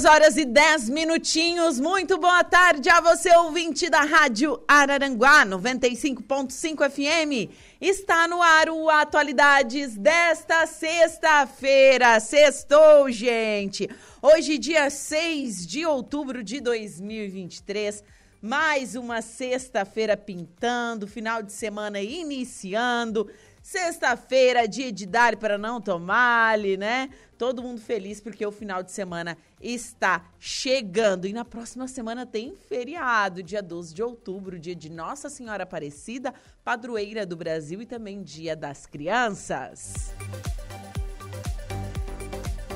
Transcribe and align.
Duas 0.00 0.14
horas 0.14 0.36
e 0.38 0.46
dez 0.46 0.88
minutinhos. 0.88 1.78
Muito 1.78 2.16
boa 2.16 2.42
tarde 2.42 2.88
a 2.88 3.02
você, 3.02 3.36
ouvinte 3.36 3.90
da 3.90 4.00
Rádio 4.00 4.58
Araranguá 4.66 5.44
95.5 5.44 6.88
FM. 6.88 7.52
Está 7.78 8.26
no 8.26 8.40
ar 8.40 8.70
o 8.70 8.88
Atualidades 8.88 9.98
desta 9.98 10.66
sexta-feira. 10.66 12.18
Sextou, 12.18 13.10
gente. 13.10 13.90
Hoje, 14.22 14.56
dia 14.56 14.88
6 14.88 15.66
de 15.66 15.84
outubro 15.84 16.42
de 16.42 16.62
2023. 16.62 18.02
Mais 18.40 18.94
uma 18.94 19.20
sexta-feira 19.20 20.16
pintando, 20.16 21.06
final 21.06 21.42
de 21.42 21.52
semana 21.52 22.00
iniciando. 22.00 23.30
Sexta-feira, 23.62 24.66
dia 24.66 24.90
de 24.90 25.04
dar 25.04 25.36
para 25.36 25.58
não 25.58 25.78
tomar-lhe, 25.78 26.78
né? 26.78 27.10
Todo 27.40 27.62
mundo 27.62 27.80
feliz 27.80 28.20
porque 28.20 28.44
o 28.44 28.52
final 28.52 28.82
de 28.82 28.92
semana 28.92 29.34
está 29.62 30.26
chegando. 30.38 31.26
E 31.26 31.32
na 31.32 31.42
próxima 31.42 31.88
semana 31.88 32.26
tem 32.26 32.54
feriado, 32.54 33.42
dia 33.42 33.62
12 33.62 33.94
de 33.94 34.02
outubro, 34.02 34.58
dia 34.58 34.74
de 34.74 34.90
Nossa 34.90 35.30
Senhora 35.30 35.62
Aparecida, 35.62 36.34
padroeira 36.62 37.24
do 37.24 37.38
Brasil 37.38 37.80
e 37.80 37.86
também 37.86 38.22
dia 38.22 38.54
das 38.54 38.84
crianças. 38.84 40.12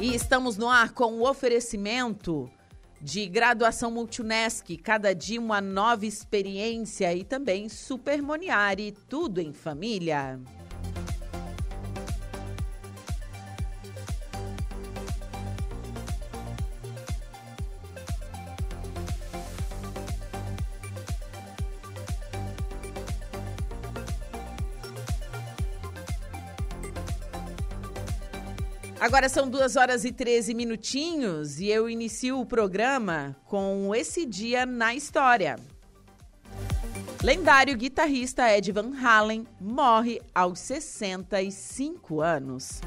E 0.00 0.14
estamos 0.14 0.56
no 0.56 0.68
ar 0.68 0.92
com 0.92 1.14
o 1.14 1.28
oferecimento 1.28 2.50
de 3.00 3.26
graduação 3.26 3.90
Multunesc, 3.90 4.76
cada 4.78 5.14
dia 5.14 5.40
uma 5.40 5.60
nova 5.60 6.06
experiência 6.06 7.12
e 7.14 7.24
também 7.24 7.68
Supermoniari, 7.68 8.92
tudo 9.08 9.40
em 9.40 9.52
família. 9.52 10.40
Agora 29.06 29.28
são 29.28 29.48
duas 29.48 29.76
horas 29.76 30.04
e 30.04 30.10
13 30.10 30.52
minutinhos 30.52 31.60
e 31.60 31.68
eu 31.68 31.88
inicio 31.88 32.40
o 32.40 32.44
programa 32.44 33.36
com 33.44 33.94
esse 33.94 34.26
dia 34.26 34.66
na 34.66 34.96
história. 34.96 35.60
Lendário 37.22 37.76
guitarrista 37.76 38.52
Ed 38.52 38.72
Van 38.72 38.92
Halen 39.00 39.46
morre 39.60 40.20
aos 40.34 40.58
65 40.58 42.20
anos. 42.20 42.80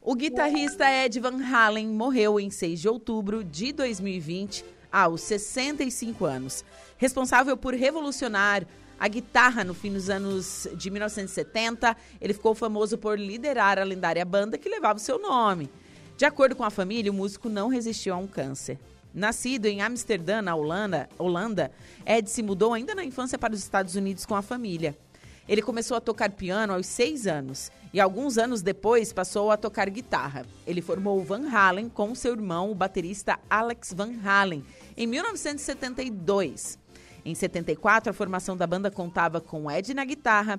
O 0.00 0.14
guitarrista 0.14 0.88
Ed 0.88 1.18
Van 1.18 1.42
Halen 1.42 1.88
morreu 1.88 2.38
em 2.38 2.52
6 2.52 2.82
de 2.82 2.88
outubro 2.88 3.42
de 3.42 3.72
2020 3.72 4.64
aos 4.92 5.22
65 5.22 6.24
anos. 6.24 6.64
Responsável 6.98 7.56
por 7.56 7.74
revolucionar 7.74 8.64
a 9.02 9.08
guitarra 9.08 9.64
no 9.64 9.74
fim 9.74 9.92
dos 9.92 10.08
anos 10.08 10.68
de 10.76 10.88
1970. 10.88 11.96
Ele 12.20 12.32
ficou 12.32 12.54
famoso 12.54 12.96
por 12.96 13.18
liderar 13.18 13.76
a 13.76 13.82
lendária 13.82 14.24
banda 14.24 14.56
que 14.56 14.68
levava 14.68 14.96
o 14.96 15.02
seu 15.02 15.18
nome. 15.18 15.68
De 16.16 16.24
acordo 16.24 16.54
com 16.54 16.62
a 16.62 16.70
família, 16.70 17.10
o 17.10 17.14
músico 17.14 17.48
não 17.48 17.66
resistiu 17.66 18.14
a 18.14 18.16
um 18.16 18.28
câncer. 18.28 18.78
Nascido 19.12 19.66
em 19.66 19.82
Amsterdã, 19.82 20.40
na 20.40 20.54
Holanda, 20.54 21.08
Holanda, 21.18 21.72
Ed 22.06 22.30
se 22.30 22.44
mudou 22.44 22.72
ainda 22.72 22.94
na 22.94 23.04
infância 23.04 23.36
para 23.36 23.52
os 23.52 23.58
Estados 23.58 23.96
Unidos 23.96 24.24
com 24.24 24.36
a 24.36 24.40
família. 24.40 24.96
Ele 25.48 25.62
começou 25.62 25.96
a 25.96 26.00
tocar 26.00 26.30
piano 26.30 26.72
aos 26.72 26.86
seis 26.86 27.26
anos 27.26 27.72
e 27.92 28.00
alguns 28.00 28.38
anos 28.38 28.62
depois 28.62 29.12
passou 29.12 29.50
a 29.50 29.56
tocar 29.56 29.90
guitarra. 29.90 30.46
Ele 30.64 30.80
formou 30.80 31.18
o 31.18 31.24
Van 31.24 31.48
Halen 31.50 31.88
com 31.88 32.14
seu 32.14 32.34
irmão, 32.34 32.70
o 32.70 32.74
baterista 32.76 33.36
Alex 33.50 33.92
Van 33.92 34.12
Halen, 34.24 34.64
em 34.96 35.08
1972. 35.08 36.78
Em 37.24 37.34
74, 37.34 38.10
a 38.10 38.12
formação 38.12 38.56
da 38.56 38.66
banda 38.66 38.90
contava 38.90 39.40
com 39.40 39.70
Ed 39.70 39.94
na 39.94 40.04
guitarra, 40.04 40.58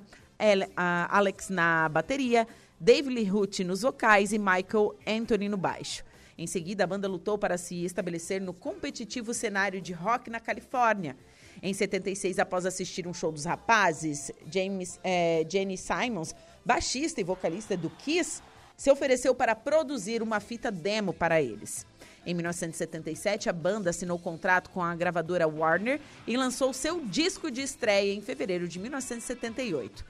Alex 1.08 1.50
na 1.50 1.88
bateria, 1.88 2.46
Dave 2.80 3.10
Lee 3.10 3.30
nos 3.64 3.82
vocais 3.82 4.32
e 4.32 4.38
Michael 4.38 4.94
Anthony 5.06 5.48
no 5.48 5.56
baixo. 5.56 6.02
Em 6.36 6.46
seguida, 6.46 6.84
a 6.84 6.86
banda 6.86 7.06
lutou 7.06 7.38
para 7.38 7.56
se 7.56 7.84
estabelecer 7.84 8.40
no 8.40 8.52
competitivo 8.52 9.32
cenário 9.32 9.80
de 9.80 9.92
rock 9.92 10.28
na 10.28 10.40
Califórnia. 10.40 11.16
Em 11.62 11.72
76, 11.72 12.38
após 12.38 12.66
assistir 12.66 13.06
um 13.06 13.14
show 13.14 13.30
dos 13.30 13.44
rapazes, 13.44 14.32
James, 14.50 14.98
é, 15.04 15.46
Jenny 15.48 15.78
Simons, 15.78 16.34
baixista 16.64 17.20
e 17.20 17.24
vocalista 17.24 17.76
do 17.76 17.88
Kiss, 17.88 18.42
se 18.76 18.90
ofereceu 18.90 19.34
para 19.34 19.54
produzir 19.54 20.22
uma 20.22 20.40
fita 20.40 20.70
demo 20.70 21.12
para 21.12 21.40
eles. 21.40 21.86
Em 22.26 22.32
1977, 22.32 23.50
a 23.50 23.52
banda 23.52 23.90
assinou 23.90 24.18
contrato 24.18 24.70
com 24.70 24.82
a 24.82 24.94
gravadora 24.94 25.46
Warner 25.46 26.00
e 26.26 26.36
lançou 26.36 26.72
seu 26.72 27.04
disco 27.04 27.50
de 27.50 27.60
estreia 27.60 28.14
em 28.14 28.20
fevereiro 28.22 28.66
de 28.66 28.78
1978. 28.78 30.04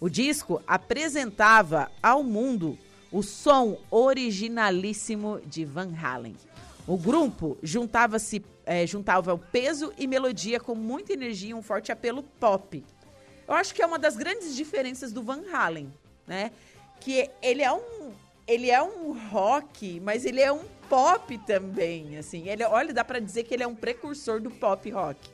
O 0.00 0.08
disco 0.08 0.62
apresentava 0.66 1.90
ao 2.02 2.24
mundo 2.24 2.78
o 3.12 3.22
som 3.22 3.78
originalíssimo 3.90 5.40
de 5.46 5.64
Van 5.64 5.92
Halen. 5.94 6.36
O 6.86 6.96
grupo 6.96 7.56
juntava-se, 7.62 8.44
é, 8.64 8.86
juntava 8.86 9.32
o 9.34 9.38
peso 9.38 9.92
e 9.96 10.06
melodia 10.06 10.58
com 10.58 10.74
muita 10.74 11.12
energia 11.12 11.50
e 11.50 11.54
um 11.54 11.62
forte 11.62 11.92
apelo 11.92 12.22
pop. 12.22 12.84
Eu 13.46 13.54
acho 13.54 13.74
que 13.74 13.82
é 13.82 13.86
uma 13.86 13.98
das 13.98 14.16
grandes 14.16 14.56
diferenças 14.56 15.12
do 15.12 15.22
Van 15.22 15.42
Halen, 15.52 15.92
né? 16.26 16.50
Que 17.00 17.30
ele 17.42 17.62
é 17.62 17.72
um, 17.72 18.12
ele 18.46 18.70
é 18.70 18.82
um 18.82 19.12
rock, 19.28 20.00
mas 20.00 20.24
ele 20.24 20.40
é 20.40 20.52
um 20.52 20.62
pop 20.90 21.38
também, 21.46 22.18
assim. 22.18 22.48
Ele, 22.48 22.64
olha, 22.64 22.92
dá 22.92 23.04
para 23.04 23.20
dizer 23.20 23.44
que 23.44 23.54
ele 23.54 23.62
é 23.62 23.66
um 23.66 23.76
precursor 23.76 24.40
do 24.40 24.50
pop 24.50 24.90
rock. 24.90 25.30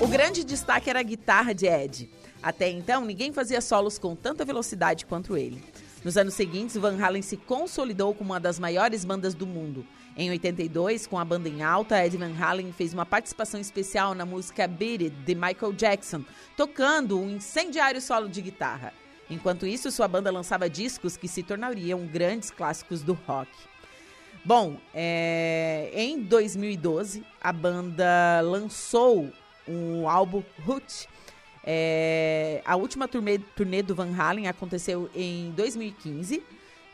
O 0.00 0.06
grande 0.06 0.44
destaque 0.44 0.88
era 0.88 1.00
a 1.00 1.02
guitarra 1.02 1.52
de 1.52 1.66
Ed. 1.66 2.08
Até 2.40 2.68
então, 2.70 3.04
ninguém 3.04 3.32
fazia 3.32 3.60
solos 3.60 3.98
com 3.98 4.14
tanta 4.14 4.44
velocidade 4.44 5.04
quanto 5.04 5.36
ele. 5.36 5.62
Nos 6.04 6.16
anos 6.16 6.34
seguintes, 6.34 6.76
Van 6.76 7.02
Halen 7.02 7.22
se 7.22 7.36
consolidou 7.38 8.14
como 8.14 8.32
uma 8.32 8.38
das 8.38 8.58
maiores 8.58 9.04
bandas 9.04 9.34
do 9.34 9.46
mundo. 9.46 9.84
Em 10.16 10.30
82, 10.30 11.06
com 11.06 11.18
a 11.18 11.24
banda 11.24 11.48
em 11.48 11.62
alta, 11.62 12.04
Ed 12.04 12.16
Van 12.16 12.34
Halen 12.38 12.72
fez 12.72 12.92
uma 12.92 13.06
participação 13.06 13.58
especial 13.58 14.14
na 14.14 14.24
música 14.24 14.68
Beat 14.68 15.00
It, 15.00 15.16
de 15.24 15.34
Michael 15.34 15.72
Jackson, 15.72 16.22
tocando 16.56 17.18
um 17.18 17.30
incendiário 17.30 18.00
solo 18.00 18.28
de 18.28 18.42
guitarra. 18.42 18.92
Enquanto 19.30 19.66
isso, 19.66 19.90
sua 19.90 20.06
banda 20.06 20.30
lançava 20.30 20.68
discos 20.68 21.16
que 21.16 21.26
se 21.26 21.42
tornariam 21.42 22.06
grandes 22.06 22.50
clássicos 22.50 23.02
do 23.02 23.14
rock. 23.26 23.50
Bom, 24.44 24.78
é... 24.92 25.90
em 25.94 26.20
2012, 26.20 27.24
a 27.40 27.52
banda 27.52 28.40
lançou 28.42 29.32
um 29.66 30.08
álbum 30.08 30.42
Hoot. 30.66 31.08
É, 31.66 32.60
a 32.66 32.76
última 32.76 33.08
turnê, 33.08 33.38
turnê 33.38 33.82
do 33.82 33.94
Van 33.94 34.14
Halen 34.14 34.48
aconteceu 34.48 35.08
em 35.14 35.50
2015 35.52 36.42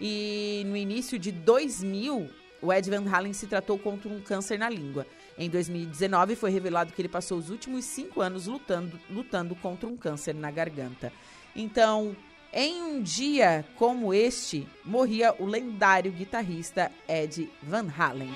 e 0.00 0.62
no 0.66 0.76
início 0.76 1.18
de 1.18 1.32
2000 1.32 2.30
o 2.62 2.72
Ed 2.72 2.88
Van 2.90 3.04
Halen 3.10 3.32
se 3.32 3.46
tratou 3.46 3.78
contra 3.78 4.08
um 4.08 4.20
câncer 4.20 4.58
na 4.58 4.68
língua. 4.68 5.06
Em 5.36 5.48
2019 5.48 6.36
foi 6.36 6.50
revelado 6.50 6.92
que 6.92 7.00
ele 7.00 7.08
passou 7.08 7.38
os 7.38 7.50
últimos 7.50 7.84
cinco 7.84 8.20
anos 8.20 8.46
lutando, 8.46 9.00
lutando 9.08 9.54
contra 9.56 9.88
um 9.88 9.96
câncer 9.96 10.34
na 10.34 10.50
garganta. 10.50 11.12
Então, 11.54 12.16
em 12.52 12.82
um 12.82 13.02
dia 13.02 13.64
como 13.76 14.12
este, 14.14 14.68
morria 14.84 15.34
o 15.38 15.46
lendário 15.46 16.10
guitarrista 16.10 16.90
Ed 17.08 17.50
Van 17.62 17.86
Halen. 17.96 18.32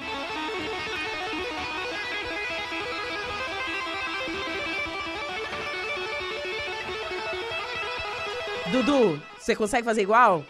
Dudu, 8.71 9.23
você 9.39 9.55
consegue 9.55 9.85
fazer 9.85 10.03
igual? 10.03 10.45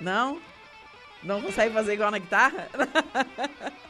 Não? 0.00 0.40
Não 1.22 1.40
consegue 1.40 1.72
fazer 1.72 1.94
igual 1.94 2.10
na 2.10 2.18
guitarra? 2.18 2.68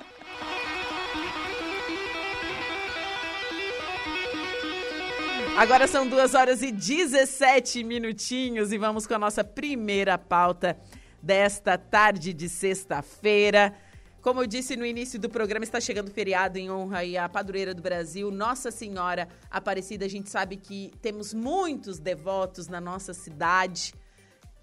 Agora 5.57 5.87
são 5.87 6.09
2 6.09 6.35
horas 6.35 6.63
e 6.63 6.73
17 6.73 7.85
minutinhos 7.85 8.73
e 8.73 8.77
vamos 8.77 9.07
com 9.07 9.15
a 9.15 9.19
nossa 9.19 9.45
primeira 9.45 10.19
pauta 10.19 10.77
desta 11.23 11.79
tarde 11.79 12.33
de 12.33 12.49
sexta-feira. 12.49 13.73
Como 14.21 14.43
eu 14.43 14.49
disse 14.49 14.77
no 14.77 14.85
início 14.85 15.19
do 15.19 15.31
programa, 15.31 15.65
está 15.65 15.81
chegando 15.81 16.09
o 16.09 16.11
feriado 16.11 16.59
em 16.59 16.71
honra 16.71 16.99
aí 16.99 17.17
à 17.17 17.29
padroeira 17.29 17.73
do 17.73 17.81
Brasil, 17.81 18.33
Nossa 18.33 18.73
Senhora 18.73 19.29
Aparecida. 19.49 20.05
A 20.05 20.09
gente 20.09 20.29
sabe 20.29 20.57
que 20.57 20.91
temos 21.01 21.33
muitos 21.33 22.01
devotos 22.01 22.67
na 22.67 22.81
nossa 22.81 23.15
cidade. 23.15 23.95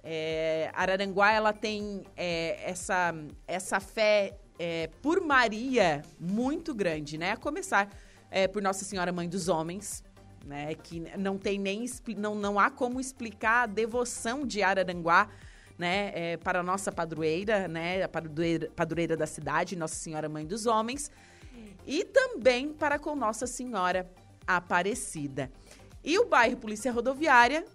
É, 0.04 0.72
Araranguá 0.74 1.32
ela 1.32 1.54
tem 1.54 2.04
é, 2.18 2.70
essa, 2.70 3.16
essa 3.48 3.80
fé 3.80 4.38
é, 4.60 4.90
por 5.02 5.22
Maria 5.22 6.02
muito 6.20 6.76
grande, 6.76 7.18
né? 7.18 7.32
A 7.32 7.38
começar 7.38 7.90
é, 8.30 8.46
por 8.48 8.62
Nossa 8.62 8.84
Senhora 8.84 9.12
Mãe 9.12 9.30
dos 9.30 9.48
Homens, 9.48 10.04
né? 10.46 10.74
Que 10.76 11.00
não 11.18 11.38
tem 11.38 11.60
nem 11.60 11.86
não, 12.18 12.36
não 12.36 12.60
há 12.60 12.70
como 12.70 13.00
explicar 13.00 13.64
a 13.64 13.66
devoção 13.66 14.46
de 14.46 14.62
Araranguá 14.62 15.30
né, 15.78 16.12
é, 16.14 16.38
para 16.38 16.60
a 16.60 16.64
nossa 16.64 16.92
padroeira, 16.92 17.68
né, 17.68 18.04
a 18.04 18.08
padroeira, 18.08 18.70
padroeira 18.76 19.18
da 19.18 19.26
cidade, 19.26 19.76
Nossa 19.76 19.96
Senhora 19.96 20.30
Mãe 20.30 20.46
dos 20.46 20.68
Homens, 20.68 21.10
e 21.88 22.06
também 22.06 22.72
para 22.72 23.00
com 23.00 23.16
Nossa 23.16 23.48
Senhora 23.48 24.08
Aparecida. 24.46 25.52
E 26.04 26.20
o 26.20 26.26
bairro 26.26 26.58
Polícia 26.58 26.92
Rodoviária 26.92 27.66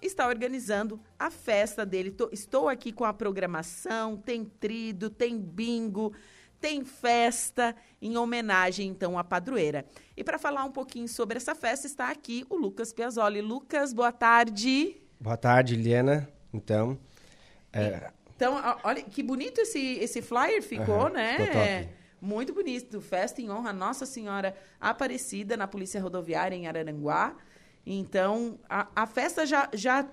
está 0.00 0.26
organizando 0.26 1.00
a 1.16 1.30
festa 1.30 1.86
dele. 1.86 2.10
Tô, 2.10 2.28
estou 2.32 2.68
aqui 2.68 2.92
com 2.92 3.04
a 3.04 3.12
programação, 3.12 4.16
tem 4.16 4.44
trido, 4.44 5.08
tem 5.08 5.38
bingo, 5.38 6.12
tem 6.62 6.84
festa 6.84 7.74
em 8.00 8.16
homenagem 8.16 8.88
então 8.88 9.18
à 9.18 9.24
padroeira. 9.24 9.84
E 10.16 10.22
para 10.22 10.38
falar 10.38 10.64
um 10.64 10.70
pouquinho 10.70 11.08
sobre 11.08 11.36
essa 11.36 11.56
festa 11.56 11.88
está 11.88 12.08
aqui 12.08 12.46
o 12.48 12.56
Lucas 12.56 12.92
Piazzoli. 12.92 13.42
Lucas, 13.42 13.92
boa 13.92 14.12
tarde. 14.12 15.02
Boa 15.20 15.36
tarde, 15.36 15.74
Liana. 15.74 16.28
Então, 16.54 16.96
é... 17.72 18.12
Então, 18.36 18.54
olha 18.84 19.02
que 19.02 19.22
bonito 19.22 19.60
esse, 19.60 19.98
esse 19.98 20.22
flyer 20.22 20.62
ficou, 20.62 21.06
uhum, 21.06 21.12
né? 21.12 21.32
Ficou 21.32 21.60
top. 21.60 21.88
Muito 22.20 22.54
bonito. 22.54 23.00
Festa 23.00 23.42
em 23.42 23.50
honra 23.50 23.70
a 23.70 23.72
Nossa 23.72 24.06
Senhora 24.06 24.56
Aparecida 24.80 25.56
na 25.56 25.66
Polícia 25.66 26.00
Rodoviária 26.00 26.54
em 26.54 26.68
Araranguá. 26.68 27.36
Então, 27.84 28.58
a, 28.68 28.86
a 28.94 29.06
festa 29.06 29.44
já, 29.44 29.68
já 29.72 30.08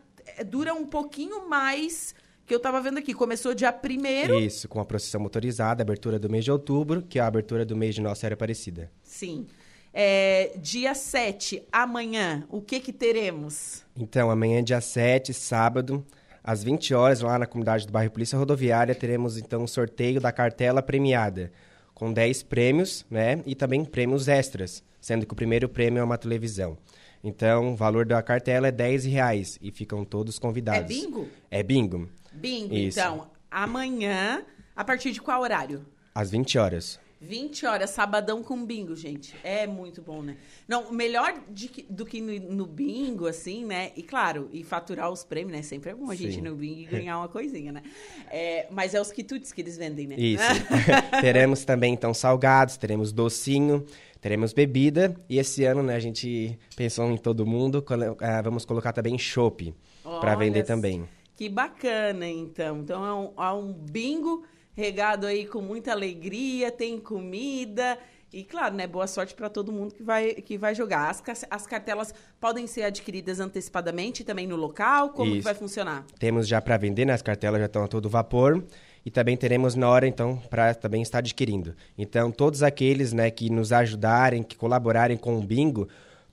dura 0.47 0.73
um 0.73 0.85
pouquinho 0.85 1.47
mais 1.47 2.15
que 2.49 2.55
eu 2.55 2.57
estava 2.57 2.81
vendo 2.81 2.97
aqui. 2.97 3.13
Começou 3.13 3.53
dia 3.53 3.71
1 3.71 4.39
Isso, 4.39 4.67
com 4.67 4.79
a 4.79 4.85
procissão 4.85 5.21
motorizada, 5.21 5.83
abertura 5.83 6.17
do 6.17 6.27
mês 6.27 6.43
de 6.43 6.51
outubro, 6.51 7.03
que 7.03 7.19
é 7.19 7.21
a 7.21 7.27
abertura 7.27 7.63
do 7.63 7.77
mês 7.77 7.93
de 7.93 8.01
Nossa 8.01 8.21
Senhora 8.21 8.33
Aparecida. 8.33 8.91
Sim. 9.03 9.45
É, 9.94 10.53
dia 10.57 10.95
7, 10.95 11.63
amanhã, 11.71 12.44
o 12.49 12.59
que 12.59 12.79
que 12.79 12.91
teremos? 12.91 13.83
Então, 13.95 14.31
amanhã, 14.31 14.63
dia 14.63 14.81
7, 14.81 15.31
sábado, 15.31 16.03
às 16.44 16.63
20 16.63 16.91
horas, 16.95 17.21
lá 17.21 17.37
na 17.37 17.45
comunidade 17.45 17.85
do 17.85 17.94
bairro 17.94 18.11
Polícia 18.11 18.37
Rodoviária, 18.37 18.95
teremos 18.95 19.37
então 19.37 19.61
um 19.61 19.68
sorteio 19.68 20.19
da 20.19 20.31
cartela 20.31 20.81
premiada, 20.81 21.51
com 21.94 22.11
10 22.11 22.44
prêmios, 22.44 23.06
né? 23.11 23.44
E 23.45 23.53
também 23.53 23.85
prêmios 23.85 24.27
extras, 24.27 24.83
sendo 24.99 25.27
que 25.27 25.33
o 25.33 25.35
primeiro 25.35 25.69
prêmio 25.69 26.01
é 26.01 26.03
uma 26.03 26.18
televisão. 26.18 26.79
Então, 27.23 27.73
o 27.73 27.75
valor 27.75 28.06
da 28.06 28.23
cartela 28.23 28.69
é 28.69 28.71
10 28.71 29.06
reais 29.06 29.59
e 29.61 29.71
ficam 29.71 30.03
todos 30.03 30.39
convidados. 30.39 30.81
É 30.81 30.83
bingo? 30.83 31.27
É 31.51 31.61
bingo. 31.61 32.09
Bingo. 32.33 32.74
Isso. 32.74 33.00
Então, 33.00 33.30
amanhã, 33.50 34.44
a 34.76 34.83
partir 34.83 35.12
de 35.12 35.21
qual 35.21 35.42
horário? 35.42 35.86
Às 36.14 36.31
20 36.31 36.57
horas. 36.57 37.00
20 37.21 37.66
horas, 37.66 37.90
sabadão 37.90 38.42
com 38.42 38.66
bingo, 38.66 38.95
gente. 38.95 39.36
É 39.44 39.68
muito 39.68 40.02
bom, 40.02 40.21
né? 40.21 40.38
Não, 40.66 40.90
melhor 40.92 41.33
de, 41.50 41.86
do 41.90 42.06
que 42.06 42.21
no, 42.21 42.56
no, 42.56 42.66
bingo, 42.66 43.28
assim, 43.28 43.66
né? 43.66 43.92
E 43.95 44.02
claro, 44.02 44.50
e 44.54 44.64
faturar 44.64 45.12
os 45.12 45.24
prêmios, 45.24 45.52
né? 45.52 45.62
Sempre 45.62 45.92
é 45.92 45.95
bom 45.95 46.09
a 46.09 46.16
gente 46.16 46.36
Sim. 46.36 46.42
no 46.42 46.56
bingo 46.56 46.80
e 46.80 46.86
ganhar 46.88 47.18
uma 47.18 47.28
coisinha, 47.28 47.74
né? 47.74 47.83
É, 48.31 48.68
mas 48.71 48.94
é 48.94 49.02
os 49.02 49.12
quitutes 49.12 49.52
que 49.52 49.59
eles 49.59 49.78
vendem, 49.78 50.07
né? 50.07 50.16
Isso. 50.18 50.44
teremos 51.19 51.66
também, 51.66 51.94
então, 51.94 52.14
salgados, 52.14 52.78
teremos 52.78 53.12
docinho, 53.12 53.86
teremos 54.21 54.54
bebida. 54.54 55.14
E 55.28 55.40
esse 55.40 55.66
ano, 55.66 55.83
né, 55.83 55.95
a 55.95 56.00
gente 56.00 56.57
pensou 56.78 57.12
em 57.12 57.18
todo 57.18 57.45
mundo, 57.45 57.83
uh, 57.90 58.44
vamos 58.44 58.64
colocar 58.64 58.94
também 58.94 59.18
chopp 59.18 59.74
para 60.21 60.36
vender 60.36 60.64
também. 60.64 61.06
Que 61.39 61.47
bacana, 61.47 62.27
então. 62.27 62.79
Então, 62.79 63.05
é 63.05 63.13
um, 63.13 63.59
um 63.59 63.71
bingo 63.71 64.43
regado 64.73 65.25
aí 65.25 65.45
com 65.45 65.61
muita 65.61 65.93
alegria, 65.93 66.69
tem 66.69 66.99
comida. 66.99 67.97
E 68.33 68.43
claro, 68.43 68.75
né, 68.75 68.85
boa 68.85 69.07
sorte 69.07 69.33
para 69.33 69.47
todo 69.47 69.71
mundo 69.71 69.93
que 69.95 70.03
vai, 70.03 70.33
que 70.33 70.57
vai 70.57 70.75
jogar. 70.75 71.09
As, 71.09 71.23
as 71.49 71.65
cartelas 71.65 72.13
podem 72.41 72.67
ser 72.67 72.83
adquiridas 72.83 73.39
antecipadamente 73.39 74.21
também 74.25 74.45
no 74.45 74.57
local? 74.57 75.11
Como 75.11 75.31
que 75.31 75.39
vai 75.39 75.55
funcionar? 75.55 76.05
Temos 76.19 76.45
já 76.45 76.59
para 76.61 76.75
vender, 76.75 77.05
né? 77.05 77.13
As 77.13 77.21
cartelas 77.21 77.61
já 77.61 77.67
estão 77.67 77.85
a 77.85 77.87
todo 77.87 78.09
vapor. 78.09 78.61
E 79.05 79.09
também 79.09 79.37
teremos 79.37 79.75
na 79.75 79.87
hora, 79.87 80.05
então, 80.05 80.35
para 80.49 80.75
também 80.75 81.01
estar 81.01 81.19
adquirindo. 81.19 81.73
Então, 81.97 82.31
todos 82.31 82.61
aqueles 82.61 83.13
né, 83.13 83.31
que 83.31 83.49
nos 83.49 83.71
ajudarem, 83.71 84.43
que 84.43 84.57
colaborarem 84.57 85.15
com 85.15 85.39
o 85.39 85.41
bingo, 85.41 85.87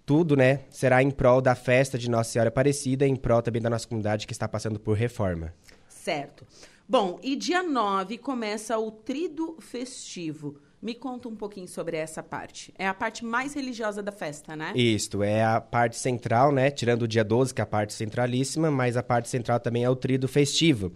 tudo 0.06 0.36
né, 0.36 0.60
será 0.70 1.02
em 1.02 1.10
prol 1.10 1.42
da 1.42 1.56
festa 1.56 1.98
de 1.98 2.08
Nossa 2.08 2.30
Senhora 2.30 2.48
Aparecida, 2.48 3.04
em 3.04 3.16
prol 3.16 3.42
também 3.42 3.60
da 3.60 3.68
nossa 3.68 3.88
comunidade 3.88 4.25
que 4.25 4.32
está 4.32 4.46
passando 4.46 4.78
por 4.78 4.96
reforma. 4.96 5.52
Certo. 5.88 6.46
Bom, 6.88 7.18
e 7.20 7.34
dia 7.34 7.64
9 7.64 8.16
começa 8.18 8.78
o 8.78 8.92
Trido 8.92 9.56
Festivo. 9.58 10.56
Me 10.80 10.94
conta 10.94 11.28
um 11.28 11.34
pouquinho 11.34 11.66
sobre 11.66 11.96
essa 11.96 12.22
parte. 12.22 12.72
É 12.78 12.86
a 12.86 12.94
parte 12.94 13.25
mais 13.25 13.54
religiosa 13.54 14.00
da 14.00 14.12
festa, 14.12 14.54
né? 14.54 14.72
Isto, 14.76 15.25
é 15.25 15.42
a 15.42 15.60
parte 15.60 15.96
central, 15.96 16.52
né? 16.52 16.70
Tirando 16.70 17.02
o 17.02 17.08
dia 17.08 17.25
12, 17.25 17.52
que 17.52 17.60
é 17.60 17.64
a 17.64 17.66
parte 17.66 17.92
centralíssima, 17.92 18.70
mas 18.70 18.96
a 18.96 19.02
parte 19.02 19.28
central 19.28 19.58
também 19.58 19.82
é 19.82 19.90
o 19.90 19.96
trido 19.96 20.28
festivo. 20.28 20.92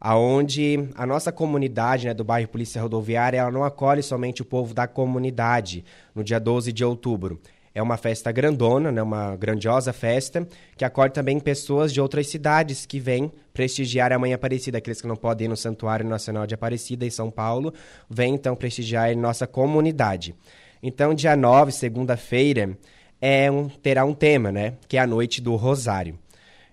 Aonde 0.00 0.88
a 0.94 1.04
nossa 1.04 1.30
comunidade 1.30 2.06
né, 2.06 2.14
do 2.14 2.24
bairro 2.24 2.48
Polícia 2.48 2.80
Rodoviária 2.80 3.38
ela 3.38 3.50
não 3.50 3.64
acolhe 3.64 4.02
somente 4.02 4.40
o 4.40 4.44
povo 4.44 4.72
da 4.72 4.86
comunidade 4.86 5.84
no 6.14 6.24
dia 6.24 6.38
12 6.38 6.72
de 6.72 6.84
outubro. 6.84 7.40
É 7.76 7.82
uma 7.82 7.98
festa 7.98 8.32
grandona, 8.32 8.90
né, 8.90 9.02
uma 9.02 9.36
grandiosa 9.36 9.92
festa, 9.92 10.48
que 10.78 10.82
acolhe 10.82 11.12
também 11.12 11.38
pessoas 11.38 11.92
de 11.92 12.00
outras 12.00 12.26
cidades 12.26 12.86
que 12.86 12.98
vêm 12.98 13.30
prestigiar 13.52 14.14
a 14.14 14.18
Mãe 14.18 14.32
Aparecida. 14.32 14.78
Aqueles 14.78 15.02
que 15.02 15.06
não 15.06 15.14
podem 15.14 15.44
ir 15.44 15.48
no 15.48 15.58
Santuário 15.58 16.08
Nacional 16.08 16.46
de 16.46 16.54
Aparecida, 16.54 17.04
em 17.04 17.10
São 17.10 17.30
Paulo, 17.30 17.74
vêm 18.08 18.32
então 18.32 18.56
prestigiar 18.56 19.14
nossa 19.14 19.46
comunidade. 19.46 20.34
Então, 20.82 21.12
dia 21.12 21.36
9, 21.36 21.70
segunda-feira, 21.70 22.78
é 23.20 23.50
um, 23.50 23.68
terá 23.68 24.06
um 24.06 24.14
tema, 24.14 24.50
né, 24.50 24.72
que 24.88 24.96
é 24.96 25.00
a 25.00 25.06
Noite 25.06 25.42
do 25.42 25.54
Rosário. 25.54 26.18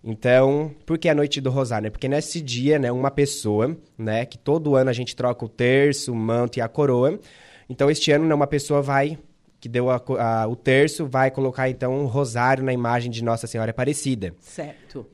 Então, 0.02 0.74
por 0.86 0.98
que 0.98 1.10
a 1.10 1.16
Noite 1.16 1.42
do 1.42 1.50
Rosário? 1.50 1.92
Porque 1.92 2.08
nesse 2.08 2.40
dia, 2.40 2.80
né, 2.80 2.90
uma 2.94 3.12
pessoa, 3.12 3.76
né, 3.98 4.26
que 4.26 4.38
todo 4.38 4.74
ano 4.78 4.90
a 4.90 4.94
gente 4.94 5.18
troca 5.18 5.44
o 5.44 5.50
terço, 5.50 6.14
o 6.14 6.16
manto 6.16 6.60
e 6.60 6.62
a 6.62 6.70
coroa. 6.70 7.20
Então, 7.70 7.92
este 7.92 8.10
ano, 8.10 8.26
né, 8.26 8.34
uma 8.34 8.48
pessoa 8.48 8.82
vai 8.82 9.18
que 9.64 9.70
deu 9.70 9.90
a, 9.90 9.96
a, 10.20 10.46
o 10.46 10.58
terço, 10.58 11.08
vai 11.08 11.32
colocar 11.32 11.70
então 11.70 11.98
um 11.98 12.06
rosário 12.06 12.62
na 12.62 12.74
imagem 12.74 13.10
de 13.10 13.24
Nossa 13.24 13.48
Senhora 13.48 13.72
Aparecida. 13.72 14.36
Certo. 14.42 15.06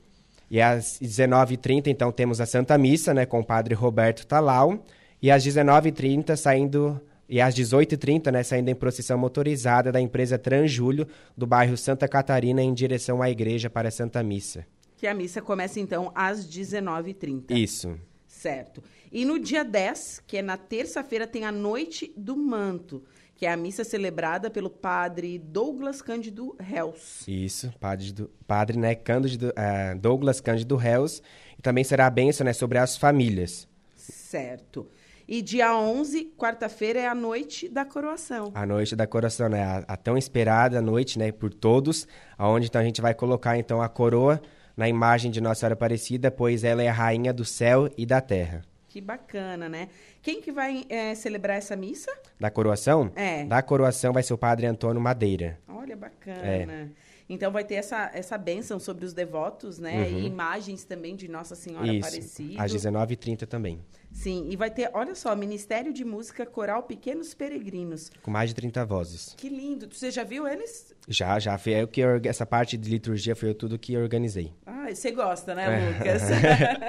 E 0.49 0.59
às 0.59 0.97
19h30, 0.99 1.85
então, 1.85 2.11
temos 2.11 2.41
a 2.41 2.47
Santa 2.47 2.75
Missa, 2.75 3.13
né, 3.13 3.27
com 3.27 3.41
o 3.41 3.45
padre 3.45 3.75
Roberto 3.75 4.25
Talau. 4.25 4.83
E 5.21 5.29
às 5.29 5.45
19h30, 5.45 6.35
saindo. 6.35 6.99
E 7.29 7.39
às 7.39 7.53
18h30, 7.53 8.31
né, 8.31 8.41
saindo 8.41 8.69
em 8.69 8.73
procissão 8.73 9.19
motorizada 9.19 9.91
da 9.91 10.01
empresa 10.01 10.35
Transjúlio, 10.35 11.07
do 11.37 11.45
bairro 11.45 11.77
Santa 11.77 12.07
Catarina, 12.07 12.59
em 12.59 12.73
direção 12.73 13.21
à 13.21 13.29
igreja 13.29 13.69
para 13.69 13.89
a 13.89 13.91
Santa 13.91 14.23
Missa. 14.23 14.65
Que 14.97 15.05
a 15.05 15.13
missa 15.13 15.43
começa, 15.43 15.79
então, 15.79 16.11
às 16.15 16.43
19h30. 16.49 17.51
Isso. 17.51 17.99
Certo. 18.27 18.81
E 19.11 19.23
no 19.25 19.37
dia 19.37 19.63
10, 19.63 20.23
que 20.25 20.37
é 20.37 20.41
na 20.41 20.57
terça-feira, 20.57 21.27
tem 21.27 21.45
a 21.45 21.51
Noite 21.51 22.11
do 22.17 22.35
Manto 22.35 23.03
que 23.39 23.45
é 23.45 23.53
a 23.53 23.55
missa 23.55 23.85
celebrada 23.85 24.49
pelo 24.49 24.69
padre 24.69 25.39
Douglas 25.39 26.01
Cândido 26.01 26.57
Reus. 26.59 27.25
Isso, 27.25 27.71
padre, 27.79 28.11
do, 28.11 28.29
padre 28.45 28.77
né, 28.77 28.93
Cândido, 28.93 29.47
uh, 29.51 29.97
Douglas 29.97 30.41
Cândido 30.41 30.75
Reus. 30.75 31.23
E 31.57 31.61
também 31.61 31.85
será 31.85 32.07
a 32.07 32.09
bênção 32.09 32.43
né, 32.43 32.51
sobre 32.51 32.79
as 32.79 32.97
famílias. 32.97 33.65
Certo. 33.95 34.89
E 35.25 35.41
dia 35.41 35.73
11, 35.73 36.33
quarta-feira, 36.37 36.99
é 36.99 37.07
a 37.07 37.15
noite 37.15 37.69
da 37.69 37.85
coroação. 37.85 38.51
A 38.53 38.65
noite 38.65 38.93
da 38.93 39.07
coroação, 39.07 39.47
né? 39.47 39.63
A, 39.63 39.77
a, 39.87 39.95
tão 39.95 40.17
esperada 40.17 40.81
noite, 40.81 41.17
né? 41.17 41.31
Por 41.31 41.53
todos, 41.53 42.05
aonde 42.37 42.67
então 42.67 42.81
a 42.81 42.83
gente 42.83 42.99
vai 42.99 43.13
colocar 43.13 43.57
então 43.57 43.81
a 43.81 43.87
coroa 43.87 44.41
na 44.75 44.89
imagem 44.89 45.31
de 45.31 45.39
Nossa 45.39 45.61
Senhora 45.61 45.75
Aparecida, 45.75 46.29
pois 46.29 46.65
ela 46.65 46.83
é 46.83 46.89
a 46.89 46.93
rainha 46.93 47.31
do 47.31 47.45
céu 47.45 47.89
e 47.97 48.05
da 48.05 48.19
terra. 48.19 48.63
Que 48.89 48.99
bacana, 48.99 49.69
né? 49.69 49.87
Quem 50.19 50.41
que 50.41 50.51
vai 50.51 50.83
é, 50.89 51.13
celebrar 51.13 51.57
essa 51.57 51.75
missa? 51.75 52.11
Da 52.39 52.49
coroação? 52.49 53.11
É. 53.15 53.45
Da 53.45 53.61
coroação 53.61 54.11
vai 54.11 54.23
ser 54.23 54.33
o 54.33 54.37
padre 54.37 54.65
Antônio 54.65 54.99
Madeira. 54.99 55.59
Olha, 55.67 55.95
bacana. 55.95 56.43
É. 56.43 56.87
Então 57.29 57.51
vai 57.51 57.63
ter 57.63 57.75
essa, 57.75 58.09
essa 58.11 58.37
bênção 58.39 58.79
sobre 58.79 59.05
os 59.05 59.13
devotos, 59.13 59.77
né? 59.77 60.07
Uhum. 60.07 60.19
E 60.19 60.25
imagens 60.25 60.83
também 60.83 61.15
de 61.15 61.27
Nossa 61.27 61.53
Senhora 61.53 61.85
Isso. 61.93 62.07
Aparecida. 62.07 62.63
Às 62.63 62.73
19h30 62.73 63.45
também. 63.45 63.79
Sim, 64.11 64.47
e 64.49 64.55
vai 64.55 64.71
ter, 64.71 64.89
olha 64.93 65.13
só, 65.13 65.35
Ministério 65.35 65.93
de 65.93 66.03
Música 66.03 66.43
Coral 66.43 66.81
Pequenos 66.83 67.35
Peregrinos. 67.35 68.11
Com 68.23 68.31
mais 68.31 68.49
de 68.49 68.55
30 68.55 68.83
vozes. 68.83 69.35
Que 69.37 69.47
lindo. 69.47 69.87
Você 69.91 70.09
já 70.09 70.23
viu 70.23 70.47
eles? 70.47 70.95
Já, 71.07 71.37
já. 71.37 71.55
Foi 71.59 71.73
eu 71.73 71.87
que 71.87 72.01
essa 72.25 72.45
parte 72.45 72.75
de 72.75 72.89
liturgia 72.89 73.35
foi 73.35 73.49
eu 73.49 73.55
tudo 73.55 73.77
que 73.77 73.95
organizei. 73.95 74.51
Ah, 74.65 74.87
você 74.91 75.11
gosta, 75.11 75.53
né, 75.53 75.65
é. 75.65 75.89
Lucas? 75.91 76.21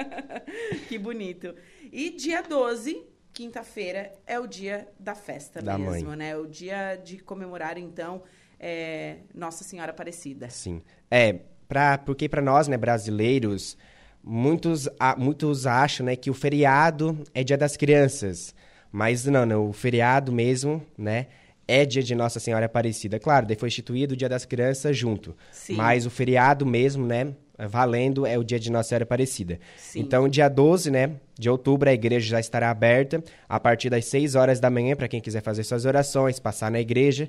que 0.89 0.97
bonito. 0.97 1.53
E 1.91 2.09
dia 2.09 2.41
12, 2.41 3.05
quinta-feira, 3.31 4.11
é 4.25 4.39
o 4.39 4.47
dia 4.47 4.87
da 4.99 5.13
festa 5.13 5.61
da 5.61 5.77
mesmo, 5.77 6.09
mãe. 6.09 6.17
né? 6.17 6.37
O 6.37 6.47
dia 6.47 6.95
de 6.95 7.19
comemorar, 7.19 7.77
então, 7.77 8.23
é, 8.61 9.15
Nossa 9.33 9.63
Senhora 9.63 9.89
Aparecida. 9.89 10.47
Sim. 10.49 10.83
É, 11.09 11.39
pra, 11.67 11.97
porque 11.97 12.29
para 12.29 12.41
nós, 12.41 12.67
né, 12.67 12.77
brasileiros, 12.77 13.75
muitos, 14.23 14.87
muitos 15.17 15.65
acham 15.65 16.05
né, 16.05 16.15
que 16.15 16.29
o 16.29 16.33
feriado 16.33 17.17
é 17.33 17.43
dia 17.43 17.57
das 17.57 17.75
crianças. 17.75 18.53
Mas 18.91 19.25
não, 19.25 19.45
não, 19.45 19.69
o 19.69 19.73
feriado 19.73 20.31
mesmo, 20.31 20.85
né, 20.95 21.27
é 21.67 21.85
dia 21.85 22.03
de 22.03 22.13
Nossa 22.13 22.39
Senhora 22.39 22.67
Aparecida. 22.67 23.19
Claro, 23.19 23.47
daí 23.47 23.55
foi 23.55 23.69
instituído 23.69 24.13
o 24.13 24.17
dia 24.17 24.29
das 24.29 24.45
crianças 24.45 24.95
junto. 24.95 25.35
Sim. 25.51 25.75
Mas 25.75 26.05
o 26.05 26.09
feriado 26.11 26.65
mesmo, 26.65 27.07
né, 27.07 27.33
valendo 27.57 28.27
é 28.27 28.37
o 28.37 28.43
dia 28.43 28.59
de 28.59 28.71
Nossa 28.71 28.89
Senhora 28.89 29.05
Aparecida. 29.05 29.59
Sim. 29.77 30.01
Então, 30.01 30.27
dia 30.27 30.49
12, 30.49 30.91
né, 30.91 31.13
de 31.39 31.49
outubro, 31.49 31.89
a 31.89 31.93
igreja 31.93 32.27
já 32.27 32.39
estará 32.39 32.69
aberta 32.69 33.23
a 33.49 33.59
partir 33.59 33.89
das 33.89 34.05
6 34.05 34.35
horas 34.35 34.59
da 34.59 34.69
manhã 34.69 34.95
para 34.95 35.07
quem 35.07 35.19
quiser 35.19 35.41
fazer 35.41 35.63
suas 35.63 35.85
orações, 35.85 36.39
passar 36.39 36.69
na 36.69 36.79
igreja. 36.79 37.27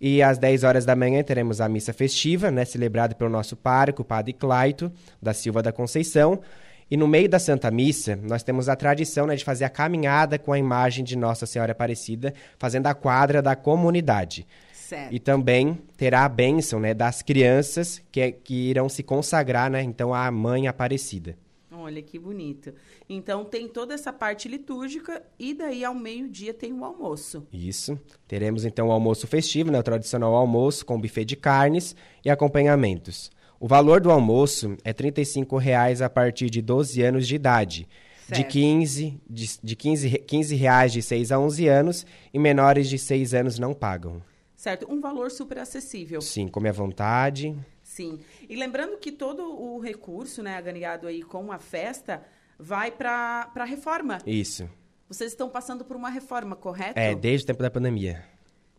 E 0.00 0.22
às 0.22 0.38
10 0.38 0.64
horas 0.64 0.84
da 0.84 0.96
manhã 0.96 1.22
teremos 1.22 1.60
a 1.60 1.68
missa 1.68 1.92
festiva, 1.92 2.50
né, 2.50 2.64
celebrada 2.64 3.14
pelo 3.14 3.30
nosso 3.30 3.56
pároco, 3.56 4.02
o 4.02 4.04
padre 4.04 4.32
Claito, 4.32 4.92
da 5.20 5.32
Silva 5.32 5.62
da 5.62 5.72
Conceição. 5.72 6.40
E 6.90 6.96
no 6.96 7.08
meio 7.08 7.28
da 7.28 7.38
Santa 7.38 7.70
Missa, 7.70 8.18
nós 8.22 8.42
temos 8.42 8.68
a 8.68 8.76
tradição 8.76 9.26
né, 9.26 9.34
de 9.36 9.44
fazer 9.44 9.64
a 9.64 9.70
caminhada 9.70 10.38
com 10.38 10.52
a 10.52 10.58
imagem 10.58 11.04
de 11.04 11.16
Nossa 11.16 11.46
Senhora 11.46 11.72
Aparecida, 11.72 12.34
fazendo 12.58 12.86
a 12.86 12.94
quadra 12.94 13.40
da 13.40 13.56
comunidade. 13.56 14.46
Certo. 14.72 15.14
E 15.14 15.18
também 15.18 15.78
terá 15.96 16.24
a 16.24 16.28
bênção 16.28 16.78
né, 16.78 16.92
das 16.92 17.22
crianças 17.22 18.02
que, 18.12 18.32
que 18.32 18.68
irão 18.68 18.88
se 18.88 19.02
consagrar, 19.02 19.70
né, 19.70 19.82
então, 19.82 20.12
à 20.12 20.30
Mãe 20.30 20.68
Aparecida. 20.68 21.36
Olha 21.84 22.00
que 22.00 22.18
bonito. 22.18 22.72
Então 23.08 23.44
tem 23.44 23.68
toda 23.68 23.92
essa 23.92 24.10
parte 24.10 24.48
litúrgica 24.48 25.22
e 25.38 25.52
daí 25.52 25.84
ao 25.84 25.94
meio-dia 25.94 26.54
tem 26.54 26.72
o 26.72 26.82
almoço. 26.82 27.46
Isso. 27.52 27.98
Teremos 28.26 28.64
então 28.64 28.88
o 28.88 28.92
almoço 28.92 29.26
festivo, 29.26 29.70
né, 29.70 29.78
o 29.78 29.82
tradicional 29.82 30.34
almoço 30.34 30.86
com 30.86 30.98
buffet 30.98 31.26
de 31.26 31.36
carnes 31.36 31.94
e 32.24 32.30
acompanhamentos. 32.30 33.30
O 33.60 33.68
valor 33.68 34.00
do 34.00 34.10
almoço 34.10 34.78
é 34.82 34.90
R$ 34.90 35.12
35,00 35.12 36.00
a 36.00 36.08
partir 36.08 36.48
de 36.48 36.62
12 36.62 37.02
anos 37.02 37.28
de 37.28 37.34
idade. 37.34 37.86
Certo. 38.26 38.38
De 38.38 38.44
15, 38.44 39.20
de, 39.28 39.58
de 39.62 39.76
15, 39.76 40.10
15 40.20 40.54
reais 40.54 40.92
de 40.92 41.02
6 41.02 41.32
a 41.32 41.38
11 41.38 41.68
anos 41.68 42.06
e 42.32 42.38
menores 42.38 42.88
de 42.88 42.98
6 42.98 43.34
anos 43.34 43.58
não 43.58 43.74
pagam. 43.74 44.22
Certo, 44.56 44.90
um 44.90 44.98
valor 44.98 45.30
super 45.30 45.58
acessível. 45.58 46.22
Sim, 46.22 46.48
come 46.48 46.70
à 46.70 46.72
vontade. 46.72 47.54
Sim. 47.82 48.18
E 48.48 48.56
lembrando 48.56 48.96
que 48.98 49.12
todo 49.12 49.42
o 49.42 49.78
recurso, 49.78 50.42
né, 50.42 50.56
agregado 50.56 51.06
aí 51.06 51.22
com 51.22 51.50
a 51.52 51.58
festa, 51.58 52.24
vai 52.58 52.90
para 52.90 53.50
a 53.54 53.64
reforma. 53.64 54.18
Isso. 54.26 54.68
Vocês 55.08 55.32
estão 55.32 55.48
passando 55.48 55.84
por 55.84 55.96
uma 55.96 56.08
reforma, 56.08 56.56
correto? 56.56 56.98
É, 56.98 57.14
desde 57.14 57.44
o 57.44 57.46
tempo 57.46 57.62
da 57.62 57.70
pandemia. 57.70 58.24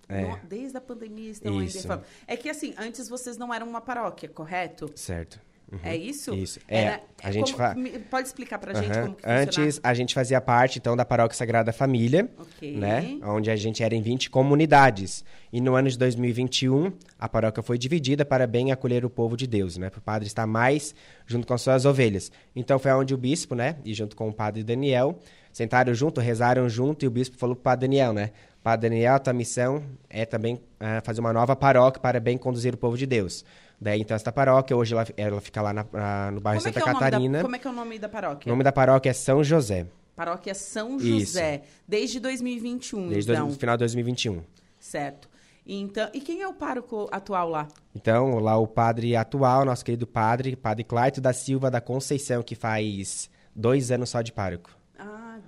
É. 0.07 0.39
Desde 0.43 0.77
a 0.77 0.81
pandemia 0.81 1.31
estão 1.31 1.61
Isso. 1.61 1.77
em 1.77 1.81
reforma. 1.81 2.03
É 2.27 2.37
que 2.37 2.49
assim, 2.49 2.73
antes 2.77 3.09
vocês 3.09 3.37
não 3.37 3.53
eram 3.53 3.67
uma 3.67 3.81
paróquia, 3.81 4.29
correto? 4.29 4.91
Certo. 4.95 5.39
Uhum. 5.71 5.79
É 5.83 5.95
isso? 5.95 6.33
Isso. 6.33 6.59
É, 6.67 6.81
Era- 6.83 7.01
a 7.23 7.31
gente 7.31 7.53
como- 7.53 7.57
fa- 7.57 7.75
Pode 8.09 8.27
explicar 8.27 8.59
pra 8.59 8.73
gente 8.73 8.91
Aham. 8.91 9.01
como 9.03 9.15
que 9.15 9.23
Antes, 9.27 9.55
funciona? 9.55 9.79
a 9.83 9.93
gente 9.93 10.13
fazia 10.13 10.39
parte, 10.39 10.77
então, 10.79 10.95
da 10.95 11.03
Paróquia 11.03 11.35
Sagrada 11.35 11.73
Família, 11.73 12.29
Ok. 12.37 12.77
né? 12.77 13.17
Onde 13.23 13.49
a 13.49 13.55
gente 13.55 13.81
era 13.83 13.95
em 13.95 14.01
20 14.01 14.29
comunidades. 14.29 15.25
E 15.51 15.59
no 15.59 15.73
ano 15.75 15.89
de 15.89 15.97
2021, 15.97 16.91
a 17.17 17.27
paróquia 17.27 17.63
foi 17.63 17.77
dividida 17.77 18.23
para 18.23 18.45
bem 18.45 18.71
acolher 18.71 19.03
o 19.05 19.09
povo 19.09 19.35
de 19.35 19.47
Deus, 19.47 19.75
né? 19.77 19.89
Para 19.89 19.99
o 19.99 20.01
padre 20.01 20.27
estar 20.27 20.45
mais 20.45 20.93
junto 21.25 21.47
com 21.47 21.57
suas 21.57 21.85
ovelhas. 21.85 22.31
Então, 22.55 22.77
foi 22.77 22.91
onde 22.91 23.13
o 23.13 23.17
bispo, 23.17 23.55
né? 23.55 23.77
E 23.83 23.93
junto 23.93 24.15
com 24.15 24.29
o 24.29 24.33
padre 24.33 24.63
Daniel, 24.63 25.17
sentaram 25.51 25.93
junto, 25.93 26.21
rezaram 26.21 26.69
junto, 26.69 27.03
e 27.05 27.07
o 27.07 27.11
bispo 27.11 27.37
falou 27.37 27.55
para 27.55 27.61
o 27.61 27.63
padre 27.63 27.87
Daniel, 27.87 28.13
né? 28.13 28.31
Padre 28.61 28.89
Daniel, 28.89 29.15
a 29.15 29.19
tua 29.19 29.33
missão 29.33 29.83
é 30.09 30.25
também 30.25 30.59
ah, 30.79 30.99
fazer 31.03 31.21
uma 31.21 31.31
nova 31.31 31.55
paróquia 31.55 32.01
para 32.01 32.19
bem 32.19 32.37
conduzir 32.37 32.73
o 32.73 32.77
povo 32.77 32.97
de 32.97 33.05
Deus. 33.05 33.45
Daí, 33.79 34.01
então, 34.01 34.15
esta 34.15 34.31
paróquia, 34.31 34.75
hoje 34.75 34.93
ela, 34.93 35.05
ela 35.17 35.41
fica 35.41 35.61
lá 35.61 35.73
na- 35.73 35.85
na- 35.91 36.31
no 36.31 36.39
bairro 36.41 36.59
Como 36.61 36.69
é, 36.69 36.73
Santa 36.73 36.79
é 36.79 36.83
o 36.83 36.85
nome 36.87 36.99
da, 36.99 37.05
Catarina. 37.11 37.41
como 37.41 37.55
é 37.55 37.59
que 37.59 37.67
é 37.67 37.69
o 37.69 37.73
nome 37.73 37.99
da 37.99 38.07
O 38.07 38.09
paróquia? 38.09 38.49
nome 38.49 38.63
da 38.63 38.71
paróquia 38.71 39.09
é 39.09 39.13
São 39.13 39.43
José, 39.43 39.87
Paróquia 40.15 40.53
São 40.55 40.95
Isso. 40.95 41.07
José. 41.33 41.63
Desde 41.85 42.21
2021, 42.21 43.09
desde 43.09 43.31
então. 43.33 43.49
o 43.49 43.51
final 43.51 43.75
de 43.75 43.79
2021. 43.79 44.41
Certo. 44.79 45.27
Então, 45.67 46.09
e 46.13 46.21
quem 46.21 46.41
é 46.41 46.47
o 46.47 46.53
pároco 46.53 47.09
atual 47.11 47.49
lá? 47.49 47.67
Então, 47.93 48.39
lá 48.39 48.55
o 48.55 48.65
padre 48.67 49.15
atual, 49.15 49.65
nosso 49.65 49.83
querido 49.83 50.07
padre, 50.07 50.55
padre 50.55 50.83
Claito 50.85 51.19
da 51.19 51.33
Silva 51.33 51.69
da 51.71 51.81
Conceição, 51.81 52.41
que 52.43 52.55
faz 52.55 53.29
dois 53.53 53.91
anos 53.91 54.09
só 54.09 54.21
de 54.21 54.31
pároco. 54.31 54.69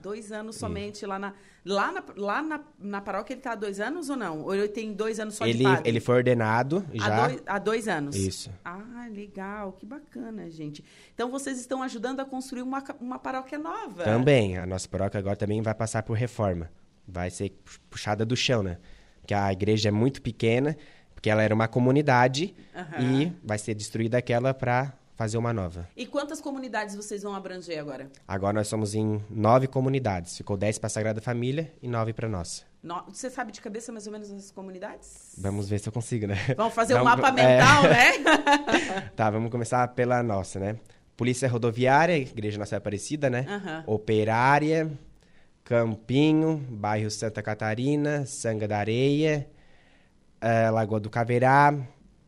Dois 0.02 0.32
anos 0.32 0.56
somente 0.56 1.06
lá 1.06 1.20
na. 1.20 1.34
Lá 1.66 1.92
na, 1.92 2.04
lá 2.16 2.42
na, 2.42 2.60
na 2.80 3.02
paróquia 3.02 3.34
ele 3.34 3.42
está 3.42 3.52
há 3.52 3.56
dois 3.56 3.80
anos 3.82 4.10
ou 4.10 4.16
não? 4.16 4.42
Ou 4.44 4.56
ele 4.56 4.70
tem 4.70 4.94
dois 4.94 5.20
anos 5.20 5.36
só 5.36 5.46
ele, 5.46 5.58
de 5.58 5.64
padre? 5.66 5.90
ele 5.90 6.00
foi 6.00 6.16
ordenado 6.16 6.86
já. 6.94 7.06
Há 7.06 7.28
dois, 7.28 7.44
há 7.46 7.60
dois 7.60 7.88
anos? 7.90 8.16
Isso. 8.16 8.50
Ah, 8.64 9.08
legal, 9.12 9.74
que 9.74 9.86
bacana, 9.86 10.50
gente. 10.50 10.84
Então 11.14 11.30
vocês 11.30 11.60
estão 11.60 11.84
ajudando 11.84 12.22
a 12.22 12.26
construir 12.26 12.62
uma, 12.62 12.82
uma 13.02 13.20
paróquia 13.20 13.58
nova. 13.58 14.04
Também. 14.04 14.58
A 14.58 14.66
nossa 14.66 14.88
paróquia 14.88 15.20
agora 15.20 15.36
também 15.36 15.62
vai 15.62 15.74
passar 15.74 16.04
por 16.04 16.14
reforma. 16.14 16.72
Vai 17.06 17.30
ser 17.30 17.52
puxada 17.90 18.26
do 18.26 18.36
chão, 18.36 18.64
né? 18.64 18.78
Porque 19.20 19.34
a 19.34 19.52
igreja 19.52 19.90
é 19.90 19.92
muito 19.92 20.22
pequena, 20.22 20.78
porque 21.14 21.30
ela 21.30 21.44
era 21.44 21.54
uma 21.54 21.68
comunidade 21.68 22.56
Aham. 22.74 23.02
e 23.02 23.34
vai 23.44 23.58
ser 23.58 23.74
destruída 23.74 24.18
aquela 24.18 24.54
para 24.54 24.94
fazer 25.18 25.38
uma 25.38 25.52
nova. 25.52 25.90
E 25.98 26.06
quantas 26.06 26.40
comunidades 26.40 26.96
vocês 26.96 27.24
vão 27.24 27.34
abranger 27.36 27.78
agora? 27.80 28.10
Agora 28.26 28.54
nós 28.54 28.68
somos 28.70 28.94
em 28.96 29.22
nove 29.30 29.68
comunidades. 29.68 30.38
Ficou 30.38 30.56
dez 30.56 30.78
para 30.78 30.88
a 30.88 30.90
Sagrada 30.92 31.20
Família 31.20 31.74
e 31.82 31.88
nove 31.90 32.14
para 32.14 32.30
nossa. 32.30 32.64
No- 32.84 33.04
Você 33.12 33.30
sabe 33.30 33.52
de 33.52 33.60
cabeça 33.60 33.92
mais 33.92 34.06
ou 34.06 34.14
menos 34.14 34.32
as 34.32 34.52
comunidades? 34.52 35.34
Vamos 35.38 35.68
ver 35.68 35.80
se 35.80 35.90
eu 35.90 35.94
consigo, 35.94 36.28
né? 36.28 36.36
Vamos 36.56 36.74
fazer 36.74 36.94
um 36.94 37.04
Vamos- 37.04 37.20
mapa 37.20 37.42
é. 37.42 37.58
mental, 37.58 37.84
né? 37.84 39.12
Tá, 39.18 39.30
vamos 39.32 39.50
começar 39.52 39.88
pela 39.90 40.22
nossa, 40.22 40.60
né? 40.60 40.78
Polícia 41.18 41.50
Rodoviária, 41.50 42.16
Igreja 42.16 42.60
Nossa 42.60 42.78
Aparecida, 42.78 43.28
né? 43.28 43.44
Aham. 43.50 43.84
Operária, 43.88 44.88
Campinho, 45.64 46.58
bairro 46.70 47.10
Santa 47.10 47.42
Catarina, 47.42 48.24
Sanga 48.28 48.68
da 48.68 48.78
Areia, 48.78 49.50
eh, 50.40 50.70
Lagoa 50.70 51.00
do 51.00 51.10
Caverá, 51.10 51.74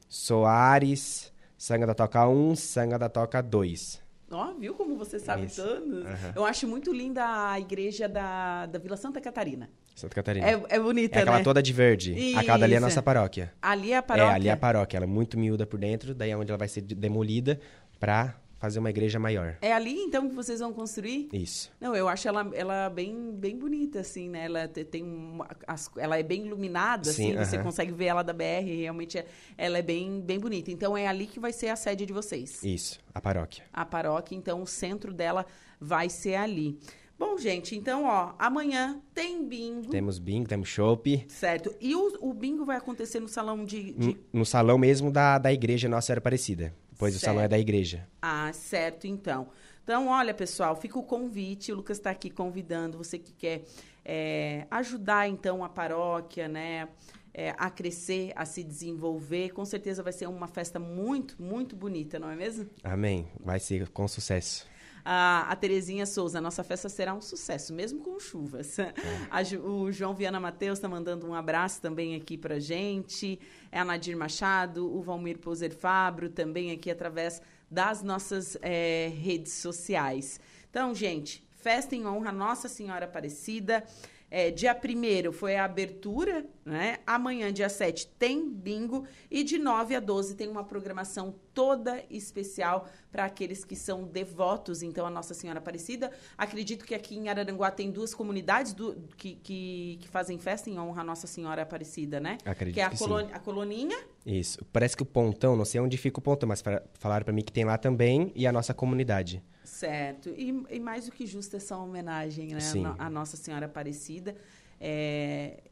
Soares, 0.07 1.31
Sanga 1.59 1.85
da 1.85 1.93
Toca 1.93 2.25
1, 2.25 2.55
Sanga 2.55 2.97
da 2.97 3.09
Toca 3.09 3.41
2. 3.43 4.01
Ó, 4.31 4.53
viu 4.53 4.73
como 4.75 4.95
você 4.95 5.19
sabe 5.19 5.47
Isso. 5.47 5.61
todos? 5.61 6.05
Aham. 6.05 6.33
Eu 6.37 6.45
acho 6.45 6.65
muito 6.65 6.93
linda 6.93 7.51
a 7.51 7.59
igreja 7.59 8.07
da, 8.07 8.65
da 8.65 8.79
Vila 8.79 8.95
Santa 8.95 9.19
Catarina. 9.19 9.69
Santa 9.93 10.15
Catarina. 10.15 10.47
É, 10.49 10.63
é 10.69 10.79
bonita, 10.79 11.17
É 11.19 11.21
aquela 11.23 11.39
né? 11.39 11.43
toda 11.43 11.61
de 11.61 11.73
verde. 11.73 12.33
A 12.37 12.43
cada 12.45 12.63
ali 12.63 12.75
é 12.75 12.77
a 12.77 12.79
Isso. 12.79 12.85
nossa 12.87 13.01
paróquia. 13.03 13.51
Ali 13.61 13.91
é 13.91 13.97
a 13.97 14.01
paróquia. 14.01 14.31
É, 14.31 14.35
ali 14.35 14.47
é 14.47 14.51
a 14.53 14.57
paróquia. 14.57 14.97
Ela 14.97 15.05
é 15.05 15.07
muito 15.09 15.37
miúda 15.37 15.65
por 15.65 15.77
dentro, 15.79 16.15
daí 16.15 16.29
é 16.31 16.37
onde 16.37 16.49
ela 16.49 16.57
vai 16.57 16.69
ser 16.69 16.79
de- 16.81 16.95
demolida 16.95 17.59
pra 17.99 18.35
fazer 18.59 18.77
uma 18.79 18.89
igreja 18.89 19.17
maior. 19.17 19.57
É 19.61 19.71
ali, 19.73 19.93
então, 20.03 20.27
que 20.29 20.35
vocês 20.35 20.59
vão 20.59 20.73
construir? 20.73 21.29
Isso. 21.33 21.71
Não, 21.79 21.95
eu 21.95 22.07
acho 22.09 22.27
ela, 22.27 22.49
ela 22.53 22.89
bem, 22.89 23.31
bem 23.31 23.57
bonita, 23.57 24.01
assim, 24.01 24.27
né? 24.29 24.45
Ela 24.45 24.67
te- 24.67 24.83
tem 24.83 25.01
uma, 25.03 25.47
as- 25.65 25.89
ela 25.97 26.19
é 26.19 26.23
bem 26.23 26.45
iluminada, 26.45 27.05
Sim, 27.11 27.31
assim, 27.37 27.45
você 27.45 27.55
aham. 27.55 27.63
consegue 27.65 27.91
ver 27.93 28.05
ela 28.05 28.21
da 28.21 28.33
BR, 28.33 28.65
realmente 28.81 29.17
é- 29.17 29.25
ela 29.57 29.77
é 29.77 29.81
bem, 29.81 30.19
bem 30.21 30.37
bonita. 30.39 30.69
Então 30.71 30.95
é 30.97 31.07
ali 31.07 31.25
que 31.25 31.39
vai 31.39 31.53
ser 31.53 31.69
a 31.69 31.75
sede 31.75 32.05
de 32.05 32.11
vocês. 32.13 32.61
Isso, 32.63 32.99
a 33.13 33.21
paróquia. 33.21 33.63
A 33.71 33.85
paróquia, 33.85 34.35
então 34.35 34.61
o 34.61 34.67
centro 34.67 35.13
dela 35.13 35.45
vai 35.79 36.09
ser 36.09 36.35
ali. 36.35 36.77
Bom, 37.17 37.37
gente, 37.37 37.75
então, 37.75 38.05
ó, 38.05 38.33
amanhã 38.39 39.01
tem 39.13 39.45
bingo, 39.45 39.89
Temos 39.89 40.19
bingo, 40.19 40.47
temos 40.47 40.69
chopp. 40.69 41.25
certo? 41.27 41.73
E 41.81 41.93
o, 41.95 42.17
o 42.21 42.33
bingo 42.33 42.63
vai 42.63 42.77
acontecer 42.77 43.19
no 43.19 43.27
salão 43.27 43.65
de... 43.65 43.91
de- 43.93 44.07
No, 44.33 44.39
no 44.39 44.45
salão 44.45 44.77
mesmo 44.77 45.11
da, 45.11 45.37
da 45.37 45.51
igreja 45.51 45.89
Nossa 45.89 46.07
Senhora 46.07 46.19
Aparecida. 46.19 46.73
Pois 46.99 47.15
o 47.15 47.19
salão 47.19 47.39
é 47.39 47.43
Certo. 47.43 47.51
da 47.51 47.59
igreja. 47.59 48.07
Ah, 48.21 48.51
certo, 48.53 49.07
então. 49.07 49.47
Então, 49.83 50.07
olha, 50.09 50.35
pessoal, 50.35 50.75
fica 50.75 50.99
o 50.99 51.03
convite. 51.03 51.71
O 51.71 51.75
Lucas 51.75 51.97
está 51.97 52.11
aqui 52.11 52.29
convidando 52.29 52.97
você 52.99 53.17
que 53.17 53.33
quer 53.33 53.63
é, 54.05 54.67
ajudar, 54.69 55.27
então, 55.27 55.63
a 55.63 55.69
paróquia, 55.69 56.47
né? 56.47 56.87
é, 57.33 57.53
a 57.57 57.69
crescer, 57.69 58.33
a 58.35 58.45
se 58.45 58.63
desenvolver. 58.63 59.51
Com 59.51 59.63
certeza 59.65 60.03
vai 60.03 60.11
ser 60.11 60.27
uma 60.27 60.47
festa 60.47 60.79
muito, 60.79 61.41
muito 61.41 61.75
bonita, 61.75 62.19
não 62.19 62.29
é 62.29 62.35
mesmo? 62.35 62.69
Amém. 62.83 63.27
Vai 63.39 63.59
ser 63.59 63.87
com 63.89 64.07
sucesso. 64.07 64.67
A, 65.03 65.47
a 65.49 65.55
Terezinha 65.55 66.05
Souza, 66.05 66.39
nossa 66.41 66.63
festa 66.63 66.89
será 66.89 67.13
um 67.13 67.21
sucesso, 67.21 67.73
mesmo 67.73 67.99
com 68.01 68.19
chuvas. 68.19 68.77
A 69.31 69.41
Ju- 69.43 69.61
o 69.61 69.91
João 69.91 70.13
Viana 70.13 70.39
Matheus 70.39 70.77
está 70.77 70.87
mandando 70.87 71.27
um 71.27 71.33
abraço 71.33 71.81
também 71.81 72.15
aqui 72.15 72.37
pra 72.37 72.59
gente. 72.59 73.39
É 73.71 73.79
a 73.79 73.85
Nadir 73.85 74.15
Machado, 74.17 74.85
o 74.93 75.01
Valmir 75.01 75.37
Poser 75.39 75.73
Fabro 75.73 76.29
também 76.29 76.71
aqui 76.71 76.91
através 76.91 77.41
das 77.71 78.01
nossas 78.03 78.57
eh, 78.61 79.11
redes 79.21 79.53
sociais. 79.53 80.39
Então, 80.69 80.93
gente, 80.93 81.43
festa 81.55 81.95
em 81.95 82.05
honra 82.05 82.29
a 82.29 82.33
Nossa 82.33 82.67
Senhora 82.67 83.05
Aparecida. 83.05 83.83
É, 84.31 84.51
dia 84.51 84.75
1 84.75 85.31
foi 85.31 85.55
a 85.55 85.65
abertura, 85.65 86.45
né? 86.63 86.99
Amanhã, 87.05 87.51
dia 87.51 87.67
7, 87.69 88.07
tem 88.19 88.47
bingo. 88.49 89.05
E 89.29 89.43
de 89.43 89.57
9 89.57 89.95
a 89.95 89.99
12 89.99 90.35
tem 90.35 90.47
uma 90.47 90.63
programação 90.63 91.33
toda 91.53 92.03
especial 92.11 92.87
para 93.11 93.25
aqueles 93.25 93.65
que 93.65 93.75
são 93.75 94.03
devotos, 94.03 94.83
então, 94.83 95.05
a 95.05 95.09
Nossa 95.09 95.33
Senhora 95.33 95.57
Aparecida. 95.59 96.11
Acredito 96.37 96.85
que 96.85 96.93
aqui 96.93 97.17
em 97.17 97.27
Araranguá 97.27 97.71
tem 97.71 97.89
duas 97.91 98.13
comunidades 98.13 98.73
do- 98.73 98.95
que, 99.17 99.35
que, 99.35 99.97
que 100.01 100.07
fazem 100.07 100.37
festa 100.37 100.69
em 100.69 100.77
honra 100.79 101.01
a 101.01 101.03
Nossa 101.03 101.25
Senhora 101.25 101.63
Aparecida, 101.63 102.19
né? 102.19 102.37
Acredito 102.45 102.75
que 102.75 102.81
é 102.81 102.83
a, 102.83 102.89
que 102.91 102.97
colônia, 102.99 103.35
a 103.35 103.39
Coloninha 103.39 103.97
Isso. 104.25 104.59
Parece 104.71 104.95
que 104.97 105.03
o 105.03 105.05
Pontão, 105.05 105.55
não 105.55 105.65
sei 105.65 105.79
onde 105.81 105.97
fica 105.97 106.19
o 106.19 106.21
Pontão, 106.21 106.47
mas 106.47 106.61
fa- 106.61 106.83
falaram 106.93 107.23
pra 107.23 107.33
mim 107.33 107.41
que 107.41 107.51
tem 107.51 107.63
lá 107.65 107.77
também 107.77 108.31
e 108.35 108.45
a 108.45 108.51
nossa 108.51 108.73
comunidade. 108.73 109.41
Certo. 109.63 110.29
E, 110.29 110.49
e 110.69 110.79
mais 110.79 111.05
do 111.05 111.11
que 111.11 111.25
justo 111.25 111.55
essa 111.55 111.77
homenagem 111.77 112.53
né, 112.53 112.59
Sim. 112.59 112.85
à 112.97 113.09
Nossa 113.09 113.37
Senhora 113.37 113.65
Aparecida. 113.67 114.35
É, 114.79 115.63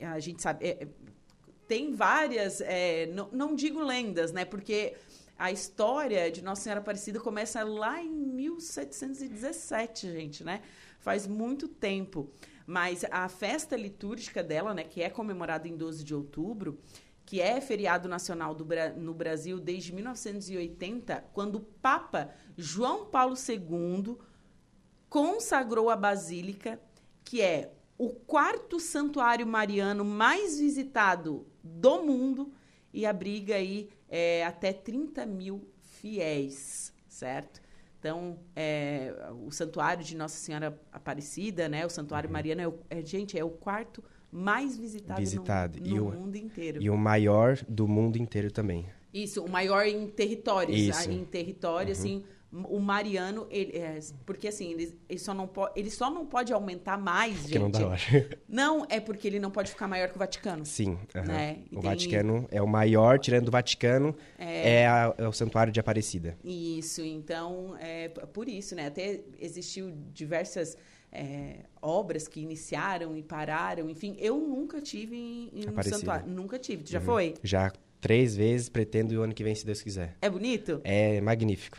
a 0.00 0.18
gente 0.18 0.42
sabe. 0.42 0.66
é, 0.66 0.88
tem 1.68 1.94
várias, 1.94 2.60
é, 2.60 3.06
não, 3.06 3.28
não 3.32 3.54
digo 3.54 3.80
lendas, 3.82 4.32
né? 4.32 4.44
Porque 4.44 4.94
a 5.38 5.50
história 5.52 6.30
de 6.30 6.42
Nossa 6.42 6.62
Senhora 6.62 6.80
Aparecida 6.80 7.20
começa 7.20 7.62
lá 7.64 8.02
em 8.02 8.10
1717, 8.10 10.12
gente, 10.12 10.44
né? 10.44 10.60
Faz 10.98 11.26
muito 11.26 11.68
tempo. 11.68 12.28
Mas 12.66 13.04
a 13.10 13.28
festa 13.28 13.76
litúrgica 13.76 14.42
dela, 14.42 14.72
né, 14.72 14.84
que 14.84 15.02
é 15.02 15.10
comemorada 15.10 15.68
em 15.68 15.76
12 15.76 16.02
de 16.02 16.14
outubro, 16.14 16.78
que 17.26 17.40
é 17.40 17.60
feriado 17.60 18.08
nacional 18.08 18.54
do 18.54 18.64
Bra- 18.64 18.90
no 18.90 19.14
Brasil 19.14 19.58
desde 19.58 19.92
1980, 19.94 21.24
quando 21.32 21.56
o 21.56 21.60
Papa 21.60 22.30
João 22.56 23.06
Paulo 23.06 23.34
II 23.36 24.16
consagrou 25.08 25.90
a 25.90 25.96
Basílica, 25.96 26.80
que 27.24 27.40
é 27.40 27.72
o 27.96 28.10
quarto 28.10 28.80
santuário 28.80 29.46
mariano 29.46 30.04
mais 30.04 30.58
visitado 30.58 31.46
do 31.62 32.02
mundo 32.02 32.52
e 32.92 33.06
abriga 33.06 33.54
aí 33.54 33.88
é, 34.08 34.44
até 34.44 34.72
30 34.72 35.24
mil 35.24 35.66
fiéis, 35.80 36.92
certo? 37.08 37.62
Então, 37.98 38.38
é, 38.54 39.14
o 39.46 39.50
santuário 39.50 40.04
de 40.04 40.14
Nossa 40.16 40.36
Senhora 40.36 40.78
Aparecida, 40.92 41.68
né? 41.68 41.86
O 41.86 41.90
santuário 41.90 42.28
mariano 42.30 42.60
é, 42.60 42.68
o- 42.68 42.78
é, 42.90 43.02
gente, 43.02 43.38
é 43.38 43.42
o 43.44 43.48
quarto 43.50 44.04
mais 44.34 44.76
visitado, 44.76 45.20
no- 45.20 45.24
Visitado. 45.24 45.80
no, 45.80 45.86
E 45.86 46.00
o- 46.00 46.10
mundo 46.10 46.36
inteiro. 46.36 46.82
E 46.82 46.90
o 46.90 46.96
maior 46.96 47.56
do 47.68 47.86
mundo 47.86 48.16
inteiro 48.18 48.50
também. 48.50 48.86
Isso, 49.12 49.44
o 49.44 49.48
maior 49.48 49.86
em 49.86 50.08
territórios. 50.08 50.76
Isso. 50.78 51.08
ah, 51.08 51.12
Em 51.12 51.24
território, 51.24 51.92
assim, 51.92 52.24
o 52.52 52.78
Mariano, 52.80 53.46
ele, 53.50 53.76
é, 53.78 53.98
porque 54.26 54.48
assim, 54.48 54.72
ele, 54.72 54.98
ele, 55.08 55.18
só 55.20 55.32
não 55.34 55.46
pode, 55.46 55.72
ele 55.78 55.90
só 55.90 56.10
não 56.10 56.24
pode 56.26 56.52
aumentar 56.52 56.96
mais, 56.98 57.36
Porque 57.38 57.52
gente. 57.54 57.62
não 57.62 57.70
dá 57.70 57.86
hora. 57.86 57.98
Não, 58.48 58.86
é 58.88 59.00
porque 59.00 59.26
ele 59.26 59.40
não 59.40 59.50
pode 59.50 59.70
ficar 59.72 59.88
maior 59.88 60.08
que 60.08 60.14
o 60.14 60.18
Vaticano. 60.20 60.64
Sim. 60.64 60.96
Né? 61.26 61.58
O 61.72 61.80
tem- 61.80 61.82
Vaticano 61.82 62.46
é 62.52 62.62
o 62.62 62.66
maior, 62.68 63.18
tirando 63.18 63.46
do 63.46 63.50
Vaticano, 63.50 64.14
é, 64.38 64.86
a- 64.86 65.12
é 65.18 65.26
o 65.28 65.32
Santuário 65.32 65.72
de 65.72 65.80
Aparecida. 65.80 66.36
Isso, 66.44 67.02
então, 67.02 67.76
é 67.80 68.08
por 68.08 68.48
isso, 68.48 68.74
né? 68.76 68.86
Até 68.86 69.20
existiu 69.40 69.92
diversas 70.12 70.76
é, 71.14 71.60
obras 71.80 72.26
que 72.28 72.40
iniciaram 72.40 73.16
e 73.16 73.22
pararam, 73.22 73.88
enfim. 73.88 74.16
Eu 74.18 74.36
nunca 74.38 74.80
tive 74.80 75.16
em, 75.16 75.50
em 75.54 75.68
um 75.70 75.82
santuário. 75.82 76.26
Nunca 76.26 76.58
tive. 76.58 76.82
Tu 76.82 76.90
já 76.92 76.98
Uhum. 76.98 77.04
foi? 77.04 77.34
Já 77.42 77.72
três 78.00 78.36
vezes, 78.36 78.68
pretendo 78.68 79.12
o 79.18 79.22
ano 79.22 79.32
que 79.32 79.42
vem, 79.44 79.54
se 79.54 79.64
Deus 79.64 79.80
quiser. 79.80 80.16
É 80.20 80.28
bonito? 80.28 80.80
É 80.84 81.20
magnífico. 81.20 81.78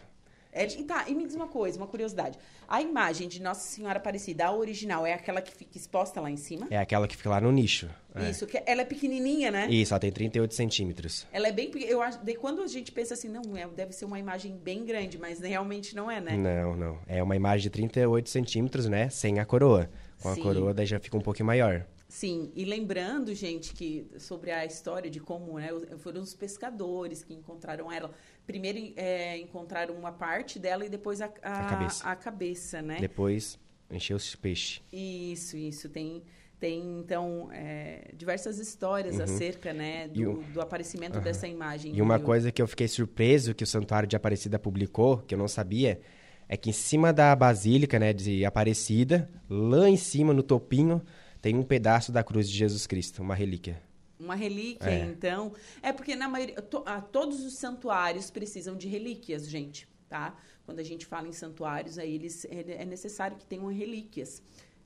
É, 0.55 0.65
e 0.65 0.83
tá, 0.85 1.03
e 1.09 1.13
me 1.13 1.25
diz 1.25 1.35
uma 1.35 1.47
coisa, 1.47 1.77
uma 1.77 1.85
curiosidade. 1.85 2.39
A 2.65 2.81
imagem 2.81 3.27
de 3.27 3.41
Nossa 3.41 3.67
Senhora 3.67 3.97
Aparecida, 3.97 4.45
a 4.45 4.55
original, 4.55 5.05
é 5.05 5.13
aquela 5.13 5.41
que 5.41 5.53
fica 5.53 5.77
exposta 5.77 6.21
lá 6.21 6.31
em 6.31 6.37
cima? 6.37 6.65
É 6.69 6.77
aquela 6.77 7.09
que 7.09 7.17
fica 7.17 7.29
lá 7.29 7.41
no 7.41 7.51
nicho. 7.51 7.89
É. 8.15 8.29
Isso, 8.29 8.47
que 8.47 8.63
ela 8.65 8.81
é 8.81 8.85
pequenininha, 8.85 9.51
né? 9.51 9.67
Isso, 9.69 9.93
ela 9.93 9.99
tem 9.99 10.09
38 10.09 10.53
centímetros. 10.53 11.27
Ela 11.33 11.49
é 11.49 11.51
bem. 11.51 11.69
Eu 11.81 12.01
acho, 12.01 12.19
de 12.23 12.35
quando 12.35 12.61
a 12.61 12.67
gente 12.67 12.89
pensa 12.93 13.15
assim, 13.15 13.27
não, 13.27 13.41
é, 13.57 13.67
deve 13.67 13.91
ser 13.91 14.05
uma 14.05 14.17
imagem 14.17 14.55
bem 14.55 14.85
grande, 14.85 15.17
mas 15.17 15.41
realmente 15.41 15.93
não 15.93 16.09
é, 16.09 16.21
né? 16.21 16.37
Não, 16.37 16.73
não. 16.77 16.99
É 17.05 17.21
uma 17.21 17.35
imagem 17.35 17.63
de 17.63 17.69
38 17.71 18.29
centímetros, 18.29 18.87
né? 18.87 19.09
Sem 19.09 19.39
a 19.39 19.45
coroa. 19.45 19.89
Com 20.21 20.33
Sim. 20.33 20.39
a 20.39 20.43
coroa, 20.43 20.73
daí 20.73 20.85
já 20.85 21.01
fica 21.01 21.17
um 21.17 21.21
pouquinho 21.21 21.47
maior. 21.47 21.85
Sim, 22.07 22.51
e 22.55 22.63
lembrando, 22.65 23.33
gente, 23.33 23.73
que 23.73 24.07
sobre 24.19 24.51
a 24.51 24.63
história 24.65 25.09
de 25.09 25.19
como 25.19 25.57
né, 25.59 25.69
foram 25.97 26.21
os 26.21 26.33
pescadores 26.35 27.23
que 27.23 27.33
encontraram 27.33 27.91
ela. 27.91 28.11
Primeiro 28.45 28.93
é, 28.95 29.37
encontraram 29.39 29.95
uma 29.95 30.11
parte 30.11 30.59
dela 30.59 30.85
e 30.85 30.89
depois 30.89 31.19
a, 31.19 31.25
a, 31.41 31.61
A 31.61 31.65
cabeça. 31.65 32.07
a 32.07 32.15
cabeça, 32.15 32.81
né? 32.81 32.97
Depois, 32.99 33.59
encheu 33.89 34.17
os 34.17 34.35
peixes. 34.35 34.81
Isso, 34.93 35.57
isso. 35.57 35.89
Tem, 35.89 36.21
tem 36.59 36.99
então, 36.99 37.49
é, 37.51 38.11
diversas 38.15 38.59
histórias 38.59 39.19
acerca 39.19 39.73
né, 39.73 40.05
Uhum. 40.05 40.13
Do, 40.13 40.31
o- 40.39 40.43
do 40.53 40.61
aparecimento 40.61 41.19
dessa 41.19 41.47
imagem. 41.47 41.95
E 41.97 42.01
uma 42.03 42.19
no- 42.19 42.23
coisa 42.23 42.51
que 42.51 42.61
eu 42.61 42.67
fiquei 42.67 42.87
surpreso 42.87 43.55
que 43.55 43.63
o 43.63 43.67
Santuário 43.67 44.07
de 44.07 44.15
Aparecida 44.15 44.59
publicou, 44.59 45.17
que 45.17 45.33
eu 45.33 45.39
não 45.39 45.47
sabia, 45.47 45.99
é 46.47 46.55
que 46.55 46.69
em 46.69 46.73
cima 46.73 47.11
da 47.11 47.35
Basílica, 47.35 47.97
né, 47.97 48.13
de 48.13 48.45
Aparecida, 48.45 49.27
lá 49.49 49.89
em 49.89 49.97
cima, 49.97 50.35
no 50.35 50.43
topinho, 50.43 51.01
tem 51.45 51.55
um 51.55 51.61
pedaço 51.61 52.11
da 52.11 52.23
cruz 52.23 52.49
de 52.49 52.57
Jesus 52.57 52.87
Cristo, 52.87 53.21
uma 53.21 53.35
relíquia. 53.35 53.79
Uma 54.19 54.33
relíquia, 54.33 54.89
é. 54.89 55.05
então. 55.05 55.53
É 55.79 55.93
porque 55.93 56.15
na 56.15 56.27
maioria. 56.27 56.59
To, 56.59 56.81
ah, 56.87 56.99
todos 56.99 57.45
os 57.45 57.53
santuários 57.53 58.31
precisam 58.31 58.75
de 58.75 58.87
relíquias, 58.87 59.47
gente, 59.47 59.87
tá? 60.09 60.35
Quando 60.65 60.79
a 60.79 60.83
gente 60.83 61.05
fala 61.05 61.27
em 61.27 61.31
santuários, 61.31 61.99
aí 61.99 62.15
eles, 62.15 62.45
é, 62.45 62.81
é 62.81 62.85
necessário 62.85 63.37
que 63.37 63.45
tenham 63.45 63.67
relíquias 63.67 64.41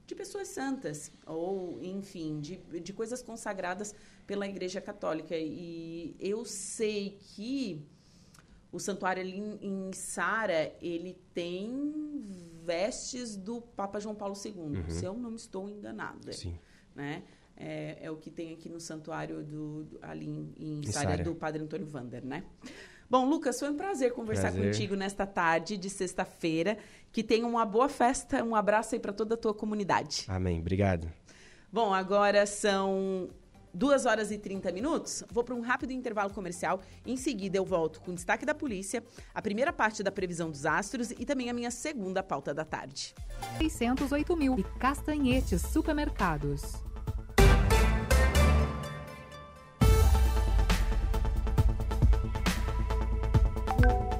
de 0.06 0.14
pessoas 0.14 0.50
santas, 0.50 1.10
ou, 1.26 1.82
enfim, 1.82 2.42
de, 2.42 2.58
de 2.58 2.92
coisas 2.92 3.22
consagradas 3.22 3.96
pela 4.28 4.46
Igreja 4.46 4.82
Católica. 4.82 5.38
E 5.38 6.14
eu 6.20 6.44
sei 6.44 7.18
que 7.22 7.82
o 8.70 8.82
santuário 8.82 9.22
ali 9.22 9.40
em, 9.62 9.94
Sara, 9.94 10.76
ele 10.82 11.18
tem 11.34 12.49
vestes 12.66 13.36
do 13.36 13.62
Papa 13.62 14.00
João 14.00 14.16
Paulo 14.16 14.36
II, 14.44 14.54
uhum. 14.54 14.90
se 14.90 15.06
eu 15.06 15.14
não 15.14 15.36
estou 15.36 15.70
enganada. 15.70 16.32
Sim. 16.34 16.58
Né? 16.96 17.24
É, 17.56 17.98
é, 18.02 18.12
o 18.12 18.16
que 18.16 18.30
tem 18.30 18.54
aqui 18.54 18.70
no 18.70 18.80
santuário 18.80 19.44
do, 19.44 19.84
do 19.84 20.00
ali 20.02 20.28
em, 20.28 20.54
em, 20.58 20.80
em 20.80 20.92
Sara 20.92 21.22
do 21.22 21.36
Padre 21.36 21.62
Antônio 21.62 21.86
Vander, 21.86 22.26
né? 22.26 22.44
Bom, 23.10 23.28
Lucas, 23.28 23.60
foi 23.60 23.70
um 23.72 23.76
prazer 23.76 24.14
conversar 24.14 24.52
prazer. 24.52 24.72
contigo 24.72 24.96
nesta 24.96 25.26
tarde 25.26 25.76
de 25.78 25.90
sexta-feira. 25.90 26.78
Que 27.12 27.24
tenha 27.24 27.46
uma 27.46 27.66
boa 27.66 27.90
festa, 27.90 28.44
um 28.44 28.56
abraço 28.56 28.94
aí 28.94 29.00
para 29.00 29.12
toda 29.12 29.34
a 29.34 29.38
tua 29.38 29.54
comunidade. 29.54 30.26
Amém. 30.28 30.60
Obrigado. 30.60 31.12
Bom, 31.72 31.92
agora 31.92 32.46
são 32.46 33.30
2 33.74 34.06
horas 34.06 34.32
e 34.32 34.38
30 34.38 34.72
minutos. 34.72 35.24
Vou 35.32 35.44
para 35.44 35.56
um 35.56 35.62
rápido 35.62 35.92
intervalo 35.92 36.32
comercial. 36.32 36.82
Em 37.06 37.16
seguida, 37.16 37.58
eu 37.58 37.66
volto 37.66 38.02
com 38.02 38.12
o 38.12 38.16
destaque 38.16 38.46
da 38.46 38.54
polícia, 38.54 39.04
a 39.34 39.42
primeira 39.42 39.72
parte 39.72 40.04
da 40.04 40.12
previsão 40.12 40.50
dos 40.50 40.66
astros 40.66 41.12
e 41.12 41.26
também 41.26 41.50
a 41.50 41.54
minha 41.54 41.72
segunda 41.72 42.24
pauta 42.24 42.54
da 42.54 42.66
tarde. 42.66 43.14
608 43.58 44.36
mil 44.36 44.60
e 44.60 44.64
Castanhetes 44.80 45.62
Supermercados. 45.62 46.90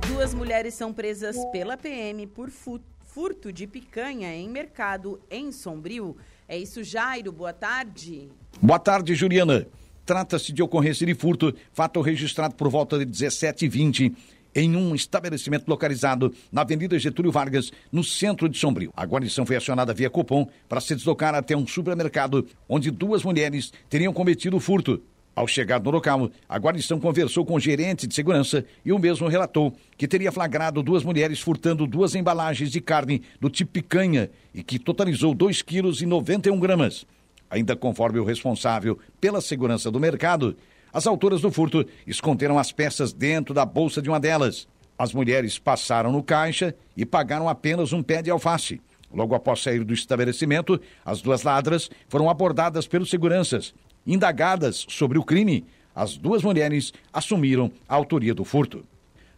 Duas 0.08 0.34
mulheres 0.34 0.74
são 0.74 0.94
presas 0.94 1.38
pela 1.46 1.78
PM 1.78 2.28
por 2.28 2.50
furto 2.50 3.54
de 3.54 3.66
picanha 3.66 4.36
em 4.36 4.50
mercado 4.50 5.22
em 5.30 5.52
Sombrio. 5.52 6.18
É 6.50 6.58
isso, 6.58 6.84
Jairo. 6.84 7.32
Boa 7.32 7.54
tarde. 7.54 8.28
Boa 8.60 8.80
tarde, 8.80 9.14
Juliana. 9.14 9.68
Trata-se 10.04 10.52
de 10.52 10.64
ocorrência 10.64 11.06
de 11.06 11.14
furto, 11.14 11.54
fato 11.72 12.02
registrado 12.02 12.56
por 12.56 12.68
volta 12.70 12.98
de 12.98 13.06
17h20 13.06 14.16
em 14.56 14.76
um 14.76 14.96
estabelecimento 14.96 15.68
localizado 15.68 16.34
na 16.52 16.62
Avenida 16.62 16.98
Getúlio 16.98 17.32
Vargas, 17.32 17.72
no 17.92 18.04
centro 18.04 18.50
de 18.50 18.58
Sombrio. 18.58 18.92
A 18.98 19.06
guarnição 19.06 19.46
foi 19.46 19.58
acionada 19.58 19.94
via 19.94 20.10
Copom 20.10 20.48
para 20.68 20.82
se 20.82 20.96
deslocar 20.96 21.36
até 21.36 21.56
um 21.56 21.68
supermercado 21.68 22.48
onde 22.68 22.90
duas 22.90 23.24
mulheres 23.24 23.72
teriam 23.88 24.12
cometido 24.12 24.58
o 24.58 24.60
furto. 24.60 25.04
Ao 25.40 25.48
chegar 25.48 25.82
no 25.82 25.90
local, 25.90 26.30
a 26.50 26.60
guarnição 26.60 27.00
conversou 27.00 27.46
com 27.46 27.54
o 27.54 27.60
gerente 27.62 28.06
de 28.06 28.14
segurança 28.14 28.66
e 28.84 28.92
o 28.92 29.00
mesmo 29.00 29.26
relatou 29.30 29.74
que 29.98 30.06
teria 30.06 30.34
flagrado 30.34 30.84
duas 30.84 31.02
mulheres 31.02 31.40
furtando 31.40 31.88
duas 31.88 32.14
embalagens 32.14 32.70
de 32.70 32.82
carne 32.82 33.22
do 33.40 33.50
tipo 33.50 33.72
picanha 33.72 34.30
e 34.54 34.62
que 34.62 34.78
totalizou 34.78 35.34
2 35.34 35.62
quilos 35.62 36.02
e 36.02 36.06
91 36.06 36.60
gramas. 36.60 37.06
Ainda 37.50 37.74
conforme 37.74 38.20
o 38.20 38.26
responsável 38.26 39.00
pela 39.22 39.40
segurança 39.40 39.90
do 39.90 39.98
mercado, 39.98 40.58
as 40.92 41.08
autoras 41.08 41.40
do 41.40 41.50
furto 41.50 41.86
esconderam 42.06 42.60
as 42.60 42.74
peças 42.74 43.14
dentro 43.14 43.54
da 43.54 43.64
bolsa 43.64 44.02
de 44.02 44.10
uma 44.10 44.20
delas. 44.20 44.68
As 44.98 45.14
mulheres 45.14 45.58
passaram 45.58 46.12
no 46.12 46.22
caixa 46.22 46.76
e 46.98 47.06
pagaram 47.06 47.48
apenas 47.48 47.94
um 47.94 48.04
pé 48.04 48.22
de 48.22 48.30
alface. 48.30 48.82
Logo 49.10 49.34
após 49.34 49.62
sair 49.62 49.86
do 49.86 49.94
estabelecimento, 49.94 50.82
as 51.06 51.22
duas 51.22 51.44
ladras 51.44 51.90
foram 52.10 52.30
abordadas 52.30 52.86
pelos 52.86 53.10
seguranças 53.10 53.74
Indagadas 54.10 54.88
sobre 54.90 55.20
o 55.20 55.24
crime, 55.24 55.64
as 55.94 56.18
duas 56.18 56.42
mulheres 56.42 56.92
assumiram 57.14 57.72
a 57.88 57.94
autoria 57.94 58.34
do 58.34 58.44
furto. 58.44 58.84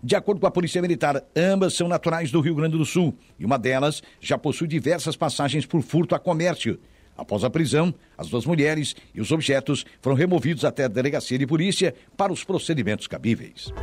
De 0.01 0.15
acordo 0.15 0.39
com 0.39 0.47
a 0.47 0.51
Polícia 0.51 0.81
Militar, 0.81 1.21
ambas 1.35 1.73
são 1.73 1.89
naturais 1.89 2.31
do 2.31 2.39
Rio 2.39 2.55
Grande 2.55 2.77
do 2.77 2.85
Sul 2.85 3.13
e 3.37 3.43
uma 3.43 3.59
delas 3.59 4.01
já 4.21 4.37
possui 4.37 4.69
diversas 4.69 5.17
passagens 5.17 5.65
por 5.65 5.81
furto 5.81 6.15
a 6.15 6.19
comércio. 6.19 6.79
Após 7.17 7.43
a 7.43 7.49
prisão, 7.49 7.93
as 8.17 8.29
duas 8.29 8.45
mulheres 8.45 8.95
e 9.13 9.19
os 9.19 9.29
objetos 9.33 9.85
foram 10.01 10.15
removidos 10.15 10.63
até 10.63 10.85
a 10.85 10.87
delegacia 10.87 11.37
de 11.37 11.45
polícia 11.45 11.93
para 12.15 12.31
os 12.31 12.45
procedimentos 12.45 13.07
cabíveis. 13.07 13.73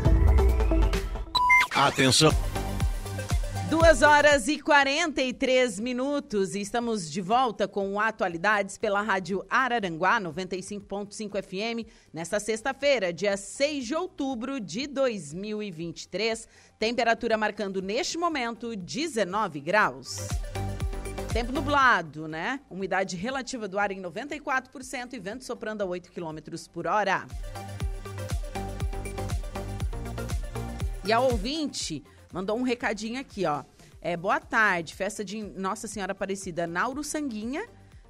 Atenção! 1.75 2.33
Duas 3.71 4.01
horas 4.01 4.49
e 4.49 4.59
43 4.59 5.79
minutos 5.79 6.55
e 6.55 6.61
estamos 6.61 7.11
de 7.11 7.21
volta 7.21 7.69
com 7.69 8.01
atualidades 8.01 8.79
pela 8.79 9.03
Rádio 9.03 9.45
Araranguá 9.51 10.19
95.5 10.19 11.43
FM 11.43 11.87
nesta 12.11 12.41
sexta-feira, 12.41 13.13
dia 13.13 13.37
6 13.37 13.87
de 13.87 13.95
outubro 13.95 14.59
de 14.59 14.87
2023. 14.87 16.49
Temperatura 16.79 17.37
marcando 17.37 17.83
neste 17.83 18.17
momento 18.17 18.75
19 18.75 19.61
graus. 19.61 20.29
Tempo 21.31 21.53
nublado, 21.53 22.27
né? 22.27 22.61
Umidade 22.71 23.17
relativa 23.17 23.69
do 23.69 23.79
ar 23.79 23.93
em 23.93 24.01
94% 24.01 25.13
e 25.13 25.19
vento 25.19 25.45
soprando 25.45 25.83
a 25.83 25.85
8 25.85 26.11
km 26.11 26.39
por 26.73 26.87
hora. 26.87 27.27
E 31.05 31.13
a 31.13 31.21
ouvinte 31.21 32.03
mandou 32.33 32.57
um 32.59 32.63
recadinho 32.63 33.21
aqui, 33.21 33.45
ó. 33.47 33.65
É, 34.01 34.17
boa 34.17 34.39
tarde, 34.39 34.95
festa 34.95 35.25
de 35.25 35.43
Nossa 35.43 35.89
Senhora 35.89 36.13
Aparecida, 36.13 36.67
Nauro 36.67 37.03
Sanguinha, 37.03 37.67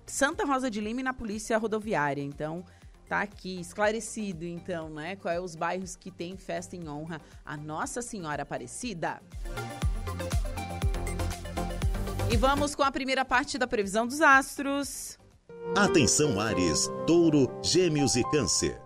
Santa 0.07 0.45
Rosa 0.45 0.71
de 0.71 0.81
Lima 0.81 1.01
e 1.01 1.03
na 1.03 1.15
Polícia 1.15 1.57
Rodoviária. 1.57 2.23
Então, 2.23 2.65
tá 3.09 3.23
aqui 3.23 3.59
esclarecido, 3.61 4.45
então, 4.45 4.91
né? 4.91 5.17
Qual 5.17 5.33
é 5.33 5.41
os 5.41 5.57
bairros 5.57 5.97
que 5.97 6.11
tem 6.11 6.37
festa 6.37 6.77
em 6.77 6.89
honra 6.89 7.21
a 7.45 7.57
Nossa 7.57 8.03
Senhora 8.03 8.43
Aparecida. 8.43 9.21
E 12.31 12.37
vamos 12.37 12.75
com 12.75 12.83
a 12.83 12.93
primeira 12.93 13.25
parte 13.25 13.57
da 13.57 13.67
previsão 13.67 14.07
dos 14.07 14.21
astros. 14.21 15.19
Atenção, 15.75 16.39
Ares, 16.39 16.89
Touro, 17.07 17.49
Gêmeos 17.63 18.17
e 18.17 18.23
Câncer. 18.31 18.79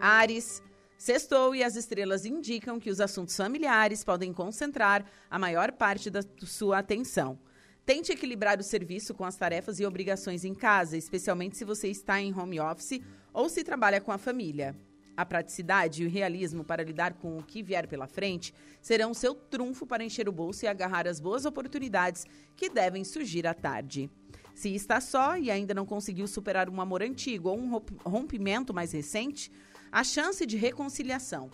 Ares, 0.00 0.62
Sextou 1.08 1.54
e 1.54 1.64
as 1.64 1.74
estrelas 1.74 2.26
indicam 2.26 2.78
que 2.78 2.90
os 2.90 3.00
assuntos 3.00 3.34
familiares 3.34 4.04
podem 4.04 4.30
concentrar 4.30 5.06
a 5.30 5.38
maior 5.38 5.72
parte 5.72 6.10
da 6.10 6.20
sua 6.42 6.80
atenção. 6.80 7.38
Tente 7.86 8.12
equilibrar 8.12 8.60
o 8.60 8.62
serviço 8.62 9.14
com 9.14 9.24
as 9.24 9.34
tarefas 9.34 9.80
e 9.80 9.86
obrigações 9.86 10.44
em 10.44 10.54
casa, 10.54 10.98
especialmente 10.98 11.56
se 11.56 11.64
você 11.64 11.88
está 11.88 12.20
em 12.20 12.38
home 12.38 12.60
office 12.60 13.00
ou 13.32 13.48
se 13.48 13.64
trabalha 13.64 14.02
com 14.02 14.12
a 14.12 14.18
família. 14.18 14.76
A 15.16 15.24
praticidade 15.24 16.02
e 16.02 16.06
o 16.06 16.10
realismo 16.10 16.62
para 16.62 16.84
lidar 16.84 17.14
com 17.14 17.38
o 17.38 17.42
que 17.42 17.62
vier 17.62 17.86
pela 17.86 18.06
frente 18.06 18.52
serão 18.82 19.14
seu 19.14 19.34
trunfo 19.34 19.86
para 19.86 20.04
encher 20.04 20.28
o 20.28 20.32
bolso 20.32 20.66
e 20.66 20.68
agarrar 20.68 21.08
as 21.08 21.20
boas 21.20 21.46
oportunidades 21.46 22.26
que 22.54 22.68
devem 22.68 23.02
surgir 23.02 23.46
à 23.46 23.54
tarde. 23.54 24.10
Se 24.54 24.74
está 24.74 25.00
só 25.00 25.38
e 25.38 25.50
ainda 25.50 25.72
não 25.72 25.86
conseguiu 25.86 26.26
superar 26.26 26.68
um 26.68 26.82
amor 26.82 27.02
antigo 27.02 27.48
ou 27.48 27.58
um 27.58 27.80
rompimento 28.04 28.74
mais 28.74 28.92
recente, 28.92 29.50
a 29.90 30.04
chance 30.04 30.44
de 30.44 30.56
reconciliação. 30.56 31.50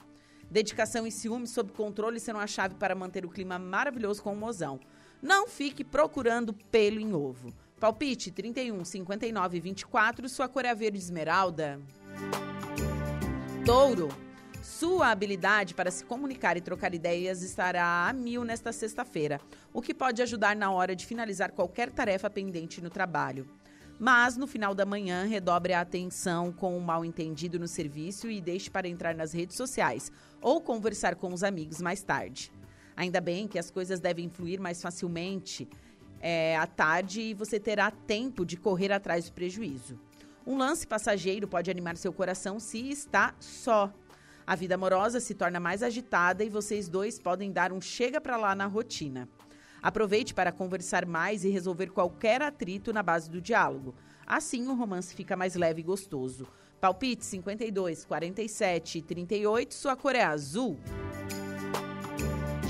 Dedicação 0.50 1.06
e 1.06 1.10
ciúme 1.10 1.46
sob 1.46 1.72
controle 1.72 2.20
serão 2.20 2.38
a 2.38 2.46
chave 2.46 2.74
para 2.74 2.94
manter 2.94 3.24
o 3.24 3.30
clima 3.30 3.58
maravilhoso 3.58 4.22
com 4.22 4.32
o 4.32 4.36
mozão. 4.36 4.78
Não 5.22 5.48
fique 5.48 5.82
procurando 5.82 6.52
pelo 6.52 7.00
em 7.00 7.14
ovo. 7.14 7.52
Palpite 7.80 8.30
31, 8.30 8.84
59 8.84 9.56
e 9.56 9.60
24, 9.60 10.28
sua 10.28 10.48
cor 10.48 10.64
é 10.64 10.74
verde 10.74 10.98
esmeralda. 10.98 11.80
Touro. 13.64 14.08
Sua 14.62 15.10
habilidade 15.10 15.74
para 15.74 15.90
se 15.90 16.04
comunicar 16.04 16.56
e 16.56 16.60
trocar 16.60 16.94
ideias 16.94 17.42
estará 17.42 18.08
a 18.08 18.12
mil 18.14 18.44
nesta 18.44 18.72
sexta-feira, 18.72 19.38
o 19.74 19.82
que 19.82 19.92
pode 19.92 20.22
ajudar 20.22 20.56
na 20.56 20.70
hora 20.70 20.96
de 20.96 21.04
finalizar 21.04 21.52
qualquer 21.52 21.90
tarefa 21.90 22.30
pendente 22.30 22.80
no 22.80 22.88
trabalho. 22.88 23.46
Mas 23.98 24.36
no 24.36 24.46
final 24.46 24.74
da 24.74 24.84
manhã, 24.84 25.24
redobre 25.24 25.72
a 25.72 25.80
atenção 25.80 26.52
com 26.52 26.76
o 26.76 26.80
mal 26.80 27.04
entendido 27.04 27.58
no 27.58 27.68
serviço 27.68 28.30
e 28.30 28.40
deixe 28.40 28.68
para 28.68 28.88
entrar 28.88 29.14
nas 29.14 29.32
redes 29.32 29.56
sociais 29.56 30.10
ou 30.40 30.60
conversar 30.60 31.14
com 31.14 31.32
os 31.32 31.44
amigos 31.44 31.80
mais 31.80 32.02
tarde. 32.02 32.52
Ainda 32.96 33.20
bem 33.20 33.46
que 33.46 33.58
as 33.58 33.70
coisas 33.70 34.00
devem 34.00 34.28
fluir 34.28 34.60
mais 34.60 34.82
facilmente 34.82 35.68
é, 36.20 36.56
à 36.56 36.66
tarde 36.66 37.20
e 37.20 37.34
você 37.34 37.60
terá 37.60 37.90
tempo 37.90 38.44
de 38.44 38.56
correr 38.56 38.92
atrás 38.92 39.26
do 39.26 39.32
prejuízo. 39.32 39.98
Um 40.46 40.56
lance 40.58 40.86
passageiro 40.86 41.48
pode 41.48 41.70
animar 41.70 41.96
seu 41.96 42.12
coração 42.12 42.60
se 42.60 42.90
está 42.90 43.34
só. 43.40 43.92
A 44.46 44.54
vida 44.54 44.74
amorosa 44.74 45.20
se 45.20 45.34
torna 45.34 45.58
mais 45.58 45.82
agitada 45.82 46.44
e 46.44 46.50
vocês 46.50 46.88
dois 46.88 47.18
podem 47.18 47.50
dar 47.50 47.72
um 47.72 47.80
chega 47.80 48.20
para 48.20 48.36
lá 48.36 48.54
na 48.54 48.66
rotina. 48.66 49.28
Aproveite 49.84 50.32
para 50.32 50.50
conversar 50.50 51.04
mais 51.04 51.44
e 51.44 51.50
resolver 51.50 51.88
qualquer 51.88 52.40
atrito 52.40 52.90
na 52.90 53.02
base 53.02 53.28
do 53.28 53.38
diálogo. 53.38 53.94
Assim, 54.26 54.66
o 54.66 54.74
romance 54.74 55.14
fica 55.14 55.36
mais 55.36 55.56
leve 55.56 55.82
e 55.82 55.84
gostoso. 55.84 56.48
Palpite 56.80 57.22
52, 57.22 58.06
47 58.06 58.96
e 58.96 59.02
38, 59.02 59.74
sua 59.74 59.94
cor 59.94 60.16
é 60.16 60.22
azul. 60.22 60.78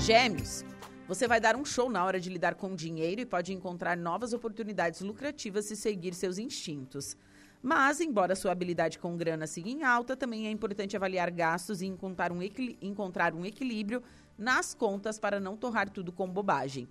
Gêmeos. 0.01 0.65
Você 1.07 1.25
vai 1.25 1.39
dar 1.39 1.55
um 1.55 1.63
show 1.63 1.89
na 1.89 2.03
hora 2.03 2.19
de 2.19 2.29
lidar 2.29 2.55
com 2.55 2.75
dinheiro 2.75 3.21
e 3.21 3.25
pode 3.25 3.53
encontrar 3.53 3.95
novas 3.95 4.33
oportunidades 4.33 4.99
lucrativas 4.99 5.63
se 5.63 5.77
seguir 5.77 6.13
seus 6.13 6.37
instintos. 6.37 7.15
Mas, 7.63 8.01
embora 8.01 8.35
sua 8.35 8.51
habilidade 8.51 8.99
com 8.99 9.15
grana 9.15 9.47
siga 9.47 9.69
em 9.69 9.83
alta, 9.83 10.17
também 10.17 10.47
é 10.47 10.51
importante 10.51 10.97
avaliar 10.97 11.31
gastos 11.31 11.81
e 11.81 11.85
encontrar 11.85 12.33
um, 12.33 12.39
encontrar 12.81 13.33
um 13.33 13.45
equilíbrio 13.45 14.03
nas 14.37 14.73
contas 14.73 15.17
para 15.17 15.39
não 15.39 15.55
torrar 15.55 15.89
tudo 15.89 16.11
com 16.11 16.29
bobagem. 16.29 16.89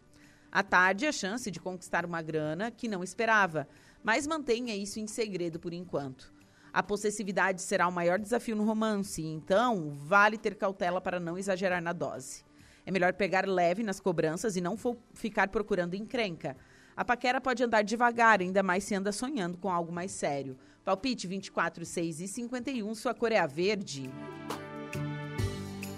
À 0.54 0.62
tarde, 0.62 1.04
a 1.04 1.10
chance 1.10 1.50
de 1.50 1.58
conquistar 1.58 2.06
uma 2.06 2.22
grana 2.22 2.70
que 2.70 2.86
não 2.86 3.02
esperava, 3.02 3.66
mas 4.04 4.24
mantenha 4.24 4.72
isso 4.76 5.00
em 5.00 5.06
segredo 5.08 5.58
por 5.58 5.72
enquanto. 5.72 6.32
A 6.72 6.80
possessividade 6.80 7.60
será 7.60 7.88
o 7.88 7.92
maior 7.92 8.20
desafio 8.20 8.54
no 8.54 8.64
romance, 8.64 9.20
então 9.20 9.90
vale 9.90 10.38
ter 10.38 10.54
cautela 10.54 11.00
para 11.00 11.18
não 11.18 11.36
exagerar 11.36 11.82
na 11.82 11.92
dose. 11.92 12.44
É 12.86 12.92
melhor 12.92 13.14
pegar 13.14 13.48
leve 13.48 13.82
nas 13.82 13.98
cobranças 13.98 14.54
e 14.54 14.60
não 14.60 14.76
ficar 15.12 15.48
procurando 15.48 15.94
encrenca. 15.94 16.56
A 16.96 17.04
paquera 17.04 17.40
pode 17.40 17.64
andar 17.64 17.82
devagar, 17.82 18.40
ainda 18.40 18.62
mais 18.62 18.84
se 18.84 18.94
anda 18.94 19.10
sonhando 19.10 19.58
com 19.58 19.68
algo 19.68 19.90
mais 19.90 20.12
sério. 20.12 20.56
Palpite 20.84 21.26
24, 21.26 21.84
6 21.84 22.20
e 22.20 22.28
51, 22.28 22.94
sua 22.94 23.12
cor 23.12 23.32
é 23.32 23.38
a 23.38 23.46
verde. 23.48 24.08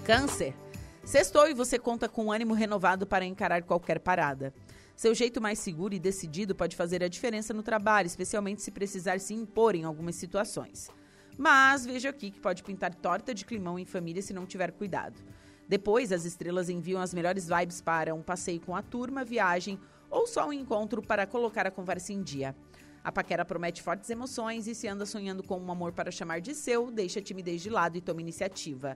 Câncer. 0.03 0.55
Sextou 1.07 1.47
e 1.47 1.53
você 1.53 1.79
conta 1.79 2.09
com 2.09 2.33
ânimo 2.33 2.53
renovado 2.53 3.07
para 3.07 3.23
encarar 3.23 3.63
qualquer 3.63 3.97
parada. 3.97 4.53
Seu 4.93 5.15
jeito 5.15 5.39
mais 5.39 5.57
seguro 5.57 5.93
e 5.93 5.99
decidido 5.99 6.53
pode 6.53 6.75
fazer 6.75 7.01
a 7.01 7.07
diferença 7.07 7.53
no 7.53 7.63
trabalho, 7.63 8.07
especialmente 8.07 8.61
se 8.61 8.71
precisar 8.71 9.17
se 9.21 9.33
impor 9.33 9.73
em 9.73 9.85
algumas 9.85 10.17
situações. 10.17 10.89
Mas 11.37 11.85
veja 11.85 12.09
aqui 12.09 12.29
que 12.29 12.41
pode 12.41 12.61
pintar 12.61 12.93
torta 12.93 13.33
de 13.33 13.45
climão 13.45 13.79
em 13.79 13.85
família 13.85 14.21
se 14.21 14.33
não 14.33 14.45
tiver 14.45 14.73
cuidado. 14.73 15.23
Depois, 15.65 16.11
as 16.11 16.25
estrelas 16.25 16.67
enviam 16.67 16.99
as 16.99 17.13
melhores 17.13 17.47
vibes 17.47 17.79
para 17.79 18.13
um 18.13 18.21
passeio 18.21 18.59
com 18.59 18.75
a 18.75 18.81
turma, 18.81 19.23
viagem 19.23 19.79
ou 20.09 20.27
só 20.27 20.49
um 20.49 20.51
encontro 20.51 21.01
para 21.01 21.25
colocar 21.25 21.65
a 21.65 21.71
conversa 21.71 22.11
em 22.11 22.21
dia. 22.21 22.53
A 23.01 23.13
paquera 23.13 23.45
promete 23.45 23.81
fortes 23.81 24.09
emoções 24.09 24.67
e 24.67 24.75
se 24.75 24.89
anda 24.89 25.05
sonhando 25.05 25.41
com 25.41 25.57
um 25.57 25.71
amor 25.71 25.93
para 25.93 26.11
chamar 26.11 26.41
de 26.41 26.53
seu, 26.53 26.91
deixa 26.91 27.19
a 27.21 27.23
timidez 27.23 27.61
de 27.61 27.69
lado 27.69 27.97
e 27.97 28.01
toma 28.01 28.19
iniciativa. 28.19 28.93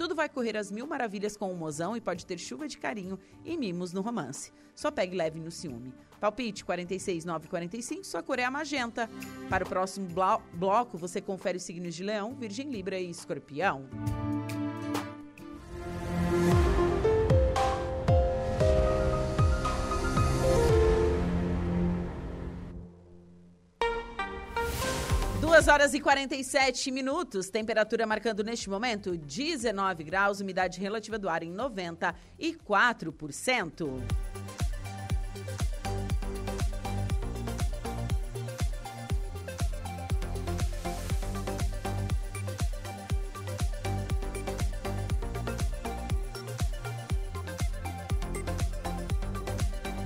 Tudo 0.00 0.14
vai 0.14 0.30
correr 0.30 0.56
às 0.56 0.70
mil 0.70 0.86
maravilhas 0.86 1.36
com 1.36 1.52
o 1.52 1.54
mozão 1.54 1.94
e 1.94 2.00
pode 2.00 2.24
ter 2.24 2.38
chuva 2.38 2.66
de 2.66 2.78
carinho 2.78 3.18
e 3.44 3.54
mimos 3.54 3.92
no 3.92 4.00
romance. 4.00 4.50
Só 4.74 4.90
pegue 4.90 5.14
leve 5.14 5.38
no 5.38 5.50
ciúme. 5.50 5.92
Palpite 6.18 6.64
46945, 6.64 8.02
sua 8.04 8.22
cor 8.22 8.38
é 8.38 8.44
a 8.44 8.50
magenta. 8.50 9.10
Para 9.50 9.62
o 9.62 9.68
próximo 9.68 10.08
blo 10.08 10.40
bloco, 10.54 10.96
você 10.96 11.20
confere 11.20 11.58
os 11.58 11.64
signos 11.64 11.94
de 11.94 12.02
Leão, 12.02 12.34
Virgem, 12.34 12.70
Libra 12.70 12.98
e 12.98 13.10
Escorpião. 13.10 13.90
Duas 25.60 25.68
horas 25.68 25.92
e 25.92 26.00
47 26.00 26.90
minutos, 26.90 27.50
temperatura 27.50 28.06
marcando 28.06 28.42
neste 28.42 28.70
momento 28.70 29.14
19 29.14 30.04
graus, 30.04 30.40
umidade 30.40 30.80
relativa 30.80 31.18
do 31.18 31.28
ar 31.28 31.42
em 31.42 31.52
94%. 31.52 34.00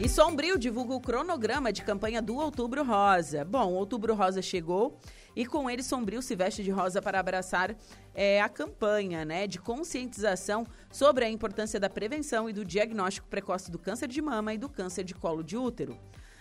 E 0.01 0.09
Sombrio 0.09 0.59
divulga 0.59 0.95
o 0.95 1.01
cronograma 1.01 1.73
de 1.73 1.83
campanha 1.83 2.21
do 2.21 2.39
Outubro 2.39 2.83
Rosa. 2.83 3.45
Bom, 3.45 3.73
Outubro 3.73 4.15
Rosa 4.15 4.43
chegou 4.43 4.99
e 5.37 5.45
com 5.47 5.69
ele, 5.69 5.83
Sombrio 5.83 6.23
se 6.23 6.37
veste 6.37 6.63
de 6.63 6.71
rosa 6.71 7.03
para 7.03 7.19
abraçar 7.19 7.75
é, 8.15 8.41
a 8.41 8.49
campanha 8.49 9.25
né, 9.25 9.47
de 9.47 9.59
conscientização 9.59 10.67
sobre 10.91 11.25
a 11.25 11.31
importância 11.31 11.81
da 11.81 11.91
prevenção 11.91 12.49
e 12.49 12.53
do 12.53 12.65
diagnóstico 12.65 13.27
precoce 13.29 13.71
do 13.71 13.79
câncer 13.79 14.09
de 14.09 14.23
mama 14.23 14.55
e 14.55 14.59
do 14.59 14.69
câncer 14.69 15.05
de 15.05 15.15
colo 15.15 15.43
de 15.43 15.57
útero. 15.57 15.99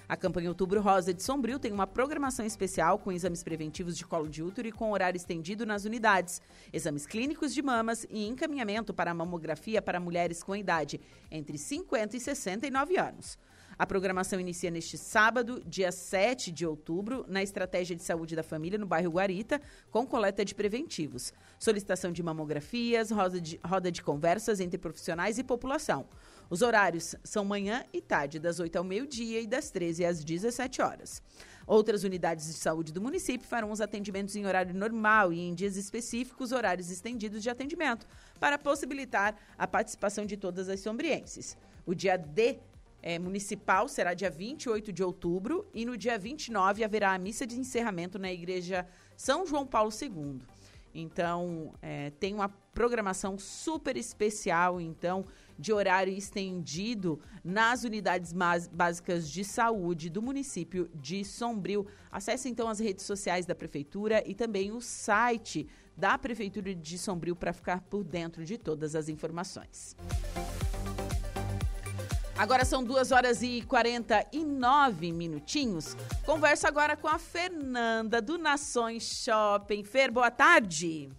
A 0.08 0.18
campanha 0.18 0.50
Outubro 0.50 0.82
Rosa 0.82 1.14
de 1.14 1.24
Sombrio 1.24 1.58
tem 1.58 1.72
uma 1.72 1.88
programação 1.88 2.46
especial 2.46 3.00
com 3.00 3.12
exames 3.12 3.42
preventivos 3.42 3.98
de 3.98 4.06
colo 4.06 4.28
de 4.28 4.44
útero 4.44 4.68
e 4.68 4.72
com 4.72 4.92
horário 4.92 5.18
estendido 5.18 5.66
nas 5.66 5.86
unidades, 5.86 6.42
exames 6.72 7.08
clínicos 7.08 7.54
de 7.54 7.62
mamas 7.62 8.06
e 8.10 8.28
encaminhamento 8.28 8.94
para 8.94 9.14
mamografia 9.14 9.82
para 9.82 10.00
mulheres 10.00 10.44
com 10.44 10.56
idade 10.56 11.00
entre 11.32 11.58
50 11.58 12.18
e 12.18 12.20
69 12.20 12.98
anos. 12.98 13.40
A 13.78 13.88
programação 13.88 14.40
inicia 14.40 14.70
neste 14.70 14.98
sábado, 14.98 15.64
dia 15.66 15.92
7 15.92 16.52
de 16.52 16.66
outubro, 16.66 17.26
na 17.28 17.42
Estratégia 17.42 17.96
de 17.96 18.04
Saúde 18.04 18.36
da 18.36 18.44
Família, 18.44 18.78
no 18.78 18.86
bairro 18.86 19.12
Guarita, 19.12 19.60
com 19.90 20.06
coleta 20.06 20.46
de 20.46 20.54
preventivos. 20.54 21.34
Solicitação 21.58 22.12
de 22.12 22.22
mamografias, 22.22 23.10
roda 23.10 23.42
de, 23.42 23.60
roda 23.66 23.92
de 23.92 24.04
conversas 24.04 24.60
entre 24.60 24.78
profissionais 24.78 25.40
e 25.40 25.44
população. 25.44 26.06
Os 26.50 26.62
horários 26.62 27.16
são 27.24 27.44
manhã 27.44 27.84
e 27.92 28.00
tarde, 28.00 28.38
das 28.38 28.60
8 28.60 28.76
ao 28.76 28.84
meio-dia 28.84 29.42
e 29.42 29.48
das 29.48 29.72
13 29.72 30.06
às 30.06 30.24
17 30.24 30.82
horas. 30.82 31.22
Outras 31.66 32.04
unidades 32.04 32.46
de 32.46 32.54
saúde 32.54 32.94
do 32.94 33.02
município 33.02 33.48
farão 33.48 33.72
os 33.72 33.82
atendimentos 33.82 34.36
em 34.36 34.46
horário 34.46 34.76
normal 34.76 35.34
e 35.34 35.40
em 35.40 35.56
dias 35.56 35.78
específicos, 35.78 36.52
horários 36.52 36.92
estendidos 36.92 37.42
de 37.42 37.50
atendimento, 37.50 38.06
para 38.40 38.60
possibilitar 38.60 39.36
a 39.58 39.66
participação 39.66 40.26
de 40.26 40.38
todas 40.38 40.70
as 40.70 40.82
sombrienses. 40.82 41.58
O 41.86 41.96
dia 41.96 42.18
D 42.18 42.60
é, 43.04 43.20
municipal 43.20 43.90
será 43.90 44.14
dia 44.14 44.32
28 44.32 44.94
de 44.94 45.04
outubro 45.04 45.68
e 45.74 45.86
no 45.86 45.98
dia 45.98 46.18
29 46.18 46.86
haverá 46.86 47.14
a 47.14 47.18
missa 47.18 47.46
de 47.46 47.60
encerramento 47.60 48.18
na 48.18 48.32
Igreja 48.32 48.88
São 49.18 49.46
João 49.46 49.68
Paulo 49.68 49.92
II. 49.92 50.40
Então, 50.96 51.74
é, 51.82 52.12
tem 52.12 52.34
uma 52.34 52.48
programação 52.48 53.38
super 53.38 53.98
especial, 53.98 54.80
então, 54.80 55.26
de 55.58 55.74
horário 55.74 56.14
estendido 56.14 57.20
nas 57.44 57.84
unidades 57.84 58.32
básicas 58.72 59.30
de 59.30 59.44
saúde 59.44 60.10
do 60.10 60.22
município 60.22 60.90
de 60.94 61.26
Sombrio. 61.26 61.86
Acesse, 62.12 62.48
então, 62.48 62.70
as 62.70 62.80
redes 62.80 63.06
sociais 63.06 63.46
da 63.46 63.56
Prefeitura 63.56 64.24
e 64.26 64.34
também 64.34 64.72
o 64.72 64.80
site 64.80 65.68
da 65.98 66.18
Prefeitura 66.18 66.74
de 66.74 66.98
Sombrio 66.98 67.36
para 67.36 67.54
ficar 67.54 67.82
por 67.82 68.04
dentro 68.04 68.46
de 68.46 68.58
todas 68.58 68.96
as 68.96 69.10
informações. 69.10 69.96
Agora 72.36 72.66
são 72.66 72.84
2 72.84 73.12
horas 73.12 73.44
e 73.44 73.62
49 73.62 75.12
minutinhos. 75.12 75.96
Converso 76.26 76.68
agora 76.68 76.98
com 76.98 77.08
a 77.08 77.20
Fernanda 77.20 78.20
do 78.20 78.40
Nações 78.40 79.24
Shopping. 79.24 79.84
Fer, 79.84 80.10
boa 80.10 80.32
tarde. 80.32 81.12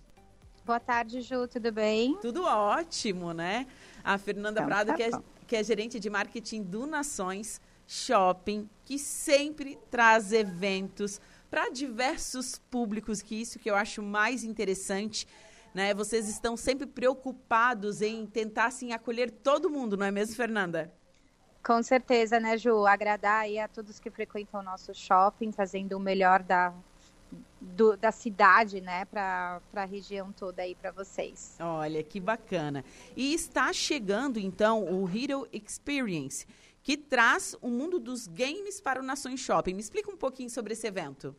Boa 0.67 0.81
tarde, 0.81 1.21
Ju, 1.21 1.47
tudo 1.47 1.71
bem? 1.71 2.19
Tudo 2.21 2.43
ótimo, 2.45 3.33
né? 3.33 3.67
A 4.03 4.19
Fernanda 4.19 4.61
então, 4.61 4.67
Prado, 4.67 4.89
tá 4.89 4.95
que, 4.95 5.03
é, 5.05 5.11
que 5.47 5.57
é 5.57 5.63
gerente 5.63 6.01
de 6.01 6.11
marketing 6.11 6.65
do 6.65 6.85
Nações 6.85 7.61
Shopping, 7.87 8.69
que 8.85 8.99
sempre 8.99 9.79
traz 9.91 10.33
eventos 10.33 11.21
para 11.49 11.71
diversos 11.71 12.59
públicos, 12.71 13.23
que 13.23 13.37
isso 13.37 13.61
que 13.61 13.71
eu 13.71 13.77
acho 13.77 14.03
mais 14.03 14.43
interessante. 14.43 15.29
Né? 15.73 15.95
Vocês 15.95 16.29
estão 16.29 16.57
sempre 16.57 16.87
preocupados 16.87 18.03
em 18.03 18.27
tentar 18.27 18.67
assim, 18.67 18.93
acolher 18.93 19.31
todo 19.31 19.71
mundo, 19.71 19.97
não 19.97 20.07
é 20.07 20.11
mesmo, 20.11 20.35
Fernanda? 20.35 20.93
Com 21.65 21.83
certeza, 21.83 22.39
né, 22.39 22.59
Ju? 22.59 22.87
Agradar 22.87 23.41
aí 23.41 23.59
a 23.59 23.67
todos 23.67 23.99
que 23.99 24.11
frequentam 24.11 24.61
o 24.61 24.63
nosso 24.63 24.95
shopping, 24.95 25.51
trazendo 25.51 25.97
o 25.97 26.01
melhor 26.01 26.43
da, 26.43 26.75
do, 27.59 27.97
da 27.97 28.13
cidade, 28.13 28.83
né, 28.83 29.07
para 29.07 29.61
a 29.75 29.85
região 29.85 30.31
toda 30.31 30.61
aí 30.61 30.75
para 30.75 30.91
vocês. 30.91 31.57
Olha, 31.59 32.03
que 32.03 32.21
bacana. 32.21 32.85
E 33.17 33.33
está 33.33 33.73
chegando, 33.73 34.39
então, 34.39 34.85
o 34.85 35.09
Hero 35.09 35.49
Experience, 35.51 36.47
que 36.83 36.99
traz 36.99 37.57
o 37.63 37.69
mundo 37.69 37.99
dos 37.99 38.27
games 38.27 38.79
para 38.79 39.01
o 39.01 39.03
Nações 39.03 39.41
Shopping. 39.41 39.73
Me 39.73 39.81
explica 39.81 40.11
um 40.11 40.17
pouquinho 40.19 40.51
sobre 40.51 40.75
esse 40.75 40.87
evento. 40.87 41.35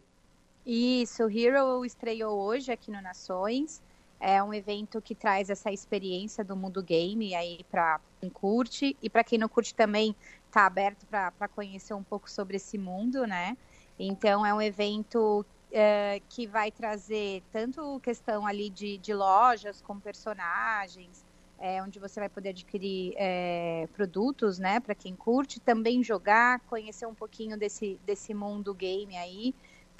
Isso, 0.65 1.23
o 1.23 1.29
Hero 1.29 1.85
estreou 1.85 2.39
hoje 2.39 2.71
aqui 2.71 2.89
no 2.89 2.99
Nações. 2.99 3.79
É 4.19 4.41
um 4.41 4.53
evento 4.53 5.01
que 5.01 5.13
traz 5.13 5.49
essa 5.49 5.71
experiência 5.71 6.43
do 6.43 6.55
mundo 6.55 6.81
game 6.81 7.35
aí 7.35 7.65
para 7.69 7.99
quem 8.19 8.29
curte 8.29 8.95
e 9.01 9.09
para 9.09 9.23
quem 9.23 9.37
não 9.37 9.49
curte 9.49 9.75
também 9.75 10.15
está 10.47 10.65
aberto 10.65 11.05
para 11.05 11.47
conhecer 11.49 11.93
um 11.93 12.03
pouco 12.03 12.29
sobre 12.29 12.57
esse 12.57 12.77
mundo, 12.77 13.27
né? 13.27 13.57
Então 13.99 14.45
é 14.45 14.53
um 14.53 14.61
evento 14.61 15.45
é, 15.71 16.21
que 16.29 16.47
vai 16.47 16.71
trazer 16.71 17.43
tanto 17.51 17.99
questão 17.99 18.45
ali 18.45 18.69
de, 18.69 18.97
de 18.97 19.13
lojas 19.13 19.81
com 19.81 19.99
personagens, 19.99 21.25
é, 21.59 21.81
onde 21.81 21.99
você 21.99 22.19
vai 22.19 22.29
poder 22.29 22.49
adquirir 22.49 23.13
é, 23.17 23.87
produtos, 23.93 24.59
né, 24.59 24.79
para 24.79 24.95
quem 24.95 25.15
curte, 25.15 25.59
também 25.59 26.03
jogar, 26.03 26.59
conhecer 26.61 27.05
um 27.05 27.13
pouquinho 27.13 27.57
desse, 27.57 27.99
desse 28.05 28.33
mundo 28.33 28.73
game 28.73 29.15
aí. 29.17 29.53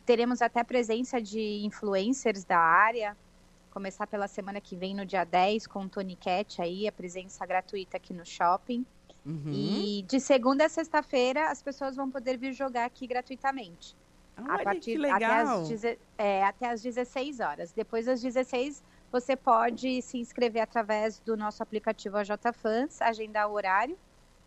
Teremos 0.06 0.42
até 0.42 0.64
presença 0.64 1.22
de 1.22 1.66
influencers 1.66 2.44
da 2.44 2.60
área, 2.60 3.18
começar 3.76 4.08
pela 4.08 4.26
semana 4.30 4.62
que 4.62 4.74
vem, 4.74 4.96
no 4.96 5.06
dia 5.06 5.26
10, 5.26 5.68
com 5.68 5.84
o 5.84 5.90
Tony 5.90 6.16
Cat 6.16 6.62
aí, 6.62 6.88
a 6.88 6.94
presença 6.94 7.46
gratuita 7.46 7.98
aqui 7.98 8.14
no 8.14 8.26
shopping. 8.26 8.86
Uhum. 9.26 9.52
E 9.52 10.02
de 10.08 10.18
segunda 10.22 10.66
a 10.66 10.70
sexta-feira 10.70 11.50
as 11.52 11.62
pessoas 11.62 11.94
vão 11.94 12.10
poder 12.10 12.38
vir 12.38 12.54
jogar 12.54 12.86
aqui 12.86 13.06
gratuitamente. 13.06 13.94
Olha 14.38 14.54
a 14.54 14.64
partir. 14.64 14.92
Até, 15.26 15.26
as, 15.26 15.70
é, 16.18 16.44
até 16.46 16.70
as 16.70 16.82
16 16.82 17.42
horas. 17.42 17.74
Depois 17.74 18.06
das 18.06 18.22
16, 18.22 18.82
você 19.12 19.36
pode 19.36 20.02
se 20.02 20.18
inscrever 20.20 20.62
através 20.62 21.20
do 21.20 21.36
nosso 21.36 21.62
aplicativo 21.62 22.16
AJ 22.18 22.30
Fans, 22.54 23.02
agendar 23.02 23.50
o 23.50 23.54
horário. 23.54 23.98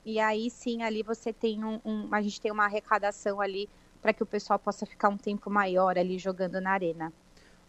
E 0.06 0.18
aí 0.18 0.48
sim, 0.48 0.82
ali 0.82 1.02
você 1.02 1.34
tem 1.34 1.62
um, 1.62 1.78
um- 1.84 2.08
a 2.14 2.22
gente 2.22 2.40
tem 2.40 2.50
uma 2.50 2.64
arrecadação 2.64 3.42
ali 3.42 3.68
para 4.00 4.14
que 4.14 4.22
o 4.22 4.26
pessoal 4.26 4.58
possa 4.58 4.86
ficar 4.86 5.10
um 5.10 5.18
tempo 5.18 5.50
maior 5.50 5.98
ali 5.98 6.18
jogando 6.18 6.62
na 6.62 6.70
arena. 6.70 7.12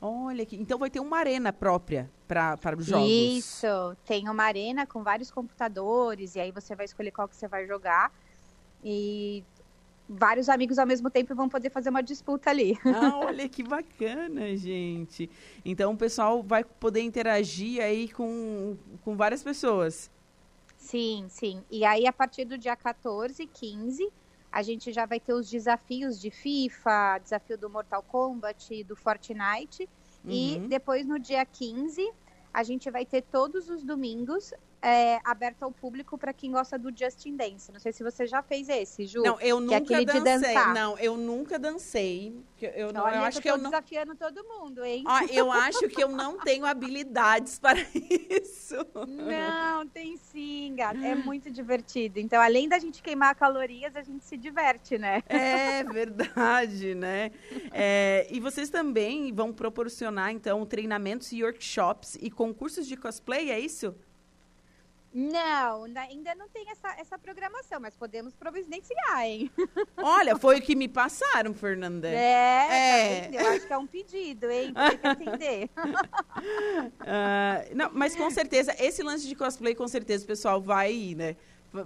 Olha 0.01 0.45
que. 0.45 0.55
Então 0.55 0.79
vai 0.79 0.89
ter 0.89 0.99
uma 0.99 1.17
arena 1.17 1.51
própria 1.51 2.09
para 2.27 2.77
os 2.77 2.85
jogos. 2.85 3.09
Isso, 3.09 3.95
tem 4.05 4.29
uma 4.29 4.43
arena 4.43 4.85
com 4.85 5.03
vários 5.03 5.29
computadores, 5.29 6.35
e 6.35 6.39
aí 6.39 6.51
você 6.51 6.75
vai 6.75 6.85
escolher 6.85 7.11
qual 7.11 7.27
que 7.27 7.35
você 7.35 7.47
vai 7.47 7.67
jogar. 7.67 8.11
E 8.83 9.43
vários 10.07 10.49
amigos 10.49 10.79
ao 10.79 10.87
mesmo 10.87 11.09
tempo 11.09 11.35
vão 11.35 11.49
poder 11.49 11.69
fazer 11.69 11.89
uma 11.89 12.01
disputa 12.01 12.49
ali. 12.49 12.77
Ah, 12.85 13.17
olha 13.27 13.47
que 13.49 13.61
bacana, 13.61 14.55
gente. 14.55 15.29
Então 15.65 15.93
o 15.93 15.97
pessoal 15.97 16.41
vai 16.41 16.63
poder 16.63 17.01
interagir 17.01 17.81
aí 17.83 18.09
com, 18.09 18.77
com 19.03 19.15
várias 19.17 19.43
pessoas. 19.43 20.09
Sim, 20.77 21.27
sim. 21.29 21.63
E 21.69 21.83
aí, 21.83 22.07
a 22.07 22.13
partir 22.13 22.45
do 22.45 22.57
dia 22.57 22.75
14, 22.75 23.45
15, 23.45 24.09
a 24.51 24.61
gente 24.61 24.91
já 24.91 25.05
vai 25.05 25.19
ter 25.19 25.33
os 25.33 25.49
desafios 25.49 26.19
de 26.19 26.31
FIFA, 26.31 27.19
desafio 27.19 27.57
do 27.57 27.69
Mortal 27.69 28.01
Kombat, 28.03 28.83
do 28.83 28.95
Fortnite. 28.95 29.87
E 30.25 30.57
Uhum. 30.57 30.67
depois, 30.67 31.05
no 31.05 31.19
dia 31.19 31.45
15, 31.45 32.11
a 32.53 32.63
gente 32.63 32.89
vai 32.89 33.05
ter 33.05 33.21
todos 33.21 33.69
os 33.69 33.83
domingos 33.83 34.53
é, 34.81 35.19
aberto 35.23 35.63
ao 35.63 35.71
público 35.71 36.17
para 36.17 36.33
quem 36.33 36.51
gosta 36.51 36.77
do 36.77 36.89
Justin 36.95 37.35
Dance. 37.35 37.71
Não 37.71 37.79
sei 37.79 37.91
se 37.91 38.03
você 38.03 38.25
já 38.25 38.41
fez 38.41 38.69
esse, 38.69 39.05
Ju. 39.05 39.21
Não, 39.21 39.39
eu 39.41 39.57
que 39.67 39.73
é 39.73 39.79
nunca 39.99 40.13
de 40.13 40.19
dancei. 40.21 40.53
Não, 40.73 40.97
eu 40.97 41.17
nunca 41.17 41.59
dancei. 41.59 42.35
Eu, 42.61 42.93
não, 42.93 43.03
Olha, 43.03 43.17
eu 43.17 43.23
acho 43.23 43.41
que 43.41 43.49
eu 43.49 43.57
não. 43.57 43.69
desafiando 43.69 44.15
todo 44.15 44.43
mundo, 44.43 44.83
hein? 44.83 45.03
Ó, 45.05 45.19
eu 45.31 45.51
acho 45.51 45.87
que 45.89 46.01
eu 46.01 46.09
não 46.09 46.37
tenho 46.39 46.65
habilidades 46.65 47.59
para 47.59 47.79
isso. 47.93 48.75
Não, 49.07 49.87
tem 49.87 50.17
sim, 50.17 50.73
gata. 50.75 50.99
É 50.99 51.15
muito 51.15 51.51
divertido. 51.51 52.19
Então, 52.19 52.41
além 52.41 52.67
da 52.69 52.79
gente 52.79 53.01
queimar 53.01 53.35
calorias, 53.35 53.95
a 53.95 54.01
gente 54.01 54.23
se 54.23 54.37
diverte, 54.37 54.97
né? 54.97 55.23
É 55.27 55.83
verdade, 55.83 56.95
né? 56.95 57.31
É, 57.71 58.27
e 58.29 58.39
vocês 58.39 58.69
também 58.69 59.33
vão 59.33 59.51
proporcionar, 59.51 60.31
então, 60.31 60.65
treinamentos 60.65 61.31
e 61.31 61.43
workshops 61.43 62.17
e 62.21 62.29
concursos 62.29 62.87
de 62.87 62.95
cosplay, 62.95 63.51
é 63.51 63.59
isso? 63.59 63.95
Não, 65.11 65.85
ainda 65.95 66.35
não 66.35 66.47
tem 66.49 66.69
essa, 66.69 66.89
essa 66.99 67.17
programação, 67.17 67.79
mas 67.79 67.95
podemos 67.95 68.35
providenciar, 68.35 69.21
hein? 69.25 69.49
Olha, 69.97 70.37
foi 70.37 70.59
o 70.59 70.61
que 70.61 70.75
me 70.75 70.87
passaram, 70.87 71.53
Fernanda. 71.53 72.07
É, 72.07 73.21
É. 73.25 73.29
tá 73.31 73.41
eu 73.41 73.47
acho 73.49 73.65
que 73.67 73.73
é 73.73 73.77
um 73.77 73.87
pedido, 73.87 74.49
hein? 74.51 74.71
Tem 74.73 74.97
que 74.97 75.07
atender. 75.07 75.69
Ah, 77.01 77.65
não, 77.75 77.89
mas 77.93 78.15
com 78.15 78.29
certeza, 78.29 78.73
esse 78.79 79.01
lance 79.03 79.27
de 79.27 79.35
cosplay, 79.35 79.75
com 79.75 79.87
certeza, 79.87 80.23
o 80.23 80.27
pessoal 80.27 80.61
vai 80.61 80.93
ir, 80.93 81.15
né? 81.15 81.35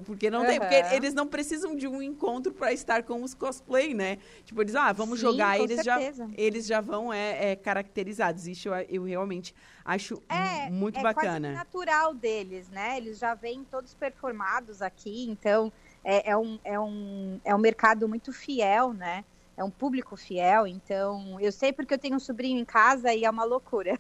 Porque 0.06 0.30
não 0.30 0.46
tem, 0.46 0.60
porque 0.60 0.76
eles 0.96 1.14
não 1.14 1.28
precisam 1.28 1.76
de 1.76 1.88
um 1.88 2.02
encontro 2.02 2.54
para 2.54 2.72
estar 2.72 3.04
com 3.04 3.22
os 3.22 3.34
cosplay, 3.34 3.94
né? 3.94 4.18
Tipo, 4.46 4.62
eles, 4.62 4.76
ah, 4.76 4.94
vamos 4.94 5.20
Sim, 5.20 5.26
jogar, 5.26 5.60
eles 5.60 5.84
já, 5.84 6.00
eles 6.38 6.66
já 6.66 6.80
vão 6.80 7.12
é, 7.12 7.52
é, 7.52 7.56
caracterizados. 7.56 8.48
Isso 8.48 8.70
eu, 8.70 8.74
eu 8.90 9.04
realmente 9.04 9.54
acho 9.84 10.22
É, 10.30 10.70
muito 10.70 11.00
é 11.00 11.04
bacana. 11.04 11.50
quase 11.50 11.54
natural 11.58 12.14
deles, 12.14 12.70
né? 12.70 12.98
Eles 12.98 13.18
já 13.20 13.36
vêm 13.36 13.64
todos 13.66 13.94
performados 13.94 14.82
aqui, 14.82 15.30
então 15.30 15.72
é, 16.04 16.32
é 16.32 16.38
um, 16.38 16.60
é, 16.64 16.80
um, 16.80 17.40
é 17.44 17.54
um 17.54 17.60
mercado 17.60 18.08
muito 18.08 18.32
fiel, 18.32 18.94
né? 18.94 19.26
É 19.56 19.64
um 19.64 19.70
público 19.70 20.16
fiel, 20.16 20.66
então 20.66 21.40
eu 21.40 21.52
sei 21.52 21.72
porque 21.72 21.94
eu 21.94 22.00
tenho 22.00 22.16
um 22.16 22.20
sobrinho 22.20 22.58
em 22.60 22.66
casa 22.66 23.14
e 23.14 23.24
é 23.24 23.30
uma 23.30 23.44
loucura. 23.44 24.00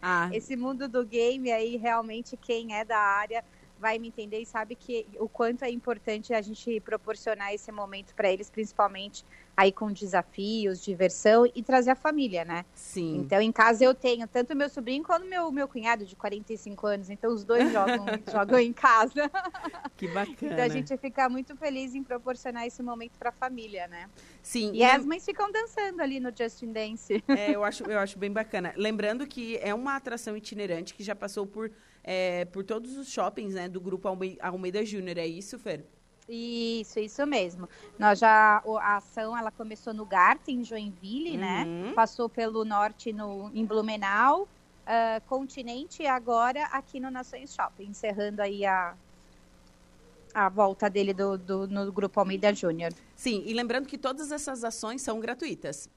Ah, 0.00 0.28
Esse 0.32 0.54
mundo 0.54 0.88
do 0.88 1.04
game 1.04 1.50
aí, 1.50 1.76
realmente, 1.76 2.36
quem 2.36 2.76
é 2.76 2.84
da 2.84 2.98
área 2.98 3.44
vai 3.84 3.98
me 3.98 4.08
entender 4.08 4.40
e 4.40 4.46
sabe 4.46 4.74
que 4.74 5.06
o 5.20 5.28
quanto 5.28 5.62
é 5.62 5.68
importante 5.70 6.32
a 6.32 6.40
gente 6.40 6.80
proporcionar 6.80 7.52
esse 7.52 7.70
momento 7.70 8.14
para 8.14 8.32
eles, 8.32 8.48
principalmente 8.48 9.26
aí 9.54 9.70
com 9.70 9.92
desafios, 9.92 10.82
diversão 10.82 11.44
e 11.54 11.62
trazer 11.62 11.90
a 11.90 11.94
família, 11.94 12.46
né? 12.46 12.64
sim. 12.74 13.18
Então, 13.18 13.42
em 13.42 13.52
casa 13.52 13.84
eu 13.84 13.94
tenho 13.94 14.26
tanto 14.26 14.56
meu 14.56 14.70
sobrinho 14.70 15.04
quanto 15.04 15.26
meu, 15.26 15.52
meu 15.52 15.68
cunhado 15.68 16.06
de 16.06 16.16
45 16.16 16.86
anos, 16.86 17.10
então 17.10 17.30
os 17.30 17.44
dois 17.44 17.70
jogam, 17.70 18.06
jogam 18.32 18.58
em 18.58 18.72
casa. 18.72 19.30
Que 19.98 20.08
bacana. 20.08 20.34
Então 20.54 20.64
a 20.64 20.68
gente 20.68 20.96
fica 20.96 21.28
muito 21.28 21.54
feliz 21.56 21.94
em 21.94 22.02
proporcionar 22.02 22.66
esse 22.66 22.82
momento 22.82 23.18
para 23.18 23.28
a 23.28 23.32
família, 23.32 23.86
né? 23.86 24.08
Sim, 24.42 24.70
E 24.72 24.78
lem- 24.78 24.86
as 24.86 25.04
mães 25.04 25.24
ficam 25.26 25.52
dançando 25.52 26.00
ali 26.00 26.18
no 26.20 26.32
Justin 26.34 26.72
Dance. 26.72 27.22
É, 27.28 27.50
eu 27.54 27.62
acho, 27.62 27.84
eu 27.84 27.98
acho 27.98 28.18
bem 28.18 28.32
bacana. 28.32 28.72
Lembrando 28.76 29.26
que 29.26 29.58
é 29.58 29.74
uma 29.74 29.94
atração 29.94 30.34
itinerante 30.34 30.94
que 30.94 31.04
já 31.04 31.14
passou 31.14 31.46
por, 31.46 31.70
é, 32.04 32.44
por 32.44 32.62
todos 32.62 32.96
os 32.96 33.08
shoppings 33.10 33.54
né, 33.54 33.68
do 33.68 33.80
grupo 33.80 34.06
Alme- 34.06 34.38
Almeida 34.40 34.84
Júnior, 34.84 35.16
é 35.18 35.26
isso, 35.26 35.58
Fer? 35.58 35.84
Isso, 36.28 36.98
isso 37.00 37.26
mesmo. 37.26 37.68
Nós 37.98 38.18
já 38.18 38.62
a 38.80 38.96
ação 38.96 39.36
ela 39.36 39.50
começou 39.50 39.92
no 39.92 40.06
Garten, 40.06 40.60
em 40.60 40.64
Joinville, 40.64 41.36
né? 41.36 41.64
Uhum. 41.66 41.94
Passou 41.94 42.28
pelo 42.28 42.64
norte 42.64 43.12
no 43.12 43.50
em 43.54 43.64
Blumenau, 43.64 44.48
ah, 44.86 45.20
Continente 45.26 46.02
e 46.02 46.06
agora 46.06 46.64
aqui 46.66 46.98
no 47.00 47.10
Nações 47.10 47.54
Shopping, 47.54 47.84
encerrando 47.88 48.40
aí 48.40 48.64
a 48.64 48.94
a 50.32 50.48
volta 50.48 50.90
dele 50.90 51.14
do, 51.14 51.38
do- 51.38 51.68
no 51.68 51.92
grupo 51.92 52.18
Almeida 52.18 52.52
Júnior. 52.52 52.92
Sim, 53.14 53.42
e 53.46 53.52
lembrando 53.54 53.86
que 53.86 53.96
todas 53.96 54.32
essas 54.32 54.64
ações 54.64 55.00
são 55.00 55.20
gratuitas. 55.20 55.88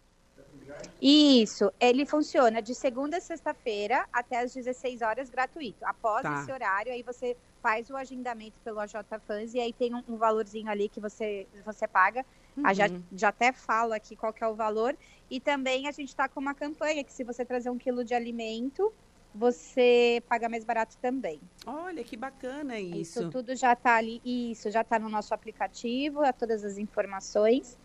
Isso, 1.01 1.71
ele 1.79 2.05
funciona 2.05 2.61
de 2.61 2.73
segunda 2.73 3.17
a 3.17 3.21
sexta-feira 3.21 4.05
até 4.11 4.39
às 4.39 4.53
16 4.53 5.01
horas 5.01 5.29
gratuito. 5.29 5.85
Após 5.85 6.23
Tá. 6.23 6.41
esse 6.41 6.51
horário, 6.51 6.91
aí 6.91 7.03
você 7.03 7.37
faz 7.61 7.89
o 7.89 7.95
agendamento 7.95 8.59
pelo 8.63 8.79
AJ 8.79 8.93
Fans 9.25 9.53
e 9.53 9.59
aí 9.59 9.73
tem 9.73 9.93
um, 9.93 10.03
um 10.07 10.17
valorzinho 10.17 10.69
ali 10.69 10.89
que 10.89 10.99
você, 10.99 11.47
você 11.65 11.87
paga. 11.87 12.25
Ah, 12.63 12.73
já, 12.73 12.87
Uhum. 12.87 13.03
já 13.11 13.29
até 13.29 13.51
falo 13.51 13.93
aqui 13.93 14.15
qual 14.15 14.33
que 14.33 14.43
é 14.43 14.47
o 14.47 14.55
valor. 14.55 14.97
E 15.29 15.39
também 15.39 15.87
a 15.87 15.91
gente 15.91 16.09
está 16.09 16.27
com 16.27 16.39
uma 16.39 16.55
campanha 16.55 17.03
que 17.03 17.13
se 17.13 17.23
você 17.23 17.45
trazer 17.45 17.69
um 17.69 17.77
quilo 17.77 18.03
de 18.03 18.13
alimento, 18.15 18.91
você 19.33 20.23
paga 20.27 20.49
mais 20.49 20.63
barato 20.63 20.97
também. 20.99 21.39
Olha, 21.65 22.03
que 22.03 22.17
bacana 22.17 22.79
Isso, 22.79 23.19
isso. 23.19 23.29
tudo 23.29 23.55
já 23.55 23.73
está 23.73 23.95
ali, 23.97 24.19
isso 24.23 24.71
já 24.71 24.81
está 24.81 24.97
no 24.97 25.09
nosso 25.09 25.33
aplicativo, 25.33 26.21
todas 26.37 26.63
as 26.63 26.77
informações. 26.77 27.77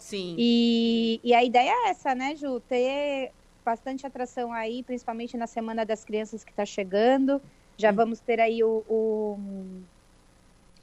Sim. 0.00 0.34
E, 0.38 1.20
e 1.22 1.32
a 1.34 1.44
ideia 1.44 1.70
é 1.70 1.90
essa, 1.90 2.14
né, 2.14 2.34
Ju? 2.34 2.58
Ter 2.60 3.30
bastante 3.64 4.06
atração 4.06 4.52
aí, 4.52 4.82
principalmente 4.82 5.36
na 5.36 5.46
Semana 5.46 5.84
das 5.84 6.04
Crianças 6.04 6.42
que 6.42 6.50
está 6.50 6.64
chegando. 6.66 7.40
Já 7.76 7.92
vamos 7.92 8.18
ter 8.20 8.40
aí 8.40 8.62
o, 8.64 8.84
o, 8.88 9.38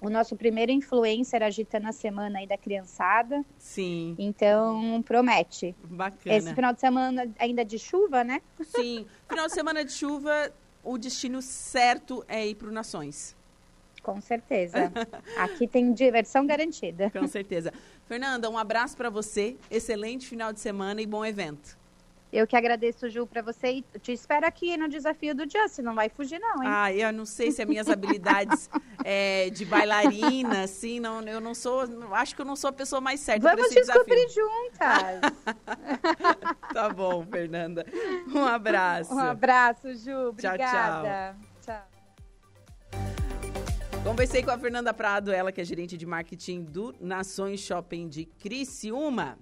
o 0.02 0.10
nosso 0.10 0.36
primeiro 0.36 0.72
influencer 0.72 1.44
agitando 1.44 1.88
a 1.88 1.92
semana 1.92 2.40
aí 2.40 2.48
da 2.48 2.58
criançada. 2.58 3.44
Sim, 3.58 4.16
Então, 4.18 5.02
promete. 5.04 5.76
bacana. 5.84 6.36
Esse 6.36 6.56
final 6.56 6.74
de 6.74 6.80
semana 6.80 7.28
ainda 7.38 7.66
de 7.66 7.78
chuva, 7.78 8.24
né? 8.24 8.42
Sim, 8.64 9.06
final 9.28 9.48
de 9.48 9.54
semana 9.54 9.84
de 9.86 9.92
chuva, 9.92 10.52
o 10.84 10.98
destino 10.98 11.42
certo 11.42 12.24
é 12.28 12.48
ir 12.48 12.56
para 12.56 12.68
o 12.70 12.72
Nações. 12.72 13.36
Com 14.08 14.22
certeza. 14.22 14.90
Aqui 15.36 15.68
tem 15.68 15.92
diversão 15.92 16.48
garantida. 16.48 17.12
Com 17.12 17.28
certeza. 17.28 17.74
Fernanda, 18.06 18.50
um 18.50 18.58
abraço 18.58 18.96
para 18.96 19.10
você. 19.10 19.58
Excelente 19.70 20.26
final 20.26 20.54
de 20.54 20.62
semana 20.62 21.02
e 21.02 21.06
bom 21.06 21.26
evento. 21.26 21.78
Eu 22.32 22.48
que 22.48 22.56
agradeço, 22.56 23.10
Ju, 23.10 23.28
para 23.28 23.42
você 23.42 23.68
e 23.68 24.00
te 24.00 24.14
espero 24.14 24.46
aqui 24.46 24.78
no 24.78 24.88
desafio 24.88 25.36
do 25.36 25.44
Justin. 25.44 25.82
Não 25.82 25.94
vai 25.94 26.08
fugir, 26.08 26.40
não, 26.40 26.64
hein? 26.64 26.70
Ah, 26.72 26.94
eu 26.94 27.12
não 27.12 27.26
sei 27.26 27.52
se 27.52 27.62
as 27.62 27.68
minhas 27.68 27.90
habilidades 27.90 28.70
é, 29.04 29.50
de 29.52 29.66
bailarina, 29.66 30.64
assim, 30.64 31.02
não, 31.02 31.22
eu 31.24 31.42
não 31.42 31.54
sou. 31.54 31.84
Acho 32.14 32.34
que 32.34 32.42
eu 32.42 32.46
não 32.46 32.56
sou 32.56 32.70
a 32.70 32.74
pessoa 32.74 33.02
mais 33.02 33.20
certa 33.20 33.50
Vamos 33.50 33.70
desafio. 33.70 34.06
descobrir 34.06 34.30
juntas. 34.30 35.22
Tá 36.74 36.90
bom, 36.90 37.26
Fernanda. 37.26 37.86
Um 38.34 38.46
abraço. 38.46 39.14
Um 39.14 39.20
abraço, 39.20 39.94
Ju. 39.96 40.04
Tchau, 40.04 40.30
Obrigada. 40.30 41.36
tchau. 41.40 41.48
Conversei 44.08 44.42
com 44.42 44.52
a 44.52 44.58
Fernanda 44.58 44.94
Prado, 44.94 45.34
ela 45.34 45.52
que 45.52 45.60
é 45.60 45.66
gerente 45.66 45.98
de 45.98 46.06
marketing 46.06 46.64
do 46.64 46.96
Nações 46.98 47.60
Shopping 47.60 48.08
de 48.08 48.24
Criciúma. 48.24 49.38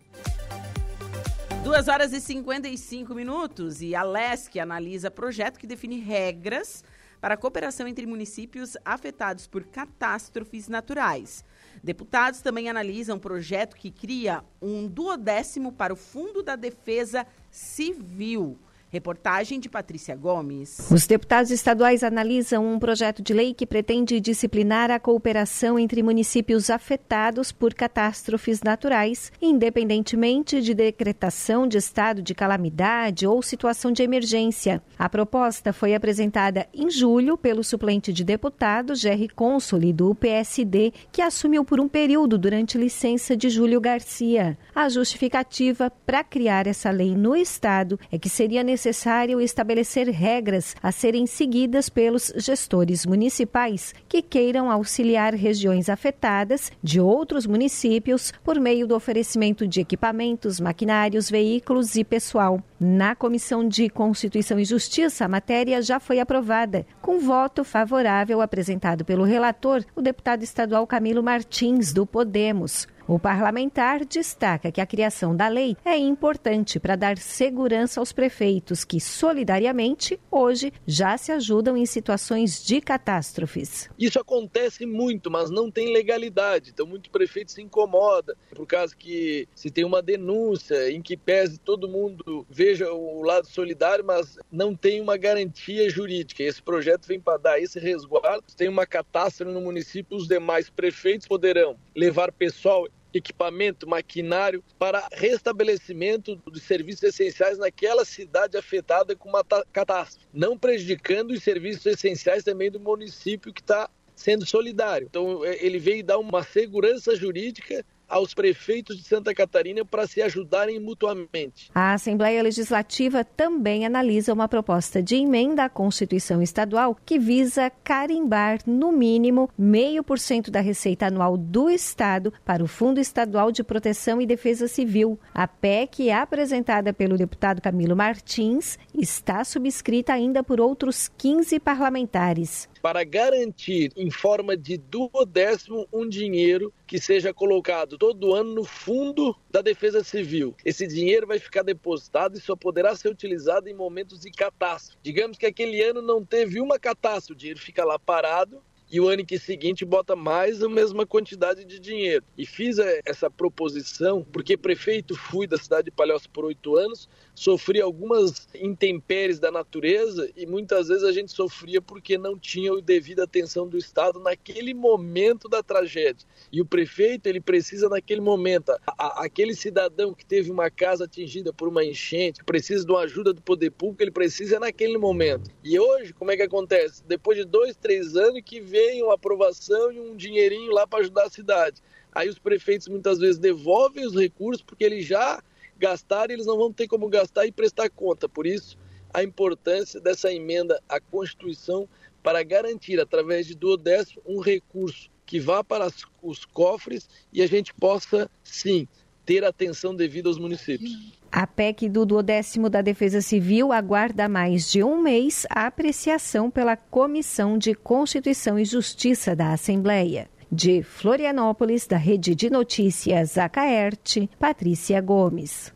2 1.63 1.87
horas 1.87 2.11
e 2.13 2.19
55 2.19 3.13
minutos 3.13 3.83
e 3.83 3.93
a 3.93 4.01
LESC 4.01 4.59
analisa 4.59 5.11
projeto 5.11 5.59
que 5.59 5.67
define 5.67 5.99
regras 5.99 6.83
para 7.21 7.35
a 7.35 7.37
cooperação 7.37 7.87
entre 7.87 8.07
municípios 8.07 8.75
afetados 8.83 9.45
por 9.45 9.63
catástrofes 9.65 10.67
naturais. 10.67 11.45
Deputados 11.83 12.41
também 12.41 12.67
analisam 12.67 13.17
um 13.17 13.19
projeto 13.19 13.75
que 13.75 13.91
cria 13.91 14.43
um 14.59 14.87
duodécimo 14.87 15.71
para 15.71 15.93
o 15.93 15.95
Fundo 15.95 16.41
da 16.41 16.55
Defesa 16.55 17.27
Civil. 17.51 18.57
Reportagem 18.95 19.59
de 19.59 19.67
Patrícia 19.67 20.15
Gomes. 20.15 20.89
Os 20.89 21.05
deputados 21.05 21.51
estaduais 21.51 22.01
analisam 22.01 22.65
um 22.65 22.79
projeto 22.79 23.21
de 23.21 23.33
lei 23.33 23.53
que 23.53 23.65
pretende 23.65 24.21
disciplinar 24.21 24.89
a 24.89 24.97
cooperação 24.97 25.77
entre 25.77 26.01
municípios 26.01 26.69
afetados 26.69 27.51
por 27.51 27.73
catástrofes 27.73 28.61
naturais, 28.63 29.33
independentemente 29.41 30.61
de 30.61 30.73
decretação 30.73 31.67
de 31.67 31.77
estado 31.77 32.21
de 32.21 32.33
calamidade 32.33 33.27
ou 33.27 33.43
situação 33.43 33.91
de 33.91 34.01
emergência. 34.01 34.81
A 34.97 35.09
proposta 35.09 35.73
foi 35.73 35.93
apresentada 35.93 36.65
em 36.73 36.89
julho 36.89 37.37
pelo 37.37 37.65
suplente 37.65 38.13
de 38.13 38.23
deputado 38.23 38.95
Jerry 38.95 39.27
Consoli, 39.27 39.91
do 39.91 40.15
PSD, 40.15 40.93
que 41.11 41.21
assumiu 41.21 41.65
por 41.65 41.81
um 41.81 41.89
período 41.89 42.37
durante 42.37 42.77
licença 42.77 43.35
de 43.35 43.49
Júlio 43.49 43.81
Garcia. 43.81 44.57
A 44.73 44.87
justificativa 44.87 45.91
para 46.05 46.23
criar 46.23 46.65
essa 46.65 46.91
lei 46.91 47.13
no 47.13 47.35
estado 47.35 47.99
é 48.09 48.17
que 48.17 48.29
seria 48.29 48.63
necessário 48.63 48.84
necessário 48.85 49.41
estabelecer 49.41 50.07
regras 50.09 50.75
a 50.81 50.91
serem 50.91 51.25
seguidas 51.25 51.89
pelos 51.89 52.31
gestores 52.37 53.03
municipais 53.03 53.95
que 54.07 54.21
queiram 54.21 54.69
auxiliar 54.69 55.33
regiões 55.33 55.89
afetadas 55.89 56.71
de 56.83 57.01
outros 57.01 57.47
municípios 57.47 58.31
por 58.43 58.59
meio 58.59 58.85
do 58.85 58.95
oferecimento 58.95 59.67
de 59.67 59.81
equipamentos, 59.81 60.59
maquinários, 60.59 61.31
veículos 61.31 61.95
e 61.95 62.03
pessoal. 62.03 62.61
Na 62.79 63.15
Comissão 63.15 63.67
de 63.67 63.89
Constituição 63.89 64.59
e 64.59 64.65
Justiça, 64.65 65.25
a 65.25 65.29
matéria 65.29 65.81
já 65.81 65.99
foi 65.99 66.19
aprovada, 66.19 66.85
com 67.01 67.19
voto 67.19 67.63
favorável 67.63 68.39
apresentado 68.39 69.03
pelo 69.03 69.23
relator, 69.23 69.83
o 69.95 70.01
deputado 70.01 70.43
estadual 70.43 70.85
Camilo 70.85 71.23
Martins, 71.23 71.91
do 71.91 72.05
Podemos. 72.05 72.87
O 73.07 73.19
parlamentar 73.19 74.03
destaca 74.03 74.71
que 74.71 74.81
a 74.81 74.85
criação 74.85 75.35
da 75.35 75.47
lei 75.47 75.77
é 75.85 75.95
importante 75.95 76.79
para 76.79 76.95
dar 76.95 77.19
segurança 77.19 77.99
aos 77.99 78.11
prefeitos 78.11 78.83
que, 78.83 78.99
solidariamente, 78.99 80.19
hoje 80.31 80.73
já 80.87 81.15
se 81.15 81.31
ajudam 81.31 81.77
em 81.77 81.85
situações 81.85 82.65
de 82.65 82.81
catástrofes. 82.81 83.87
Isso 83.99 84.19
acontece 84.19 84.87
muito, 84.87 85.29
mas 85.29 85.51
não 85.51 85.69
tem 85.69 85.93
legalidade. 85.93 86.71
Então, 86.71 86.87
muito 86.87 87.11
prefeito 87.11 87.51
se 87.51 87.61
incomoda 87.61 88.35
por 88.55 88.65
causa 88.65 88.95
que 88.95 89.47
se 89.53 89.69
tem 89.69 89.83
uma 89.83 90.01
denúncia 90.01 90.89
em 90.89 90.99
que 90.99 91.15
pese 91.15 91.59
todo 91.59 91.87
mundo 91.87 92.43
veja 92.49 92.91
o 92.91 93.21
lado 93.21 93.45
solidário, 93.45 94.03
mas 94.03 94.39
não 94.51 94.75
tem 94.75 94.99
uma 94.99 95.15
garantia 95.15 95.87
jurídica. 95.91 96.41
Esse 96.41 96.61
projeto 96.61 97.05
vem 97.05 97.19
para 97.19 97.37
dar 97.37 97.59
esse 97.59 97.79
resguardo. 97.79 98.45
Tem 98.57 98.67
uma 98.67 98.87
catástrofe 98.87 99.53
no 99.53 99.61
município, 99.61 100.17
os 100.17 100.27
demais 100.27 100.71
prefeitos 100.71 101.27
poderão 101.27 101.77
levar 101.95 102.31
pessoal 102.31 102.87
equipamento, 103.17 103.87
maquinário 103.87 104.63
para 104.77 105.07
restabelecimento 105.11 106.41
de 106.51 106.59
serviços 106.59 107.03
essenciais 107.03 107.57
naquela 107.57 108.05
cidade 108.05 108.57
afetada 108.57 109.15
com 109.15 109.29
uma 109.29 109.43
catástrofe, 109.71 110.27
não 110.33 110.57
prejudicando 110.57 111.31
os 111.31 111.43
serviços 111.43 111.85
essenciais 111.85 112.43
também 112.43 112.69
do 112.69 112.79
município 112.79 113.53
que 113.53 113.61
está 113.61 113.89
sendo 114.15 114.45
solidário. 114.45 115.07
Então, 115.09 115.43
é, 115.43 115.63
ele 115.63 115.77
veio 115.77 116.03
dar 116.03 116.17
uma 116.17 116.43
segurança 116.43 117.15
jurídica 117.15 117.85
aos 118.07 118.33
prefeitos 118.33 118.97
de 118.97 119.03
Santa 119.03 119.33
Catarina 119.33 119.83
para 119.83 120.07
se 120.07 120.21
ajudarem 120.21 120.79
mutuamente. 120.79 121.69
A 121.73 121.93
Assembleia 121.93 122.41
Legislativa 122.41 123.23
também 123.23 123.85
analisa 123.85 124.33
uma 124.33 124.47
proposta 124.47 125.01
de 125.01 125.15
emenda 125.15 125.65
à 125.65 125.69
Constituição 125.69 126.41
Estadual 126.41 126.97
que 127.05 127.17
visa 127.19 127.71
carimbar, 127.83 128.59
no 128.65 128.91
mínimo, 128.91 129.49
meio 129.57 130.03
por 130.03 130.19
cento 130.19 130.51
da 130.51 130.61
receita 130.61 131.07
anual 131.07 131.37
do 131.37 131.69
Estado 131.69 132.33
para 132.43 132.63
o 132.63 132.67
Fundo 132.67 132.99
Estadual 132.99 133.51
de 133.51 133.63
Proteção 133.63 134.21
e 134.21 134.25
Defesa 134.25 134.67
Civil. 134.67 135.19
A 135.33 135.47
PEC, 135.47 136.11
apresentada 136.11 136.93
pelo 136.93 137.17
deputado 137.17 137.61
Camilo 137.61 137.95
Martins, 137.95 138.77
está 138.93 139.43
subscrita 139.43 140.13
ainda 140.13 140.43
por 140.43 140.61
outros 140.61 141.09
15 141.17 141.59
parlamentares 141.59 142.69
para 142.85 143.03
garantir 143.03 143.91
em 143.97 144.11
forma 144.11 144.55
de 144.55 144.77
duodécimo 144.77 145.87
um 145.91 146.07
dinheiro 146.07 146.71
que 146.85 146.99
seja 146.99 147.33
colocado 147.33 147.97
todo 147.97 148.35
ano 148.35 148.53
no 148.53 148.63
fundo 148.63 149.35
da 149.49 149.59
Defesa 149.59 150.03
Civil. 150.03 150.55
Esse 150.63 150.85
dinheiro 150.85 151.25
vai 151.25 151.39
ficar 151.39 151.63
depositado 151.63 152.37
e 152.37 152.39
só 152.39 152.55
poderá 152.55 152.95
ser 152.95 153.09
utilizado 153.09 153.67
em 153.67 153.73
momentos 153.73 154.19
de 154.19 154.29
catástrofe. 154.29 154.99
Digamos 155.01 155.35
que 155.35 155.47
aquele 155.47 155.81
ano 155.81 155.99
não 155.99 156.23
teve 156.23 156.61
uma 156.61 156.77
catástrofe, 156.77 157.31
o 157.31 157.35
dinheiro 157.35 157.59
fica 157.59 157.83
lá 157.83 157.97
parado 157.97 158.61
e 158.91 158.99
o 158.99 159.07
ano 159.07 159.25
que 159.25 159.39
seguinte 159.39 159.83
bota 159.83 160.15
mais 160.15 160.61
a 160.61 160.69
mesma 160.69 161.05
quantidade 161.05 161.65
de 161.65 161.79
dinheiro. 161.79 162.23
E 162.37 162.45
fiz 162.45 162.77
essa 163.05 163.29
proposição 163.29 164.23
porque 164.31 164.55
prefeito 164.55 165.15
fui 165.15 165.47
da 165.47 165.57
cidade 165.57 165.85
de 165.85 165.91
Palhoça 165.91 166.27
por 166.31 166.45
oito 166.45 166.75
anos, 166.75 167.09
sofri 167.33 167.81
algumas 167.81 168.47
intempéries 168.55 169.39
da 169.39 169.51
natureza 169.51 170.29
e 170.35 170.45
muitas 170.45 170.87
vezes 170.87 171.03
a 171.03 171.11
gente 171.11 171.31
sofria 171.31 171.81
porque 171.81 172.17
não 172.17 172.37
tinha 172.37 172.71
a 172.71 172.81
devida 172.81 173.23
atenção 173.23 173.67
do 173.67 173.77
Estado 173.77 174.19
naquele 174.19 174.73
momento 174.73 175.49
da 175.49 175.61
tragédia. 175.61 176.25
E 176.51 176.61
o 176.61 176.65
prefeito, 176.65 177.27
ele 177.27 177.41
precisa 177.41 177.89
naquele 177.89 178.21
momento, 178.21 178.71
a, 178.71 178.79
a, 178.97 179.25
aquele 179.25 179.53
cidadão 179.53 180.13
que 180.13 180.25
teve 180.25 180.51
uma 180.51 180.69
casa 180.69 181.05
atingida 181.05 181.51
por 181.51 181.67
uma 181.67 181.83
enchente, 181.83 182.43
precisa 182.43 182.85
de 182.85 182.91
uma 182.91 183.01
ajuda 183.01 183.33
do 183.33 183.41
poder 183.41 183.71
público, 183.71 184.03
ele 184.03 184.11
precisa 184.11 184.59
naquele 184.59 184.97
momento. 184.97 185.49
E 185.63 185.79
hoje, 185.79 186.13
como 186.13 186.31
é 186.31 186.37
que 186.37 186.43
acontece? 186.43 187.03
Depois 187.05 187.37
de 187.37 187.45
dois, 187.45 187.75
três 187.75 188.15
anos 188.15 188.41
que 188.45 188.61
vem 188.61 188.74
uma 189.03 189.15
aprovação 189.15 189.91
e 189.91 189.99
um 189.99 190.15
dinheirinho 190.15 190.71
lá 190.71 190.85
para 190.87 190.99
ajudar 190.99 191.25
a 191.25 191.29
cidade. 191.29 191.81
Aí 192.11 192.29
os 192.29 192.39
prefeitos 192.39 192.87
muitas 192.87 193.19
vezes 193.19 193.37
devolvem 193.37 194.05
os 194.05 194.15
recursos 194.15 194.63
porque 194.63 194.83
eles 194.83 195.05
já 195.05 195.41
gastar, 195.77 196.29
eles 196.29 196.45
não 196.45 196.57
vão 196.57 196.71
ter 196.71 196.87
como 196.87 197.09
gastar 197.09 197.45
e 197.45 197.51
prestar 197.51 197.89
conta. 197.89 198.29
Por 198.29 198.45
isso, 198.45 198.77
a 199.13 199.23
importância 199.23 199.99
dessa 199.99 200.31
emenda 200.31 200.81
à 200.87 200.99
Constituição 200.99 201.87
para 202.23 202.41
garantir, 202.43 202.99
através 202.99 203.45
de 203.45 203.55
duodécimo, 203.55 204.21
um 204.25 204.39
recurso 204.39 205.09
que 205.25 205.39
vá 205.39 205.63
para 205.63 205.87
os 206.21 206.45
cofres 206.45 207.09
e 207.31 207.41
a 207.41 207.47
gente 207.47 207.73
possa, 207.73 208.29
sim, 208.43 208.87
ter 209.25 209.43
atenção 209.43 209.95
devida 209.95 210.29
aos 210.29 210.37
municípios. 210.37 211.15
A 211.31 211.45
PEC 211.45 211.89
do 211.89 212.05
duodécimo 212.05 212.69
da 212.69 212.81
Defesa 212.81 213.19
Civil 213.19 213.73
aguarda 213.73 214.29
mais 214.29 214.71
de 214.71 214.83
um 214.83 215.01
mês 215.01 215.45
a 215.49 215.65
apreciação 215.65 216.49
pela 216.49 216.77
Comissão 216.77 217.57
de 217.57 217.73
Constituição 217.73 218.57
e 218.57 218.63
Justiça 218.63 219.35
da 219.35 219.51
Assembleia. 219.51 220.29
De 220.49 220.83
Florianópolis, 220.83 221.87
da 221.87 221.97
Rede 221.97 222.35
de 222.35 222.49
Notícias 222.49 223.37
Acaerte, 223.37 224.29
Patrícia 224.39 225.01
Gomes. 225.01 225.74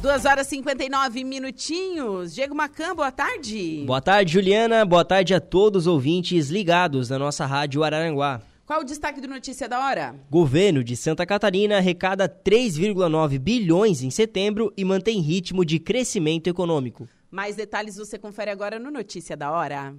Duas 0.00 0.24
horas 0.24 0.46
e 0.46 0.50
59 0.50 1.22
minutinhos. 1.24 2.34
Diego 2.34 2.54
Macan, 2.54 2.94
boa 2.94 3.12
tarde. 3.12 3.84
Boa 3.86 4.00
tarde, 4.00 4.32
Juliana. 4.32 4.82
Boa 4.86 5.04
tarde 5.04 5.34
a 5.34 5.40
todos 5.40 5.82
os 5.82 5.86
ouvintes 5.86 6.48
ligados 6.48 7.10
na 7.10 7.18
nossa 7.18 7.44
rádio 7.44 7.84
Araranguá. 7.84 8.40
Qual 8.64 8.80
o 8.80 8.84
destaque 8.84 9.20
do 9.20 9.28
Notícia 9.28 9.68
da 9.68 9.78
Hora? 9.78 10.14
Governo 10.30 10.82
de 10.82 10.96
Santa 10.96 11.26
Catarina 11.26 11.76
arrecada 11.76 12.26
3,9 12.26 13.38
bilhões 13.38 14.02
em 14.02 14.08
setembro 14.10 14.72
e 14.74 14.86
mantém 14.86 15.20
ritmo 15.20 15.66
de 15.66 15.78
crescimento 15.78 16.48
econômico. 16.48 17.06
Mais 17.30 17.56
detalhes 17.56 17.96
você 17.96 18.18
confere 18.18 18.50
agora 18.50 18.78
no 18.78 18.90
Notícia 18.90 19.36
da 19.36 19.50
Hora. 19.52 19.94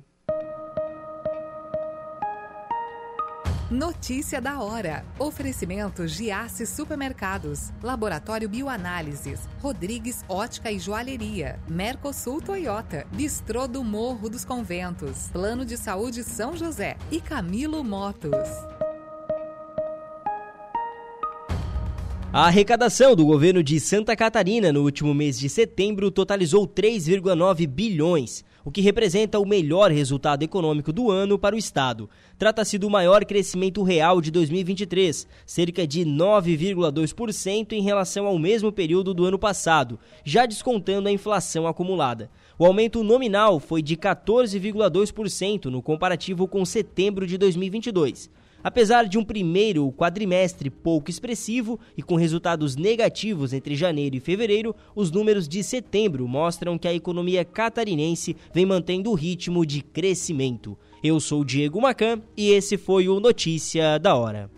Notícia 3.71 4.41
da 4.41 4.61
hora. 4.61 5.05
Oferecimento 5.17 6.05
Giasse 6.05 6.65
Supermercados, 6.65 7.71
Laboratório 7.81 8.49
Bioanálises, 8.49 9.47
Rodrigues 9.61 10.25
Ótica 10.27 10.69
e 10.69 10.77
Joalheria, 10.77 11.57
Mercosul 11.69 12.41
Toyota, 12.41 13.07
Bistrô 13.13 13.69
do 13.69 13.81
Morro 13.81 14.29
dos 14.29 14.43
Conventos, 14.43 15.29
Plano 15.31 15.63
de 15.63 15.77
Saúde 15.77 16.21
São 16.21 16.53
José 16.53 16.97
e 17.09 17.21
Camilo 17.21 17.81
Motos. 17.81 18.49
A 22.33 22.47
arrecadação 22.47 23.15
do 23.15 23.25
governo 23.25 23.63
de 23.63 23.79
Santa 23.79 24.17
Catarina 24.17 24.73
no 24.73 24.83
último 24.83 25.13
mês 25.13 25.39
de 25.39 25.47
setembro 25.47 26.11
totalizou 26.11 26.67
3,9 26.67 27.65
bilhões 27.67 28.43
o 28.63 28.71
que 28.71 28.81
representa 28.81 29.39
o 29.39 29.45
melhor 29.45 29.91
resultado 29.91 30.43
econômico 30.43 30.93
do 30.93 31.09
ano 31.09 31.37
para 31.37 31.55
o 31.55 31.57
Estado. 31.57 32.09
Trata-se 32.37 32.77
do 32.77 32.89
maior 32.89 33.25
crescimento 33.25 33.83
real 33.83 34.21
de 34.21 34.31
2023, 34.31 35.27
cerca 35.45 35.87
de 35.87 36.05
9,2% 36.05 37.73
em 37.73 37.81
relação 37.81 38.25
ao 38.25 38.37
mesmo 38.37 38.71
período 38.71 39.13
do 39.13 39.25
ano 39.25 39.39
passado, 39.39 39.99
já 40.23 40.45
descontando 40.45 41.07
a 41.07 41.11
inflação 41.11 41.67
acumulada. 41.67 42.29
O 42.57 42.65
aumento 42.65 43.03
nominal 43.03 43.59
foi 43.59 43.81
de 43.81 43.97
14,2% 43.97 45.65
no 45.65 45.81
comparativo 45.81 46.47
com 46.47 46.63
setembro 46.63 47.25
de 47.25 47.37
2022. 47.37 48.29
Apesar 48.63 49.05
de 49.07 49.17
um 49.17 49.23
primeiro 49.23 49.91
quadrimestre 49.93 50.69
pouco 50.69 51.09
expressivo 51.09 51.79
e 51.97 52.01
com 52.01 52.15
resultados 52.15 52.75
negativos 52.75 53.53
entre 53.53 53.75
janeiro 53.75 54.15
e 54.15 54.19
fevereiro, 54.19 54.75
os 54.95 55.11
números 55.11 55.47
de 55.47 55.63
setembro 55.63 56.27
mostram 56.27 56.77
que 56.77 56.87
a 56.87 56.93
economia 56.93 57.43
catarinense 57.43 58.35
vem 58.53 58.65
mantendo 58.65 59.11
o 59.11 59.15
ritmo 59.15 59.65
de 59.65 59.81
crescimento. 59.81 60.77
Eu 61.03 61.19
sou 61.19 61.43
Diego 61.43 61.81
Macan 61.81 62.21
e 62.37 62.51
esse 62.51 62.77
foi 62.77 63.09
o 63.09 63.19
Notícia 63.19 63.97
da 63.97 64.15
Hora. 64.15 64.49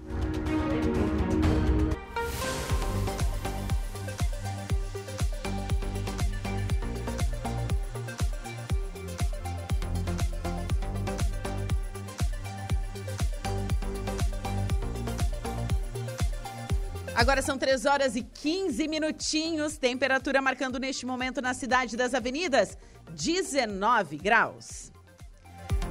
Agora 17.24 17.42
são 17.42 17.58
3 17.58 17.86
horas 17.86 18.16
e 18.18 18.22
15 18.22 18.86
minutinhos. 18.86 19.78
Temperatura 19.78 20.42
marcando 20.42 20.78
neste 20.78 21.06
momento 21.06 21.42
na 21.42 21.54
cidade 21.54 21.96
das 21.96 22.14
avenidas 22.14 22.78
19 23.12 24.18
graus. 24.18 24.92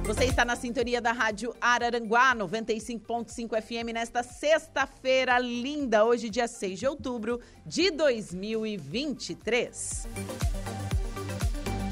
Você 0.03 0.25
está 0.25 0.45
na 0.45 0.55
sintonia 0.55 1.01
da 1.01 1.11
Rádio 1.11 1.55
Araranguá 1.59 2.35
95.5 2.35 3.59
FM 3.59 3.93
nesta 3.95 4.21
sexta-feira 4.21 5.39
linda, 5.39 6.05
hoje, 6.05 6.29
dia 6.29 6.47
6 6.47 6.77
de 6.77 6.85
outubro 6.85 7.39
de 7.65 7.89
2023. 7.89 10.07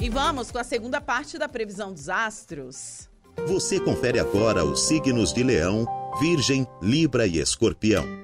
E 0.04 0.08
vamos 0.08 0.52
com 0.52 0.60
a 0.60 0.64
segunda 0.64 1.02
parte 1.02 1.40
da 1.40 1.50
previsão 1.50 1.92
dos 1.92 2.10
astros. 2.10 3.10
Você 3.48 3.80
confere 3.80 4.20
agora 4.20 4.64
os 4.64 4.84
signos 4.84 5.34
de 5.34 5.42
Leão, 5.42 5.88
Virgem, 6.20 6.68
Libra 6.80 7.26
e 7.26 7.40
Escorpião. 7.40 8.21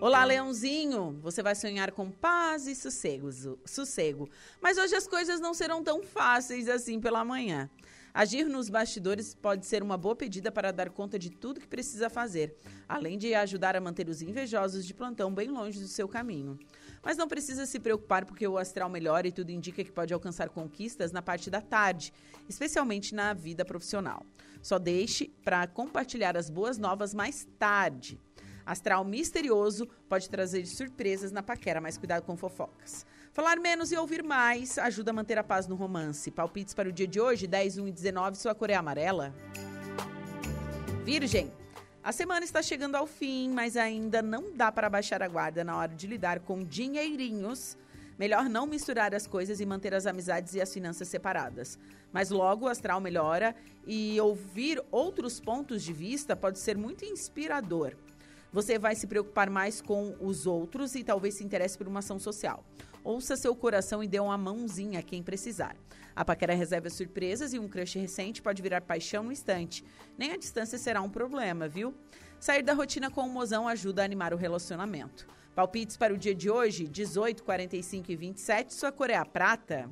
Olá, 0.00 0.24
Leãozinho! 0.24 1.18
Você 1.22 1.42
vai 1.42 1.56
sonhar 1.56 1.90
com 1.90 2.08
paz 2.08 2.68
e 2.68 2.74
sossego, 2.76 3.30
sossego. 3.64 4.30
Mas 4.62 4.78
hoje 4.78 4.94
as 4.94 5.08
coisas 5.08 5.40
não 5.40 5.52
serão 5.52 5.82
tão 5.82 6.04
fáceis 6.04 6.68
assim 6.68 7.00
pela 7.00 7.24
manhã. 7.24 7.68
Agir 8.14 8.44
nos 8.44 8.70
bastidores 8.70 9.34
pode 9.34 9.66
ser 9.66 9.82
uma 9.82 9.98
boa 9.98 10.14
pedida 10.14 10.52
para 10.52 10.72
dar 10.72 10.88
conta 10.90 11.18
de 11.18 11.30
tudo 11.30 11.58
que 11.58 11.66
precisa 11.66 12.08
fazer, 12.08 12.54
além 12.88 13.18
de 13.18 13.34
ajudar 13.34 13.74
a 13.74 13.80
manter 13.80 14.08
os 14.08 14.22
invejosos 14.22 14.86
de 14.86 14.94
plantão 14.94 15.34
bem 15.34 15.48
longe 15.48 15.80
do 15.80 15.88
seu 15.88 16.06
caminho. 16.06 16.56
Mas 17.02 17.16
não 17.16 17.26
precisa 17.26 17.66
se 17.66 17.80
preocupar 17.80 18.24
porque 18.24 18.46
o 18.46 18.56
astral 18.56 18.88
melhora 18.88 19.26
e 19.26 19.32
tudo 19.32 19.50
indica 19.50 19.82
que 19.82 19.90
pode 19.90 20.14
alcançar 20.14 20.48
conquistas 20.48 21.10
na 21.10 21.22
parte 21.22 21.50
da 21.50 21.60
tarde, 21.60 22.12
especialmente 22.48 23.16
na 23.16 23.34
vida 23.34 23.64
profissional. 23.64 24.24
Só 24.62 24.78
deixe 24.78 25.28
para 25.44 25.66
compartilhar 25.66 26.36
as 26.36 26.48
boas 26.48 26.78
novas 26.78 27.12
mais 27.12 27.48
tarde. 27.58 28.20
Astral 28.68 29.02
misterioso 29.02 29.88
pode 30.10 30.28
trazer 30.28 30.66
surpresas 30.66 31.32
na 31.32 31.42
paquera, 31.42 31.80
mas 31.80 31.96
cuidado 31.96 32.22
com 32.24 32.36
fofocas. 32.36 33.06
Falar 33.32 33.58
menos 33.58 33.90
e 33.90 33.96
ouvir 33.96 34.22
mais 34.22 34.76
ajuda 34.76 35.10
a 35.10 35.14
manter 35.14 35.38
a 35.38 35.42
paz 35.42 35.66
no 35.66 35.74
romance. 35.74 36.30
Palpites 36.30 36.74
para 36.74 36.86
o 36.86 36.92
dia 36.92 37.06
de 37.06 37.18
hoje, 37.18 37.46
10, 37.46 37.78
1 37.78 37.88
e 37.88 37.92
19, 37.92 38.36
sua 38.36 38.54
cor 38.54 38.68
é 38.68 38.74
amarela. 38.74 39.34
Virgem. 41.02 41.50
A 42.04 42.12
semana 42.12 42.44
está 42.44 42.60
chegando 42.60 42.94
ao 42.94 43.06
fim, 43.06 43.48
mas 43.48 43.74
ainda 43.74 44.20
não 44.20 44.54
dá 44.54 44.70
para 44.70 44.90
baixar 44.90 45.22
a 45.22 45.28
guarda 45.28 45.64
na 45.64 45.74
hora 45.74 45.94
de 45.94 46.06
lidar 46.06 46.40
com 46.40 46.62
dinheirinhos. 46.62 47.74
Melhor 48.18 48.50
não 48.50 48.66
misturar 48.66 49.14
as 49.14 49.26
coisas 49.26 49.60
e 49.60 49.66
manter 49.66 49.94
as 49.94 50.04
amizades 50.04 50.52
e 50.52 50.60
as 50.60 50.74
finanças 50.74 51.08
separadas. 51.08 51.78
Mas 52.12 52.28
logo 52.28 52.66
o 52.66 52.68
astral 52.68 53.00
melhora 53.00 53.56
e 53.86 54.20
ouvir 54.20 54.78
outros 54.90 55.40
pontos 55.40 55.82
de 55.82 55.94
vista 55.94 56.36
pode 56.36 56.58
ser 56.58 56.76
muito 56.76 57.06
inspirador. 57.06 57.96
Você 58.52 58.78
vai 58.78 58.94
se 58.94 59.06
preocupar 59.06 59.50
mais 59.50 59.80
com 59.80 60.16
os 60.20 60.46
outros 60.46 60.94
e 60.94 61.04
talvez 61.04 61.34
se 61.34 61.44
interesse 61.44 61.76
por 61.76 61.86
uma 61.86 61.98
ação 61.98 62.18
social. 62.18 62.64
Ouça 63.04 63.36
seu 63.36 63.54
coração 63.54 64.02
e 64.02 64.08
dê 64.08 64.18
uma 64.18 64.38
mãozinha 64.38 65.00
a 65.00 65.02
quem 65.02 65.22
precisar. 65.22 65.76
A 66.16 66.24
paquera 66.24 66.54
reserva 66.54 66.90
surpresas 66.90 67.52
e 67.52 67.58
um 67.58 67.68
crush 67.68 67.98
recente 67.98 68.42
pode 68.42 68.60
virar 68.60 68.80
paixão 68.80 69.22
no 69.22 69.32
instante. 69.32 69.84
Nem 70.16 70.32
a 70.32 70.36
distância 70.36 70.78
será 70.78 71.00
um 71.00 71.10
problema, 71.10 71.68
viu? 71.68 71.94
Sair 72.40 72.62
da 72.62 72.72
rotina 72.72 73.10
com 73.10 73.20
o 73.20 73.30
mozão 73.30 73.68
ajuda 73.68 74.02
a 74.02 74.04
animar 74.04 74.32
o 74.32 74.36
relacionamento. 74.36 75.26
Palpites 75.54 75.96
para 75.96 76.14
o 76.14 76.18
dia 76.18 76.34
de 76.34 76.50
hoje, 76.50 76.88
18, 76.88 77.42
45 77.42 78.12
e 78.12 78.16
27. 78.16 78.74
Sua 78.74 78.92
cor 78.92 79.10
é 79.10 79.16
a 79.16 79.24
prata. 79.24 79.90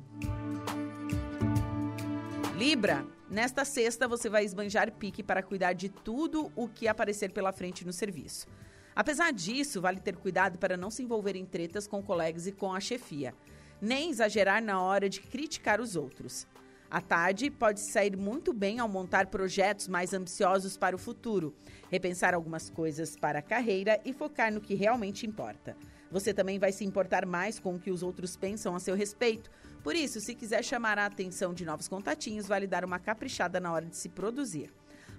Libra, 2.57 3.05
nesta 3.29 3.63
sexta 3.63 4.07
você 4.07 4.27
vai 4.27 4.43
esbanjar 4.43 4.91
pique 4.91 5.21
para 5.21 5.43
cuidar 5.43 5.73
de 5.73 5.89
tudo 5.89 6.51
o 6.55 6.67
que 6.67 6.87
aparecer 6.87 7.31
pela 7.31 7.53
frente 7.53 7.85
no 7.85 7.93
serviço. 7.93 8.47
Apesar 8.95 9.31
disso, 9.31 9.79
vale 9.79 9.99
ter 9.99 10.15
cuidado 10.15 10.57
para 10.57 10.75
não 10.75 10.89
se 10.89 11.03
envolver 11.03 11.35
em 11.35 11.45
tretas 11.45 11.87
com 11.87 12.01
colegas 12.01 12.47
e 12.47 12.51
com 12.51 12.73
a 12.73 12.79
chefia, 12.79 13.31
nem 13.79 14.09
exagerar 14.09 14.59
na 14.59 14.81
hora 14.81 15.07
de 15.07 15.21
criticar 15.21 15.79
os 15.79 15.95
outros. 15.95 16.47
A 16.89 16.99
tarde 16.99 17.51
pode 17.51 17.79
sair 17.91 18.17
muito 18.17 18.51
bem 18.51 18.79
ao 18.79 18.89
montar 18.89 19.27
projetos 19.27 19.87
mais 19.87 20.11
ambiciosos 20.11 20.75
para 20.75 20.95
o 20.95 20.99
futuro, 20.99 21.53
repensar 21.91 22.33
algumas 22.33 22.71
coisas 22.71 23.15
para 23.15 23.37
a 23.37 23.43
carreira 23.43 24.01
e 24.03 24.11
focar 24.11 24.51
no 24.51 24.61
que 24.61 24.73
realmente 24.73 25.27
importa. 25.27 25.77
Você 26.09 26.33
também 26.33 26.57
vai 26.57 26.71
se 26.71 26.83
importar 26.83 27.23
mais 27.23 27.59
com 27.59 27.75
o 27.75 27.79
que 27.79 27.91
os 27.91 28.01
outros 28.01 28.35
pensam 28.35 28.75
a 28.75 28.79
seu 28.79 28.95
respeito. 28.95 29.51
Por 29.87 29.95
isso, 29.95 30.19
se 30.19 30.35
quiser 30.35 30.65
chamar 30.65 30.99
a 30.99 31.05
atenção 31.05 31.53
de 31.53 31.63
novos 31.63 31.87
contatinhos, 31.87 32.45
vale 32.45 32.67
dar 32.67 32.83
uma 32.83 32.99
caprichada 32.99 33.57
na 33.57 33.71
hora 33.71 33.85
de 33.85 33.95
se 33.95 34.09
produzir. 34.09 34.69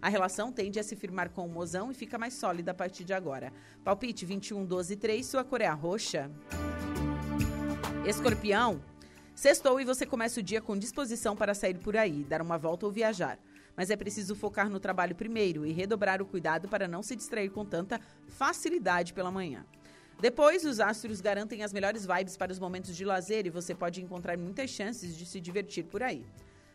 A 0.03 0.11
relação 0.11 0.53
tende 0.53 0.79
a 0.79 0.83
se 0.83 0.95
firmar 0.95 1.31
com 1.31 1.47
o 1.47 1.49
mozão 1.49 1.91
e 1.91 1.95
fica 1.95 2.19
mais 2.19 2.35
sólida 2.35 2.73
a 2.73 2.75
partir 2.75 3.03
de 3.03 3.15
agora. 3.15 3.51
Palpite 3.83 4.27
21, 4.27 4.67
12, 4.67 4.97
3, 4.97 5.25
sua 5.25 5.43
cor 5.43 5.63
é 5.63 5.67
a 5.67 5.73
roxa. 5.73 6.31
Escorpião, 8.07 8.79
sextou 9.35 9.81
e 9.81 9.87
você 9.87 10.05
começa 10.05 10.39
o 10.39 10.43
dia 10.43 10.61
com 10.61 10.77
disposição 10.77 11.35
para 11.35 11.55
sair 11.55 11.79
por 11.79 11.97
aí, 11.97 12.23
dar 12.23 12.43
uma 12.43 12.59
volta 12.59 12.85
ou 12.85 12.93
viajar. 12.93 13.39
Mas 13.75 13.89
é 13.89 13.97
preciso 13.97 14.35
focar 14.35 14.69
no 14.69 14.79
trabalho 14.79 15.15
primeiro 15.15 15.65
e 15.65 15.73
redobrar 15.73 16.21
o 16.21 16.27
cuidado 16.27 16.69
para 16.69 16.87
não 16.87 17.03
se 17.03 17.17
distrair 17.17 17.49
com 17.49 17.65
tanta 17.65 17.99
facilidade 18.27 19.15
pela 19.15 19.31
manhã. 19.31 19.65
Depois, 20.21 20.65
os 20.65 20.81
astros 20.81 21.21
garantem 21.21 21.63
as 21.63 21.73
melhores 21.73 22.05
vibes 22.05 22.37
para 22.37 22.51
os 22.51 22.59
momentos 22.59 22.97
de 22.97 23.05
lazer 23.05 23.47
e 23.47 23.51
você 23.51 23.73
pode 23.73 24.03
encontrar 24.03 24.37
muitas 24.37 24.69
chances 24.69 25.17
de 25.17 25.25
se 25.25 25.41
divertir 25.41 25.85
por 25.85 26.03
aí. 26.03 26.27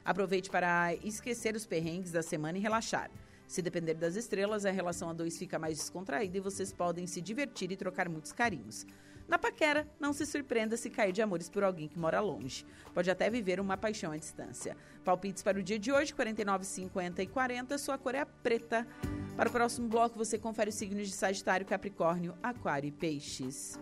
Aproveite 0.05 0.49
para 0.49 0.95
esquecer 1.03 1.53
os 1.53 1.65
perrengues 1.65 2.11
da 2.11 2.23
semana 2.23 2.57
e 2.57 2.61
relaxar. 2.61 3.11
Se 3.45 3.61
depender 3.61 3.95
das 3.95 4.15
estrelas, 4.15 4.65
a 4.65 4.71
relação 4.71 5.09
a 5.09 5.13
dois 5.13 5.37
fica 5.37 5.59
mais 5.59 5.77
descontraída 5.77 6.37
e 6.37 6.41
vocês 6.41 6.71
podem 6.71 7.05
se 7.05 7.19
divertir 7.19 7.69
e 7.69 7.75
trocar 7.75 8.07
muitos 8.07 8.31
carinhos. 8.31 8.85
Na 9.27 9.37
paquera, 9.37 9.87
não 9.99 10.13
se 10.13 10.25
surpreenda 10.25 10.77
se 10.77 10.89
cair 10.89 11.11
de 11.11 11.21
amores 11.21 11.49
por 11.49 11.63
alguém 11.63 11.87
que 11.87 11.97
mora 11.97 12.19
longe. 12.19 12.65
Pode 12.93 13.09
até 13.09 13.29
viver 13.29 13.59
uma 13.59 13.77
paixão 13.77 14.11
à 14.11 14.17
distância. 14.17 14.75
Palpites 15.03 15.41
para 15.41 15.59
o 15.59 15.63
dia 15.63 15.79
de 15.79 15.91
hoje, 15.91 16.13
49, 16.13 16.65
50 16.65 17.23
e 17.23 17.27
40. 17.27 17.77
Sua 17.77 17.97
cor 17.97 18.15
é 18.15 18.19
a 18.19 18.25
preta. 18.25 18.87
Para 19.35 19.49
o 19.49 19.51
próximo 19.51 19.87
bloco, 19.87 20.17
você 20.17 20.37
confere 20.37 20.69
os 20.69 20.75
signos 20.75 21.07
de 21.07 21.13
Sagitário, 21.13 21.65
Capricórnio, 21.65 22.35
Aquário 22.43 22.87
e 22.87 22.91
Peixes. 22.91 23.79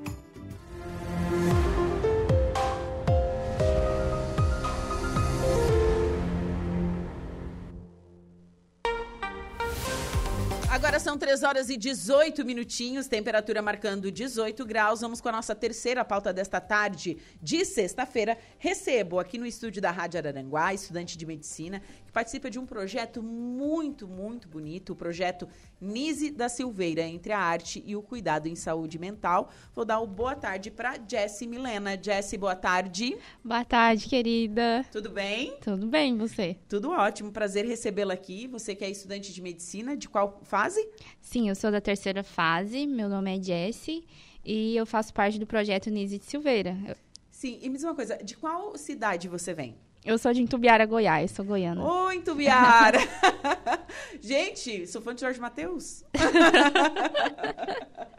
Agora 0.82 1.61
3 11.22 11.44
horas 11.44 11.70
e 11.70 11.78
18 11.78 12.44
minutinhos, 12.44 13.06
temperatura 13.06 13.62
marcando 13.62 14.12
18 14.12 14.66
graus. 14.66 15.02
Vamos 15.02 15.22
com 15.22 15.30
a 15.30 15.32
nossa 15.32 15.54
terceira 15.54 16.04
pauta 16.04 16.34
desta 16.34 16.60
tarde 16.60 17.16
de 17.40 17.64
sexta-feira. 17.64 18.36
Recebo 18.58 19.20
aqui 19.20 19.38
no 19.38 19.46
estúdio 19.46 19.80
da 19.80 19.92
Rádio 19.92 20.18
Araranguá, 20.18 20.74
estudante 20.74 21.16
de 21.16 21.24
medicina, 21.28 21.80
que 22.08 22.12
participa 22.12 22.50
de 22.50 22.58
um 22.58 22.66
projeto 22.66 23.22
muito, 23.22 24.08
muito 24.08 24.48
bonito, 24.48 24.94
o 24.94 24.96
projeto 24.96 25.48
Nise 25.82 26.30
da 26.30 26.48
Silveira, 26.48 27.02
entre 27.02 27.34
a 27.34 27.40
arte 27.40 27.82
e 27.84 27.96
o 27.96 28.04
cuidado 28.04 28.48
em 28.48 28.56
saúde 28.56 29.00
mental. 29.00 29.50
Vou 29.74 29.84
dar 29.84 30.00
o 30.00 30.06
boa 30.06 30.36
tarde 30.36 30.70
para 30.70 30.96
Jessie 31.08 31.48
Milena. 31.48 32.00
Jessie, 32.00 32.38
boa 32.38 32.56
tarde. 32.56 33.18
Boa 33.44 33.66
tarde, 33.66 34.08
querida. 34.08 34.86
Tudo 34.92 35.10
bem? 35.10 35.58
Tudo 35.60 35.88
bem, 35.88 36.16
você? 36.16 36.56
Tudo 36.70 36.92
ótimo, 36.92 37.32
prazer 37.32 37.66
recebê-la 37.66 38.14
aqui. 38.14 38.46
Você 38.46 38.76
que 38.76 38.86
é 38.86 38.92
estudante 38.92 39.34
de 39.34 39.42
medicina, 39.42 39.98
de 39.98 40.08
qual 40.08 40.40
fase? 40.44 40.88
Sim, 41.20 41.50
eu 41.50 41.56
sou 41.56 41.72
da 41.72 41.82
terceira 41.82 42.24
fase, 42.24 42.86
meu 42.86 43.10
nome 43.10 43.36
é 43.36 43.42
Jessie 43.42 44.06
e 44.46 44.76
eu 44.76 44.86
faço 44.86 45.12
parte 45.12 45.40
do 45.40 45.48
projeto 45.48 45.90
Nise 45.90 46.20
de 46.20 46.26
Silveira. 46.26 46.78
Sim, 47.32 47.58
e 47.60 47.70
me 47.70 47.76
diz 47.76 47.84
uma 47.84 47.96
coisa, 47.96 48.18
de 48.18 48.38
qual 48.38 48.78
cidade 48.78 49.28
você 49.28 49.52
vem? 49.52 49.76
Eu 50.04 50.18
sou 50.18 50.34
de 50.34 50.42
Intubiara, 50.42 50.86
Goiás, 50.86 51.32
sou 51.32 51.46
goiana. 51.46 51.84
Ô, 51.84 52.06
oh, 52.06 52.12
Intubiara! 52.12 52.98
Gente, 54.20 54.88
sou 54.88 55.00
fã 55.00 55.14
de 55.14 55.22
Jorge 55.22 55.40
Matheus. 55.40 56.04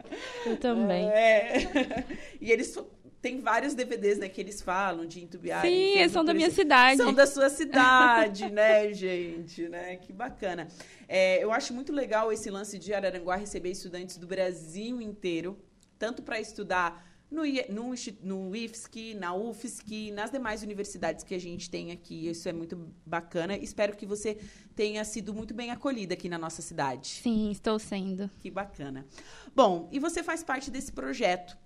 Eu 0.45 0.57
também. 0.57 1.09
É. 1.09 2.05
E 2.39 2.51
eles 2.51 2.77
tem 3.21 3.41
vários 3.41 3.73
DVDs, 3.73 4.19
né, 4.19 4.29
que 4.29 4.39
eles 4.39 4.61
falam 4.61 5.05
de 5.05 5.23
Intubiara. 5.23 5.67
Sim, 5.67 5.97
eles 5.97 6.11
são 6.11 6.25
da 6.25 6.33
minha 6.33 6.51
cidade. 6.51 6.97
São 6.97 7.13
da 7.13 7.25
sua 7.25 7.49
cidade, 7.49 8.49
né, 8.49 8.93
gente, 8.93 9.67
né? 9.67 9.95
Que 9.97 10.11
bacana. 10.11 10.67
É, 11.07 11.43
eu 11.43 11.51
acho 11.51 11.73
muito 11.73 11.93
legal 11.93 12.31
esse 12.31 12.49
lance 12.49 12.77
de 12.77 12.93
Araranguá 12.93 13.35
receber 13.35 13.71
estudantes 13.71 14.17
do 14.17 14.27
Brasil 14.27 15.01
inteiro, 15.01 15.57
tanto 15.97 16.21
para 16.21 16.39
estudar 16.39 17.12
no, 17.33 17.43
no, 17.69 17.93
no 18.21 18.55
IFSC, 18.55 19.15
na 19.15 19.33
UFSC, 19.33 20.11
nas 20.11 20.29
demais 20.31 20.61
universidades 20.61 21.23
que 21.23 21.33
a 21.33 21.39
gente 21.39 21.69
tem 21.69 21.91
aqui. 21.91 22.27
Isso 22.27 22.47
é 22.47 22.53
muito 22.53 22.93
bacana. 23.05 23.57
Espero 23.57 23.97
que 23.97 24.05
você 24.05 24.37
tenha 24.75 25.03
sido 25.03 25.33
muito 25.33 25.53
bem 25.53 25.71
acolhida 25.71 26.13
aqui 26.13 26.29
na 26.29 26.37
nossa 26.37 26.61
cidade. 26.61 27.07
Sim, 27.07 27.51
estou 27.51 27.79
sendo. 27.79 28.29
Que 28.39 28.51
bacana. 28.51 29.05
Bom, 29.55 29.89
e 29.91 29.99
você 29.99 30.21
faz 30.21 30.43
parte 30.43 30.69
desse 30.69 30.91
projeto 30.91 31.57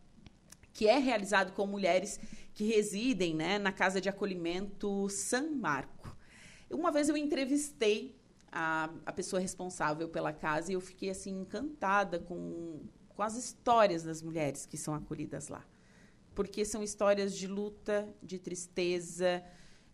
que 0.73 0.87
é 0.87 0.97
realizado 0.97 1.53
com 1.53 1.65
mulheres 1.65 2.19
que 2.53 2.63
residem 2.63 3.35
né, 3.35 3.59
na 3.59 3.71
Casa 3.71 3.99
de 3.99 4.07
Acolhimento 4.07 5.09
San 5.09 5.51
Marco. 5.51 6.15
Uma 6.69 6.91
vez 6.91 7.09
eu 7.09 7.17
entrevistei 7.17 8.15
a, 8.51 8.89
a 9.05 9.11
pessoa 9.11 9.39
responsável 9.39 10.07
pela 10.07 10.31
casa 10.31 10.71
e 10.71 10.75
eu 10.75 10.81
fiquei 10.81 11.09
assim 11.09 11.41
encantada 11.41 12.19
com, 12.19 12.81
com 13.17 13.23
as 13.23 13.35
histórias 13.35 14.03
das 14.03 14.21
mulheres 14.21 14.67
que 14.67 14.77
são 14.77 14.93
acolhidas 14.93 15.47
lá. 15.47 15.65
Porque 16.35 16.63
são 16.63 16.83
histórias 16.83 17.35
de 17.35 17.47
luta, 17.47 18.07
de 18.21 18.37
tristeza, 18.37 19.43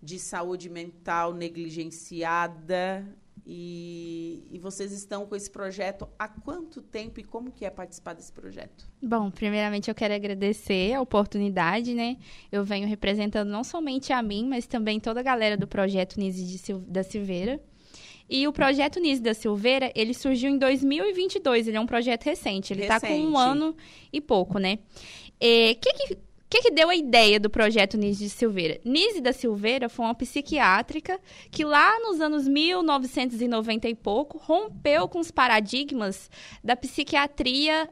de 0.01 0.19
saúde 0.19 0.69
mental 0.69 1.33
negligenciada. 1.33 3.07
E, 3.45 4.45
e 4.51 4.59
vocês 4.59 4.91
estão 4.91 5.25
com 5.25 5.37
esse 5.37 5.49
projeto 5.49 6.07
há 6.19 6.27
quanto 6.27 6.81
tempo 6.81 7.19
e 7.21 7.23
como 7.23 7.49
que 7.49 7.65
é 7.65 7.69
participar 7.69 8.13
desse 8.13 8.31
projeto? 8.31 8.89
Bom, 9.01 9.31
primeiramente 9.31 9.89
eu 9.89 9.95
quero 9.95 10.13
agradecer 10.13 10.93
a 10.93 11.01
oportunidade, 11.01 11.93
né? 11.93 12.17
Eu 12.51 12.65
venho 12.65 12.87
representando 12.87 13.49
não 13.49 13.63
somente 13.63 14.11
a 14.11 14.21
mim, 14.21 14.47
mas 14.49 14.67
também 14.67 14.99
toda 14.99 15.21
a 15.21 15.23
galera 15.23 15.55
do 15.55 15.67
projeto 15.67 16.19
Nise 16.19 16.73
da 16.87 17.03
Silveira. 17.03 17.61
E 18.29 18.47
o 18.47 18.53
projeto 18.53 18.99
Nise 18.99 19.21
da 19.21 19.33
Silveira, 19.33 19.91
ele 19.95 20.13
surgiu 20.13 20.49
em 20.49 20.57
2022, 20.57 21.67
ele 21.67 21.77
é 21.77 21.79
um 21.79 21.85
projeto 21.85 22.23
recente, 22.23 22.73
ele 22.73 22.83
está 22.83 22.99
com 22.99 23.19
um 23.19 23.37
ano 23.37 23.75
e 24.11 24.21
pouco, 24.21 24.57
né? 24.57 24.79
O 25.35 25.75
que 25.75 25.93
que, 25.93 26.17
que 26.49 26.61
que 26.61 26.71
deu 26.71 26.89
a 26.89 26.95
ideia 26.95 27.39
do 27.39 27.49
projeto 27.49 27.97
Nise 27.97 28.25
de 28.25 28.29
Silveira? 28.29 28.79
Nise 28.85 29.19
da 29.19 29.33
Silveira 29.33 29.89
foi 29.89 30.05
uma 30.05 30.15
psiquiátrica 30.15 31.19
que 31.51 31.65
lá 31.65 31.99
nos 31.99 32.21
anos 32.21 32.47
1990 32.47 33.89
e 33.89 33.95
pouco 33.95 34.37
rompeu 34.37 35.07
com 35.07 35.19
os 35.19 35.31
paradigmas 35.31 36.29
da 36.63 36.75
psiquiatria 36.75 37.89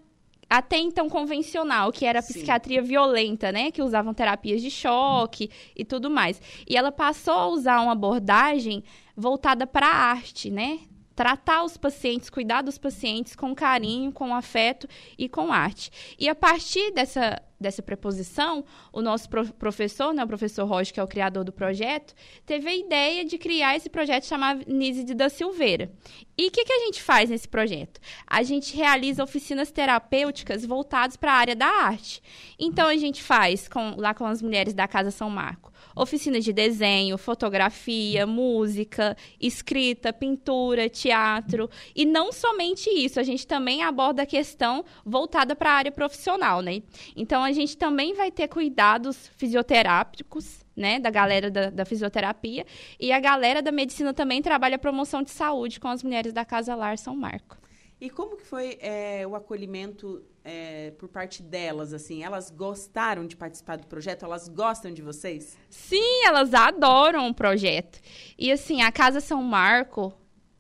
até 0.52 0.78
então 0.78 1.10
convencional, 1.10 1.94
que 1.94 2.06
era 2.06 2.20
a 2.20 2.22
Sim. 2.22 2.34
psiquiatria 2.34 2.82
violenta, 2.82 3.54
né? 3.54 3.72
Que 3.72 3.82
usavam 3.82 4.14
terapias 4.14 4.62
de 4.62 4.70
choque 4.70 5.50
e 5.74 5.86
tudo 5.86 6.10
mais. 6.10 6.42
E 6.70 6.76
ela 6.76 6.92
passou 6.92 7.34
a 7.34 7.48
usar 7.48 7.80
uma 7.80 7.94
abordagem 7.94 8.84
voltada 9.16 9.66
para 9.66 9.88
a 9.88 9.96
arte, 10.12 10.52
né? 10.52 10.80
Tratar 11.22 11.64
os 11.64 11.78
pacientes, 11.78 12.32
cuidar 12.32 12.64
dos 12.64 12.80
pacientes 12.80 13.36
com 13.36 13.54
carinho, 13.54 14.12
com 14.12 14.34
afeto 14.34 14.88
e 15.20 15.30
com 15.30 15.54
arte. 15.54 15.92
E 16.18 16.28
a 16.28 16.34
partir 16.34 16.92
dessa, 16.94 17.40
dessa 17.60 17.84
preposição, 17.84 18.66
o 18.92 19.04
nosso 19.04 19.30
pro- 19.30 19.54
professor, 19.54 20.16
né, 20.16 20.24
o 20.24 20.28
professor 20.28 20.66
Rocha, 20.66 20.92
que 20.92 21.00
é 21.00 21.04
o 21.04 21.08
criador 21.08 21.44
do 21.44 21.52
projeto, 21.54 22.16
teve 22.44 22.68
a 22.68 22.76
ideia 22.76 23.24
de 23.24 23.38
criar 23.38 23.76
esse 23.76 23.88
projeto 23.88 24.26
chamado 24.26 24.64
Níside 24.68 25.14
da 25.14 25.30
Silveira. 25.30 25.92
E 26.36 26.48
o 26.48 26.52
que, 26.52 26.66
que 26.66 26.74
a 26.74 26.80
gente 26.86 27.04
faz 27.04 27.30
nesse 27.30 27.48
projeto? 27.48 28.02
A 28.26 28.42
gente 28.42 28.76
realiza 28.76 29.24
oficinas 29.24 29.70
terapêuticas 29.72 30.66
voltadas 30.66 31.16
para 31.18 31.34
a 31.34 31.36
área 31.36 31.56
da 31.56 31.68
arte. 31.68 32.20
Então, 32.58 32.88
a 32.88 32.98
gente 32.98 33.22
faz 33.22 33.68
com- 33.68 33.94
lá 33.96 34.16
com 34.16 34.26
as 34.26 34.42
mulheres 34.42 34.74
da 34.74 34.88
Casa 34.88 35.12
São 35.12 35.30
Marco 35.30 35.71
oficinas 35.96 36.44
de 36.44 36.54
desenho, 36.54 37.18
fotografia, 37.18 38.26
música, 38.26 39.16
escrita, 39.40 40.14
pintura, 40.14 40.90
teatro. 40.90 41.70
E 41.96 42.06
não 42.06 42.32
somente 42.32 42.90
isso, 42.90 43.20
a 43.20 43.24
gente 43.24 43.46
também 43.46 43.84
aborda 43.84 44.24
a 44.24 44.26
questão 44.26 44.84
voltada 45.06 45.56
para 45.56 45.72
a 45.72 45.76
área 45.76 45.92
profissional, 45.92 46.62
né? 46.62 46.82
Então, 47.16 47.44
a 47.44 47.52
gente 47.52 47.78
também 47.78 48.14
vai 48.14 48.32
ter 48.32 48.48
cuidados 48.48 49.30
fisioterápicos, 49.38 50.62
né, 50.76 51.00
da 51.00 51.10
galera 51.10 51.52
da, 51.52 51.70
da 51.70 51.86
fisioterapia. 51.86 52.66
E 53.00 53.12
a 53.12 53.20
galera 53.20 53.62
da 53.62 53.72
medicina 53.72 54.14
também 54.14 54.42
trabalha 54.42 54.76
a 54.76 54.80
promoção 54.80 55.22
de 55.22 55.32
saúde 55.32 55.80
com 55.80 55.88
as 55.88 56.02
mulheres 56.02 56.34
da 56.34 56.46
Casa 56.46 56.76
Lar 56.76 56.98
São 56.98 57.16
Marco. 57.16 57.58
E 58.00 58.10
como 58.10 58.36
que 58.36 58.44
foi 58.44 58.78
é, 58.82 59.28
o 59.28 59.36
acolhimento 59.36 60.24
é, 60.44 60.92
por 60.92 61.08
parte 61.08 61.44
delas, 61.44 61.94
assim? 61.94 62.24
Elas 62.24 62.50
gostaram 62.50 63.26
de 63.28 63.36
participar 63.36 63.78
do 63.78 63.88
projeto? 63.88 64.26
Elas 64.26 64.48
gostam 64.48 64.92
de 64.92 65.02
vocês? 65.02 65.58
Sim, 65.70 66.26
elas 66.26 66.54
adoram 66.54 67.28
o 67.28 67.34
projeto. 67.34 68.00
E 68.38 68.52
assim, 68.52 68.82
a 68.82 68.92
Casa 68.92 69.20
São 69.20 69.42
Marco, 69.44 70.14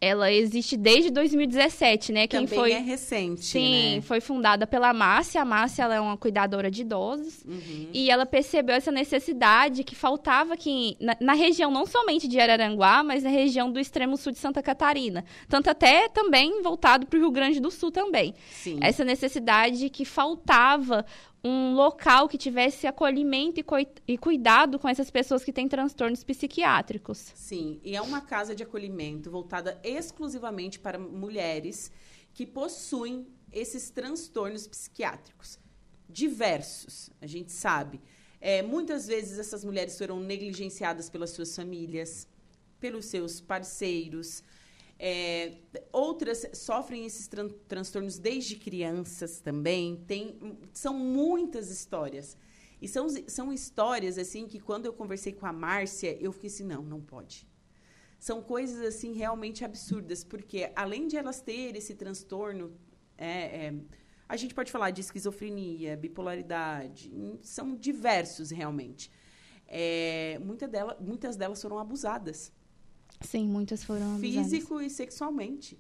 ela 0.03 0.31
existe 0.31 0.75
desde 0.75 1.11
2017, 1.11 2.11
né? 2.11 2.25
Quem 2.25 2.47
Também 2.47 2.57
foi 2.59 2.71
é 2.71 2.79
recente, 2.79 3.45
Sim, 3.45 3.95
né? 3.97 4.01
foi 4.01 4.19
fundada 4.19 4.65
pela 4.65 4.91
Márcia. 4.93 5.39
A 5.39 5.45
Márcia 5.45 5.83
ela 5.83 5.93
é 5.93 6.01
uma 6.01 6.17
cuidadora 6.17 6.71
de 6.71 6.81
idosos. 6.81 7.45
Uhum. 7.45 7.87
E 7.93 8.09
ela 8.09 8.25
percebeu 8.25 8.75
essa 8.75 8.91
necessidade 8.91 9.83
que 9.83 9.93
faltava 9.93 10.55
aqui 10.55 10.97
na, 10.99 11.15
na 11.21 11.33
região, 11.33 11.69
não 11.69 11.85
somente 11.85 12.27
de 12.27 12.39
Araranguá, 12.39 13.03
mas 13.03 13.21
na 13.21 13.29
região 13.29 13.71
do 13.71 13.79
extremo 13.79 14.17
sul 14.17 14.31
de 14.31 14.39
Santa 14.39 14.63
Catarina. 14.63 15.23
Tanto 15.47 15.69
até 15.69 16.09
também 16.09 16.63
voltado 16.63 17.05
para 17.05 17.17
o 17.17 17.21
Rio 17.21 17.31
Grande 17.31 17.59
do 17.59 17.69
Sul 17.69 17.91
também. 17.91 18.33
Sim. 18.49 18.79
Essa 18.81 19.05
necessidade 19.05 19.87
que 19.91 20.03
faltava 20.03 21.05
um 21.43 21.73
local 21.73 22.29
que 22.29 22.37
tivesse 22.37 22.85
acolhimento 22.85 23.59
e, 23.59 24.13
e 24.13 24.17
cuidado 24.17 24.77
com 24.77 24.87
essas 24.87 25.09
pessoas 25.09 25.43
que 25.43 25.51
têm 25.51 25.67
transtornos 25.67 26.23
psiquiátricos. 26.23 27.31
Sim, 27.33 27.79
e 27.83 27.95
é 27.95 28.01
uma 28.01 28.21
casa 28.21 28.55
de 28.55 28.63
acolhimento 28.63 29.31
voltada 29.31 29.79
exclusivamente 29.83 30.79
para 30.79 30.99
mulheres 30.99 31.91
que 32.33 32.45
possuem 32.45 33.27
esses 33.51 33.89
transtornos 33.89 34.67
psiquiátricos. 34.67 35.59
Diversos, 36.07 37.09
a 37.19 37.25
gente 37.25 37.51
sabe. 37.51 37.99
É, 38.39 38.61
muitas 38.61 39.07
vezes 39.07 39.39
essas 39.39 39.63
mulheres 39.63 39.97
foram 39.97 40.19
negligenciadas 40.19 41.09
pelas 41.09 41.31
suas 41.31 41.55
famílias, 41.55 42.27
pelos 42.79 43.05
seus 43.05 43.41
parceiros. 43.41 44.43
É, 45.03 45.57
outras 45.91 46.45
sofrem 46.53 47.07
esses 47.07 47.27
tran- 47.27 47.49
transtornos 47.67 48.19
desde 48.19 48.55
crianças 48.55 49.41
também. 49.41 50.03
Tem, 50.05 50.37
são 50.71 50.93
muitas 50.93 51.71
histórias. 51.71 52.37
E 52.79 52.87
são, 52.87 53.07
são 53.27 53.51
histórias, 53.51 54.19
assim, 54.19 54.45
que 54.45 54.59
quando 54.59 54.85
eu 54.85 54.93
conversei 54.93 55.33
com 55.33 55.47
a 55.47 55.51
Márcia, 55.51 56.15
eu 56.21 56.31
fiquei 56.31 56.49
assim, 56.51 56.63
não, 56.63 56.83
não 56.83 57.01
pode. 57.01 57.47
São 58.19 58.43
coisas, 58.43 58.85
assim, 58.85 59.13
realmente 59.13 59.65
absurdas, 59.65 60.23
porque 60.23 60.71
além 60.75 61.07
de 61.07 61.17
elas 61.17 61.41
terem 61.41 61.77
esse 61.79 61.95
transtorno, 61.95 62.71
é, 63.17 63.65
é, 63.65 63.73
a 64.29 64.37
gente 64.37 64.53
pode 64.53 64.71
falar 64.71 64.91
de 64.91 65.01
esquizofrenia, 65.01 65.97
bipolaridade, 65.97 67.11
hum, 67.11 67.39
são 67.41 67.75
diversos, 67.75 68.51
realmente. 68.51 69.09
É, 69.67 70.39
muita 70.43 70.67
dela, 70.67 70.95
muitas 71.01 71.35
delas 71.35 71.59
foram 71.59 71.79
abusadas, 71.79 72.51
Sim, 73.21 73.47
muitas 73.47 73.83
foram 73.83 74.17
físico 74.19 74.81
e 74.81 74.89
sexualmente. 74.89 75.77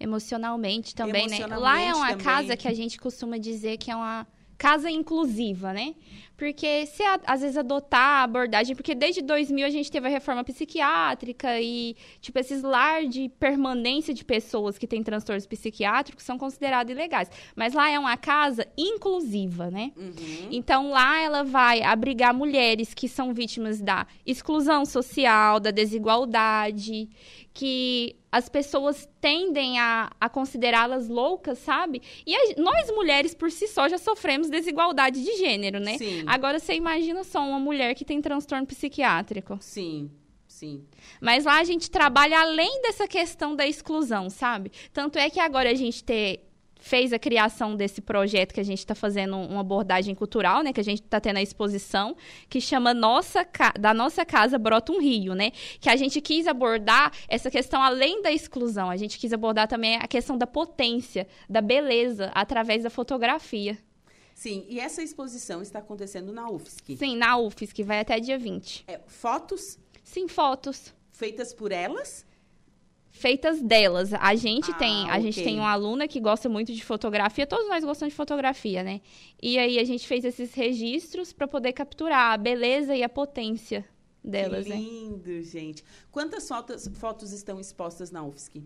Emocionalmente 0.00 0.94
também, 0.94 1.26
né? 1.26 1.36
Emocionalmente 1.38 1.62
Lá 1.62 1.80
é 1.80 1.94
uma 1.94 2.10
também. 2.10 2.24
casa 2.24 2.56
que 2.56 2.68
a 2.68 2.74
gente 2.74 2.98
costuma 2.98 3.36
dizer 3.36 3.78
que 3.78 3.90
é 3.90 3.96
uma 3.96 4.26
casa 4.58 4.90
inclusiva, 4.90 5.72
né? 5.72 5.94
Porque 6.36 6.86
se 6.86 7.02
às 7.26 7.40
vezes 7.40 7.56
adotar 7.56 8.20
a 8.20 8.22
abordagem, 8.24 8.74
porque 8.74 8.94
desde 8.94 9.22
2000 9.22 9.66
a 9.66 9.70
gente 9.70 9.90
teve 9.90 10.06
a 10.06 10.10
reforma 10.10 10.44
psiquiátrica 10.44 11.60
e 11.60 11.96
tipo 12.20 12.38
esses 12.38 12.62
lar 12.62 13.06
de 13.06 13.28
permanência 13.40 14.12
de 14.12 14.24
pessoas 14.24 14.76
que 14.78 14.86
têm 14.86 15.02
transtornos 15.02 15.46
psiquiátricos 15.46 16.24
são 16.24 16.36
considerados 16.36 16.92
ilegais. 16.92 17.30
Mas 17.56 17.72
lá 17.72 17.90
é 17.90 17.98
uma 17.98 18.16
casa 18.16 18.66
inclusiva, 18.76 19.70
né? 19.70 19.92
Uhum. 19.96 20.48
Então 20.50 20.90
lá 20.90 21.20
ela 21.20 21.42
vai 21.44 21.82
abrigar 21.82 22.34
mulheres 22.34 22.94
que 22.94 23.08
são 23.08 23.32
vítimas 23.32 23.80
da 23.80 24.06
exclusão 24.24 24.84
social, 24.84 25.58
da 25.58 25.70
desigualdade, 25.70 27.08
que 27.52 28.14
as 28.30 28.48
pessoas 28.48 29.08
tendem 29.20 29.78
a, 29.78 30.10
a 30.20 30.28
considerá-las 30.28 31.08
loucas, 31.08 31.58
sabe? 31.58 32.02
E 32.26 32.34
a- 32.34 32.54
nós 32.58 32.90
mulheres 32.90 33.34
por 33.34 33.50
si 33.50 33.66
só 33.68 33.88
já 33.88 33.98
sofremos 33.98 34.50
desigualdade 34.50 35.22
de 35.24 35.36
gênero, 35.38 35.80
né? 35.80 35.96
Sim. 35.98 36.24
Agora 36.26 36.58
você 36.58 36.74
imagina 36.74 37.24
só 37.24 37.40
uma 37.40 37.58
mulher 37.58 37.94
que 37.94 38.04
tem 38.04 38.20
transtorno 38.20 38.66
psiquiátrico. 38.66 39.56
Sim, 39.60 40.10
sim. 40.46 40.84
Mas 41.20 41.44
lá 41.44 41.58
a 41.58 41.64
gente 41.64 41.90
trabalha 41.90 42.40
além 42.40 42.82
dessa 42.82 43.06
questão 43.08 43.54
da 43.56 43.66
exclusão, 43.66 44.28
sabe? 44.28 44.72
Tanto 44.92 45.18
é 45.18 45.30
que 45.30 45.40
agora 45.40 45.70
a 45.70 45.74
gente 45.74 46.04
ter, 46.04 46.47
fez 46.78 47.12
a 47.12 47.18
criação 47.18 47.74
desse 47.76 48.00
projeto 48.00 48.54
que 48.54 48.60
a 48.60 48.64
gente 48.64 48.78
está 48.78 48.94
fazendo 48.94 49.36
uma 49.36 49.60
abordagem 49.60 50.14
cultural, 50.14 50.62
né? 50.62 50.72
Que 50.72 50.80
a 50.80 50.84
gente 50.84 51.02
está 51.02 51.20
tendo 51.20 51.36
a 51.38 51.42
exposição, 51.42 52.16
que 52.48 52.60
chama 52.60 52.94
nossa 52.94 53.44
Ca- 53.44 53.74
Da 53.78 53.92
Nossa 53.92 54.24
Casa 54.24 54.58
Brota 54.58 54.92
um 54.92 55.00
Rio, 55.00 55.34
né? 55.34 55.50
Que 55.80 55.90
a 55.90 55.96
gente 55.96 56.20
quis 56.20 56.46
abordar 56.46 57.12
essa 57.28 57.50
questão 57.50 57.82
além 57.82 58.22
da 58.22 58.30
exclusão. 58.32 58.88
A 58.88 58.96
gente 58.96 59.18
quis 59.18 59.32
abordar 59.32 59.66
também 59.68 59.96
a 59.96 60.06
questão 60.06 60.38
da 60.38 60.46
potência, 60.46 61.26
da 61.48 61.60
beleza, 61.60 62.30
através 62.34 62.84
da 62.84 62.90
fotografia. 62.90 63.76
Sim, 64.34 64.64
e 64.68 64.78
essa 64.78 65.02
exposição 65.02 65.60
está 65.60 65.80
acontecendo 65.80 66.32
na 66.32 66.48
UFSC. 66.48 66.96
Sim, 66.96 67.16
na 67.16 67.34
que 67.74 67.82
vai 67.82 67.98
até 67.98 68.20
dia 68.20 68.38
20. 68.38 68.84
É, 68.86 69.00
fotos 69.08 69.76
Sim, 70.04 70.28
fotos. 70.28 70.94
feitas 71.10 71.52
por 71.52 71.72
elas 71.72 72.24
feitas 73.18 73.60
delas. 73.60 74.12
A 74.14 74.34
gente 74.34 74.70
Ah, 74.70 74.74
tem, 74.74 75.10
a 75.10 75.20
gente 75.20 75.40
ok. 75.40 75.44
tem 75.44 75.58
uma 75.58 75.70
aluna 75.70 76.06
que 76.08 76.20
gosta 76.20 76.48
muito 76.48 76.72
de 76.72 76.84
fotografia, 76.84 77.46
todos 77.46 77.68
nós 77.68 77.84
gostamos 77.84 78.12
de 78.12 78.16
fotografia, 78.16 78.82
né? 78.82 79.00
E 79.42 79.58
aí 79.58 79.78
a 79.78 79.84
gente 79.84 80.06
fez 80.06 80.24
esses 80.24 80.54
registros 80.54 81.32
para 81.32 81.46
poder 81.46 81.72
capturar 81.72 82.32
a 82.32 82.36
beleza 82.36 82.94
e 82.94 83.02
a 83.02 83.08
potência 83.08 83.84
delas, 84.22 84.64
que 84.64 84.70
né? 84.70 84.76
lindo, 84.76 85.42
gente. 85.42 85.84
Quantas 86.10 86.46
fotos, 86.48 86.88
fotos 86.94 87.32
estão 87.32 87.58
expostas 87.60 88.10
na 88.10 88.22
UFSC? 88.24 88.62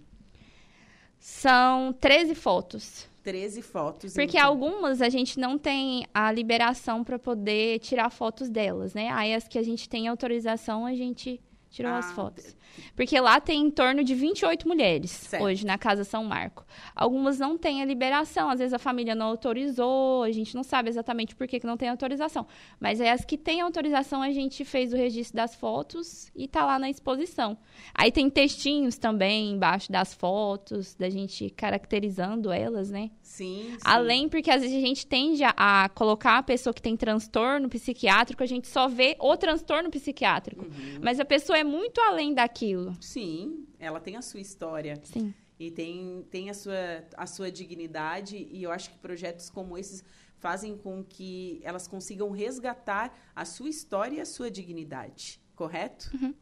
São 1.18 1.92
13 1.92 2.34
fotos. 2.34 3.08
13 3.22 3.62
fotos. 3.62 4.14
Porque 4.14 4.36
então. 4.36 4.48
algumas 4.48 5.00
a 5.00 5.08
gente 5.08 5.38
não 5.38 5.56
tem 5.56 6.04
a 6.12 6.32
liberação 6.32 7.04
para 7.04 7.18
poder 7.18 7.78
tirar 7.78 8.10
fotos 8.10 8.50
delas, 8.50 8.92
né? 8.92 9.08
Aí 9.10 9.32
as 9.32 9.46
que 9.46 9.56
a 9.56 9.62
gente 9.62 9.88
tem 9.88 10.08
autorização, 10.08 10.84
a 10.84 10.94
gente 10.94 11.40
tirou 11.72 11.92
as 11.92 12.10
Ah, 12.10 12.14
fotos. 12.14 12.56
Porque 12.94 13.18
lá 13.20 13.40
tem 13.40 13.60
em 13.66 13.70
torno 13.70 14.04
de 14.04 14.14
28 14.14 14.66
mulheres 14.68 15.10
Certo. 15.10 15.42
hoje 15.42 15.66
na 15.66 15.76
Casa 15.76 16.04
São 16.04 16.24
Marco. 16.24 16.64
Algumas 16.94 17.38
não 17.38 17.58
têm 17.58 17.82
a 17.82 17.84
liberação, 17.84 18.48
às 18.48 18.58
vezes 18.60 18.72
a 18.72 18.78
família 18.78 19.14
não 19.14 19.26
autorizou, 19.26 20.22
a 20.22 20.30
gente 20.30 20.54
não 20.54 20.62
sabe 20.62 20.88
exatamente 20.88 21.34
por 21.34 21.46
que, 21.46 21.58
que 21.60 21.66
não 21.66 21.76
tem 21.76 21.88
autorização. 21.88 22.46
Mas 22.78 23.00
é 23.00 23.10
as 23.10 23.24
que 23.24 23.36
têm 23.36 23.60
autorização, 23.60 24.22
a 24.22 24.30
gente 24.30 24.64
fez 24.64 24.92
o 24.92 24.96
registro 24.96 25.36
das 25.36 25.54
fotos 25.54 26.30
e 26.36 26.46
tá 26.46 26.64
lá 26.64 26.78
na 26.78 26.88
exposição. 26.88 27.56
Aí 27.94 28.12
tem 28.12 28.30
textinhos 28.30 28.96
também 28.96 29.50
embaixo 29.52 29.90
das 29.90 30.14
fotos, 30.14 30.94
da 30.94 31.10
gente 31.10 31.50
caracterizando 31.50 32.50
elas, 32.52 32.90
né? 32.90 33.10
Sim, 33.32 33.70
sim. 33.70 33.78
Além, 33.82 34.28
porque 34.28 34.50
às 34.50 34.60
vezes 34.60 34.76
a 34.76 34.80
gente 34.86 35.06
tende 35.06 35.42
a, 35.42 35.88
colocar 35.94 36.36
a 36.36 36.42
pessoa 36.42 36.74
que 36.74 36.82
tem 36.82 36.94
transtorno 36.94 37.66
psiquiátrico, 37.66 38.42
a 38.42 38.46
gente 38.46 38.68
só 38.68 38.88
vê 38.88 39.16
o 39.18 39.34
transtorno 39.38 39.90
psiquiátrico. 39.90 40.66
Uhum. 40.66 40.98
Mas 41.00 41.18
a 41.18 41.24
pessoa 41.24 41.56
é 41.56 41.64
muito 41.64 41.98
além 42.02 42.34
daquilo. 42.34 42.94
Sim, 43.00 43.66
ela 43.78 43.98
tem 44.00 44.16
a 44.16 44.22
sua 44.22 44.38
história. 44.38 45.00
Sim. 45.02 45.32
E 45.58 45.70
tem, 45.70 46.26
tem 46.30 46.50
a, 46.50 46.54
sua, 46.54 46.74
a 47.16 47.24
sua 47.26 47.50
dignidade. 47.50 48.36
E 48.36 48.62
eu 48.62 48.70
acho 48.70 48.90
que 48.90 48.98
projetos 48.98 49.48
como 49.48 49.78
esses 49.78 50.04
fazem 50.36 50.76
com 50.76 51.02
que 51.02 51.58
elas 51.64 51.88
consigam 51.88 52.30
resgatar 52.32 53.18
a 53.34 53.46
sua 53.46 53.70
história 53.70 54.16
e 54.16 54.20
a 54.20 54.26
sua 54.26 54.50
dignidade. 54.50 55.40
Correto? 55.56 56.10
Uhum. 56.20 56.34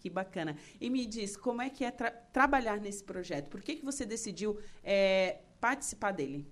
Que 0.00 0.10
bacana. 0.10 0.54
E 0.78 0.90
me 0.90 1.06
diz, 1.06 1.34
como 1.34 1.62
é 1.62 1.70
que 1.70 1.82
é 1.82 1.90
tra- 1.90 2.10
trabalhar 2.10 2.78
nesse 2.78 3.02
projeto? 3.02 3.48
Por 3.48 3.62
que, 3.62 3.76
que 3.76 3.84
você 3.84 4.04
decidiu 4.04 4.58
é, 4.84 5.38
participar 5.66 6.12
dele? 6.12 6.46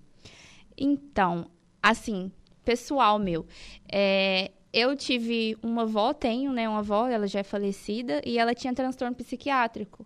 Então, 0.77 1.49
assim, 1.81 2.29
pessoal 2.65 3.17
meu, 3.17 3.45
é, 3.89 4.51
eu 4.73 4.93
tive 4.93 5.57
uma 5.63 5.83
avó, 5.83 6.13
tenho, 6.13 6.51
né, 6.51 6.67
uma 6.67 6.79
avó, 6.79 7.07
ela 7.07 7.25
já 7.25 7.39
é 7.39 7.43
falecida, 7.43 8.21
e 8.25 8.37
ela 8.37 8.53
tinha 8.53 8.73
transtorno 8.73 9.15
psiquiátrico. 9.15 10.05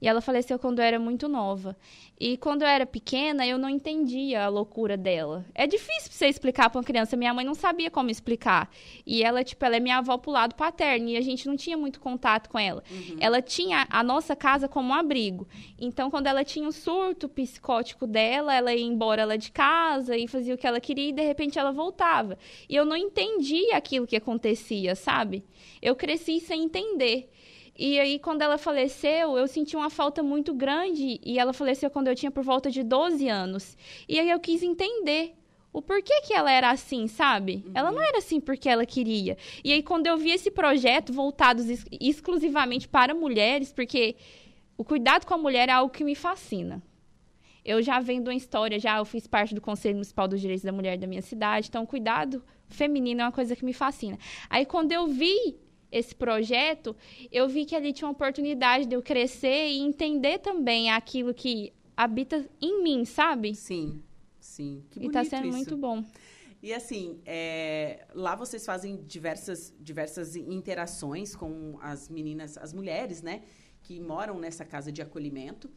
E 0.00 0.08
ela 0.08 0.20
faleceu 0.20 0.58
quando 0.58 0.80
eu 0.80 0.84
era 0.84 0.98
muito 0.98 1.28
nova. 1.28 1.76
E 2.18 2.36
quando 2.36 2.62
eu 2.62 2.68
era 2.68 2.86
pequena, 2.86 3.46
eu 3.46 3.58
não 3.58 3.68
entendia 3.68 4.44
a 4.44 4.48
loucura 4.48 4.96
dela. 4.96 5.44
É 5.54 5.66
difícil 5.66 6.08
pra 6.08 6.12
você 6.12 6.26
explicar 6.26 6.70
pra 6.70 6.78
uma 6.78 6.84
criança. 6.84 7.16
Minha 7.16 7.34
mãe 7.34 7.44
não 7.44 7.54
sabia 7.54 7.90
como 7.90 8.10
explicar. 8.10 8.70
E 9.06 9.22
ela, 9.22 9.44
tipo, 9.44 9.62
ela 9.64 9.76
é 9.76 9.80
minha 9.80 9.98
avó 9.98 10.16
pro 10.16 10.30
lado 10.30 10.54
paterno. 10.54 11.08
E 11.08 11.16
a 11.16 11.20
gente 11.20 11.46
não 11.46 11.56
tinha 11.56 11.76
muito 11.76 12.00
contato 12.00 12.48
com 12.48 12.58
ela. 12.58 12.82
Ela 13.20 13.42
tinha 13.42 13.86
a 13.90 14.02
nossa 14.02 14.34
casa 14.34 14.68
como 14.68 14.90
um 14.90 14.94
abrigo. 14.94 15.46
Então, 15.78 16.10
quando 16.10 16.26
ela 16.26 16.44
tinha 16.44 16.66
o 16.66 16.72
surto 16.72 17.28
psicótico 17.28 18.06
dela, 18.06 18.54
ela 18.54 18.74
ia 18.74 18.84
embora 18.84 19.24
lá 19.24 19.36
de 19.36 19.50
casa 19.50 20.16
e 20.16 20.26
fazia 20.26 20.54
o 20.54 20.58
que 20.58 20.66
ela 20.66 20.80
queria 20.80 21.08
e 21.08 21.12
de 21.12 21.22
repente 21.22 21.58
ela 21.58 21.72
voltava. 21.72 22.38
E 22.68 22.74
eu 22.74 22.84
não 22.84 22.96
entendia 22.96 23.76
aquilo 23.76 24.06
que 24.06 24.16
acontecia, 24.16 24.94
sabe? 24.94 25.44
Eu 25.82 25.94
cresci 25.94 26.40
sem 26.40 26.64
entender. 26.64 27.30
E 27.78 27.98
aí, 28.00 28.18
quando 28.18 28.42
ela 28.42 28.56
faleceu, 28.58 29.36
eu 29.36 29.46
senti 29.46 29.76
uma 29.76 29.90
falta 29.90 30.22
muito 30.22 30.54
grande. 30.54 31.20
E 31.24 31.38
ela 31.38 31.52
faleceu 31.52 31.90
quando 31.90 32.08
eu 32.08 32.14
tinha 32.14 32.30
por 32.30 32.42
volta 32.42 32.70
de 32.70 32.82
12 32.82 33.28
anos. 33.28 33.76
E 34.08 34.18
aí 34.18 34.30
eu 34.30 34.40
quis 34.40 34.62
entender 34.62 35.34
o 35.72 35.82
porquê 35.82 36.22
que 36.22 36.32
ela 36.32 36.50
era 36.50 36.70
assim, 36.70 37.06
sabe? 37.06 37.64
Ela 37.74 37.92
não 37.92 38.00
era 38.00 38.18
assim 38.18 38.40
porque 38.40 38.68
ela 38.68 38.86
queria. 38.86 39.36
E 39.62 39.72
aí, 39.72 39.82
quando 39.82 40.06
eu 40.06 40.16
vi 40.16 40.30
esse 40.30 40.50
projeto 40.50 41.12
voltado 41.12 41.62
ex- 41.62 41.84
exclusivamente 42.00 42.88
para 42.88 43.14
mulheres, 43.14 43.72
porque 43.72 44.16
o 44.78 44.84
cuidado 44.84 45.26
com 45.26 45.34
a 45.34 45.38
mulher 45.38 45.68
é 45.68 45.72
algo 45.72 45.92
que 45.92 46.02
me 46.02 46.14
fascina. 46.14 46.82
Eu 47.62 47.82
já 47.82 47.98
vendo 47.98 48.28
uma 48.28 48.34
história, 48.34 48.78
já 48.78 48.96
eu 48.98 49.04
fiz 49.04 49.26
parte 49.26 49.54
do 49.54 49.60
Conselho 49.60 49.96
Municipal 49.96 50.28
dos 50.28 50.40
Direitos 50.40 50.64
da 50.64 50.72
Mulher 50.72 50.96
da 50.96 51.06
minha 51.06 51.20
cidade, 51.20 51.68
então 51.68 51.84
cuidado 51.84 52.42
feminino 52.68 53.20
é 53.22 53.24
uma 53.24 53.32
coisa 53.32 53.56
que 53.56 53.64
me 53.64 53.72
fascina. 53.72 54.18
Aí 54.48 54.64
quando 54.64 54.92
eu 54.92 55.06
vi 55.08 55.56
esse 55.90 56.14
projeto, 56.14 56.96
eu 57.30 57.48
vi 57.48 57.64
que 57.64 57.74
ali 57.74 57.92
tinha 57.92 58.06
uma 58.06 58.12
oportunidade 58.12 58.86
de 58.86 58.94
eu 58.94 59.02
crescer 59.02 59.68
e 59.68 59.78
entender 59.78 60.38
também 60.38 60.90
aquilo 60.90 61.32
que 61.32 61.72
habita 61.96 62.48
em 62.60 62.82
mim, 62.82 63.04
sabe? 63.04 63.54
Sim, 63.54 64.02
sim. 64.38 64.84
Que 64.90 64.98
e 64.98 65.02
bonito 65.02 65.12
tá 65.12 65.24
sendo 65.24 65.48
isso. 65.48 65.56
muito 65.56 65.76
bom. 65.76 66.04
E 66.62 66.72
assim, 66.72 67.20
é, 67.24 68.06
lá 68.14 68.34
vocês 68.34 68.64
fazem 68.64 69.02
diversas, 69.06 69.72
diversas 69.78 70.34
interações 70.36 71.36
com 71.36 71.78
as 71.80 72.08
meninas, 72.08 72.58
as 72.58 72.72
mulheres, 72.72 73.22
né? 73.22 73.42
Que 73.82 74.00
moram 74.00 74.38
nessa 74.38 74.64
casa 74.64 74.90
de 74.90 75.00
acolhimento. 75.00 75.70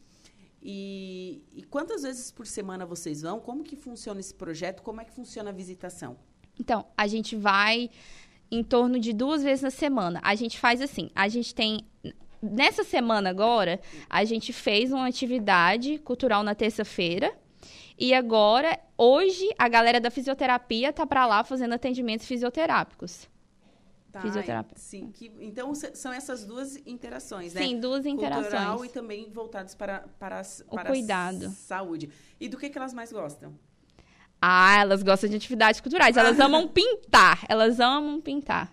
E, 0.62 1.42
e 1.54 1.62
quantas 1.62 2.02
vezes 2.02 2.30
por 2.30 2.46
semana 2.46 2.84
vocês 2.84 3.22
vão? 3.22 3.40
Como 3.40 3.62
que 3.62 3.76
funciona 3.76 4.20
esse 4.20 4.34
projeto? 4.34 4.82
Como 4.82 5.00
é 5.00 5.04
que 5.04 5.12
funciona 5.12 5.50
a 5.50 5.52
visitação? 5.52 6.18
Então, 6.58 6.86
a 6.96 7.06
gente 7.06 7.36
vai 7.36 7.88
em 8.50 8.62
torno 8.62 8.98
de 8.98 9.12
duas 9.12 9.42
vezes 9.42 9.62
na 9.62 9.70
semana. 9.70 10.20
A 10.24 10.34
gente 10.34 10.58
faz 10.58 10.80
assim, 10.80 11.10
a 11.14 11.28
gente 11.28 11.54
tem 11.54 11.80
nessa 12.42 12.82
semana 12.82 13.30
agora, 13.30 13.80
a 14.08 14.24
gente 14.24 14.52
fez 14.52 14.92
uma 14.92 15.06
atividade 15.06 15.98
cultural 15.98 16.42
na 16.42 16.54
terça-feira. 16.54 17.32
E 17.98 18.14
agora, 18.14 18.78
hoje, 18.96 19.46
a 19.58 19.68
galera 19.68 20.00
da 20.00 20.10
fisioterapia 20.10 20.90
tá 20.92 21.06
para 21.06 21.26
lá 21.26 21.44
fazendo 21.44 21.74
atendimentos 21.74 22.26
fisioterápicos. 22.26 23.28
Tá, 24.10 24.22
Fisioterapia. 24.22 24.76
Sim, 24.76 25.12
que, 25.12 25.30
então 25.40 25.72
são 25.74 26.12
essas 26.12 26.44
duas 26.44 26.76
interações, 26.84 27.54
né? 27.54 27.62
Sim, 27.62 27.78
duas 27.78 28.04
Cultural 28.04 28.40
interações. 28.40 28.90
e 28.90 28.92
também 28.92 29.30
voltados 29.30 29.74
para, 29.76 30.00
para, 30.18 30.40
as- 30.40 30.64
O 30.66 30.74
para 30.74 30.86
cuidado. 30.90 31.46
a 31.46 31.50
saúde. 31.50 32.10
E 32.40 32.48
do 32.48 32.56
que, 32.58 32.68
que 32.70 32.76
elas 32.76 32.92
mais 32.92 33.12
gostam? 33.12 33.54
Ah, 34.40 34.78
elas 34.80 35.02
gostam 35.02 35.28
de 35.28 35.36
atividades 35.36 35.80
culturais. 35.80 36.16
Elas 36.16 36.40
amam 36.40 36.66
pintar. 36.66 37.44
Elas 37.48 37.78
amam 37.78 38.20
pintar. 38.20 38.72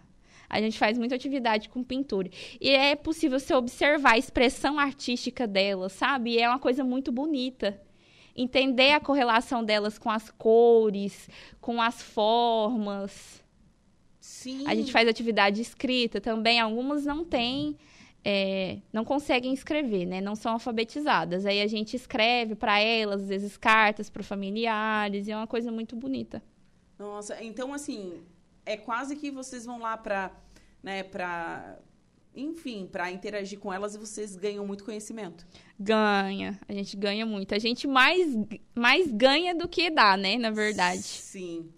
A 0.50 0.62
gente 0.62 0.78
faz 0.78 0.98
muita 0.98 1.16
atividade 1.16 1.68
com 1.68 1.84
pintura. 1.84 2.30
E 2.60 2.70
é 2.70 2.96
possível 2.96 3.40
você 3.40 3.54
observar 3.54 4.14
a 4.14 4.18
expressão 4.18 4.80
artística 4.80 5.46
delas, 5.46 5.92
sabe? 5.92 6.32
E 6.32 6.40
é 6.40 6.48
uma 6.48 6.60
coisa 6.60 6.84
muito 6.84 7.12
bonita. 7.12 7.80
Entender 8.36 8.92
a 8.92 9.00
correlação 9.00 9.64
delas 9.64 9.98
com 9.98 10.10
as 10.10 10.30
cores, 10.30 11.30
com 11.60 11.82
as 11.82 12.02
formas. 12.02 13.44
Sim. 14.22 14.64
A 14.68 14.76
gente 14.76 14.92
faz 14.92 15.08
atividade 15.08 15.62
escrita 15.62 16.22
também. 16.22 16.60
Algumas 16.60 17.04
não 17.04 17.26
têm, 17.26 17.78
é, 18.24 18.80
não 18.92 19.06
conseguem 19.06 19.54
escrever, 19.54 20.06
né? 20.06 20.20
Não 20.22 20.36
são 20.36 20.54
alfabetizadas. 20.54 21.46
Aí 21.46 21.62
a 21.62 21.68
gente 21.68 21.96
escreve 21.96 22.56
para 22.56 22.80
elas, 22.80 23.22
às 23.22 23.28
vezes 23.28 23.58
cartas 23.58 24.10
para 24.10 24.24
familiares. 24.24 25.28
E 25.28 25.32
é 25.32 25.38
uma 25.38 25.48
coisa 25.48 25.72
muito 25.72 25.96
bonita. 25.96 26.42
Nossa, 27.00 27.42
então 27.44 27.74
assim, 27.74 28.24
é 28.66 28.76
quase 28.76 29.16
que 29.16 29.32
vocês 29.32 29.66
vão 29.66 29.80
lá 29.80 29.96
para, 29.96 30.32
né, 30.84 31.04
para 31.04 31.80
enfim, 32.36 32.88
para 32.92 33.12
interagir 33.12 33.60
com 33.60 33.74
elas 33.74 33.96
e 33.96 33.98
vocês 33.98 34.36
ganham 34.36 34.66
muito 34.66 34.84
conhecimento. 34.84 35.46
Ganha. 35.80 36.60
A 36.68 36.74
gente 36.74 36.96
ganha 36.96 37.26
muito. 37.26 37.56
A 37.56 37.60
gente 37.60 37.88
mais, 37.88 38.36
mais 38.76 39.12
ganha 39.12 39.56
do 39.56 39.68
que 39.68 39.90
dá, 39.90 40.16
né? 40.16 40.38
Na 40.38 40.52
verdade. 40.52 41.02
Sim. 41.02 41.72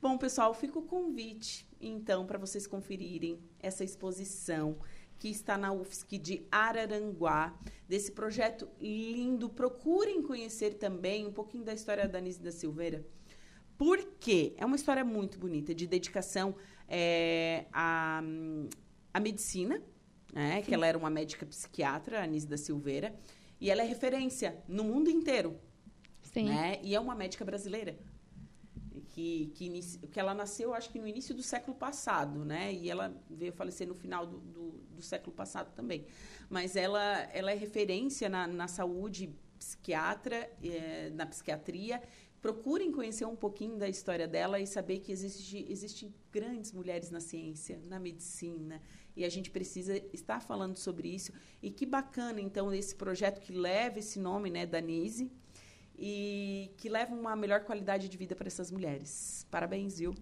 Bom, 0.00 0.16
pessoal, 0.16 0.54
fica 0.54 0.78
o 0.78 0.82
convite, 0.82 1.66
então, 1.80 2.24
para 2.24 2.38
vocês 2.38 2.66
conferirem 2.66 3.38
essa 3.60 3.84
exposição 3.84 4.78
que 5.18 5.28
está 5.28 5.56
na 5.56 5.72
UFSC 5.72 6.18
de 6.18 6.46
Araranguá, 6.50 7.58
desse 7.88 8.12
projeto 8.12 8.68
lindo. 8.80 9.48
Procurem 9.48 10.22
conhecer 10.22 10.74
também 10.74 11.26
um 11.26 11.32
pouquinho 11.32 11.64
da 11.64 11.72
história 11.72 12.08
da 12.08 12.18
Anise 12.18 12.40
da 12.40 12.52
Silveira. 12.52 13.04
Por 13.78 14.02
quê? 14.18 14.54
É 14.56 14.64
uma 14.64 14.76
história 14.76 15.04
muito 15.04 15.38
bonita, 15.38 15.74
de 15.74 15.86
dedicação 15.86 16.54
é, 16.88 17.66
à, 17.72 18.22
à 19.12 19.20
medicina, 19.20 19.82
né? 20.32 20.62
que 20.62 20.74
ela 20.74 20.86
era 20.86 20.96
uma 20.96 21.10
médica 21.10 21.44
psiquiatra, 21.44 22.20
a 22.20 22.24
Anise 22.24 22.46
da 22.46 22.56
Silveira, 22.56 23.14
e 23.60 23.70
ela 23.70 23.82
é 23.82 23.84
referência 23.84 24.62
no 24.66 24.84
mundo 24.84 25.10
inteiro 25.10 25.58
Sim. 26.36 26.50
né? 26.50 26.78
E 26.82 26.94
é 26.94 27.00
uma 27.00 27.14
médica 27.14 27.44
brasileira. 27.44 27.96
Que, 29.08 29.52
que, 29.54 29.80
que 30.08 30.20
ela 30.20 30.34
nasceu, 30.34 30.74
acho 30.74 30.90
que 30.90 30.98
no 30.98 31.06
início 31.06 31.34
do 31.34 31.42
século 31.42 31.76
passado, 31.76 32.44
né? 32.44 32.72
E 32.72 32.90
ela 32.90 33.14
veio 33.30 33.52
falecer 33.52 33.86
no 33.86 33.94
final 33.94 34.26
do, 34.26 34.38
do, 34.38 34.70
do 34.96 35.02
século 35.02 35.34
passado 35.34 35.74
também. 35.74 36.06
Mas 36.48 36.76
ela, 36.76 37.28
ela 37.32 37.50
é 37.50 37.54
referência 37.54 38.28
na, 38.28 38.46
na 38.46 38.68
saúde 38.68 39.34
psiquiatra 39.58 40.50
é, 40.62 41.10
na 41.10 41.26
psiquiatria. 41.26 42.02
Procurem 42.40 42.92
conhecer 42.92 43.24
um 43.24 43.34
pouquinho 43.34 43.76
da 43.76 43.88
história 43.88 44.28
dela 44.28 44.60
e 44.60 44.66
saber 44.66 45.00
que 45.00 45.10
existe, 45.10 45.66
existem 45.68 46.14
grandes 46.30 46.70
mulheres 46.70 47.10
na 47.10 47.18
ciência, 47.18 47.80
na 47.86 47.98
medicina, 47.98 48.80
e 49.16 49.24
a 49.24 49.28
gente 49.28 49.50
precisa 49.50 49.96
estar 50.12 50.40
falando 50.40 50.76
sobre 50.76 51.08
isso. 51.08 51.32
E 51.62 51.70
que 51.70 51.86
bacana, 51.86 52.40
então, 52.40 52.72
esse 52.72 52.94
projeto 52.94 53.40
que 53.40 53.52
leva 53.52 53.98
esse 53.98 54.20
nome, 54.20 54.50
né, 54.50 54.66
Danise, 54.66 55.32
e 55.98 56.70
que 56.76 56.88
leva 56.88 57.14
uma 57.14 57.34
melhor 57.34 57.60
qualidade 57.60 58.08
de 58.08 58.16
vida 58.16 58.34
para 58.34 58.46
essas 58.46 58.70
mulheres. 58.70 59.46
Parabéns, 59.50 59.98
viu? 59.98 60.14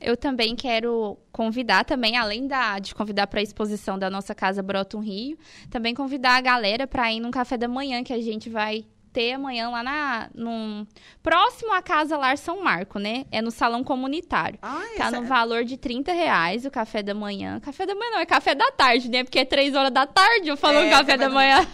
Eu 0.00 0.16
também 0.16 0.54
quero 0.54 1.16
convidar 1.32 1.84
também, 1.84 2.16
além 2.16 2.46
da, 2.46 2.78
de 2.78 2.94
convidar 2.94 3.26
para 3.26 3.40
a 3.40 3.42
exposição 3.42 3.98
da 3.98 4.10
nossa 4.10 4.34
casa 4.34 4.62
Broto 4.62 4.98
um 4.98 5.00
Rio, 5.00 5.38
também 5.70 5.94
convidar 5.94 6.36
a 6.36 6.40
galera 6.40 6.86
para 6.86 7.10
ir 7.10 7.20
num 7.20 7.30
café 7.30 7.56
da 7.56 7.66
manhã 7.66 8.04
que 8.04 8.12
a 8.12 8.20
gente 8.20 8.50
vai 8.50 8.84
ter 9.16 9.32
amanhã 9.32 9.70
lá 9.70 9.82
na, 9.82 10.28
num, 10.34 10.86
próximo 11.22 11.72
à 11.72 11.80
Casa 11.80 12.18
Lar 12.18 12.36
São 12.36 12.62
Marco, 12.62 12.98
né? 12.98 13.24
É 13.32 13.40
no 13.40 13.50
salão 13.50 13.82
comunitário. 13.82 14.58
Ah, 14.60 14.82
tá 14.98 15.10
no 15.10 15.24
é... 15.24 15.26
valor 15.26 15.64
de 15.64 15.78
30 15.78 16.12
reais 16.12 16.66
o 16.66 16.70
café 16.70 17.02
da 17.02 17.14
manhã. 17.14 17.58
Café 17.60 17.86
da 17.86 17.94
manhã 17.94 18.10
não, 18.10 18.18
é 18.18 18.26
café 18.26 18.54
da 18.54 18.70
tarde, 18.72 19.10
né? 19.10 19.24
Porque 19.24 19.38
é 19.38 19.44
3 19.46 19.74
horas 19.74 19.90
da 19.90 20.06
tarde 20.06 20.48
eu 20.48 20.56
falo 20.56 20.80
é, 20.80 20.90
café 20.90 21.16
da 21.16 21.30
manhã. 21.30 21.66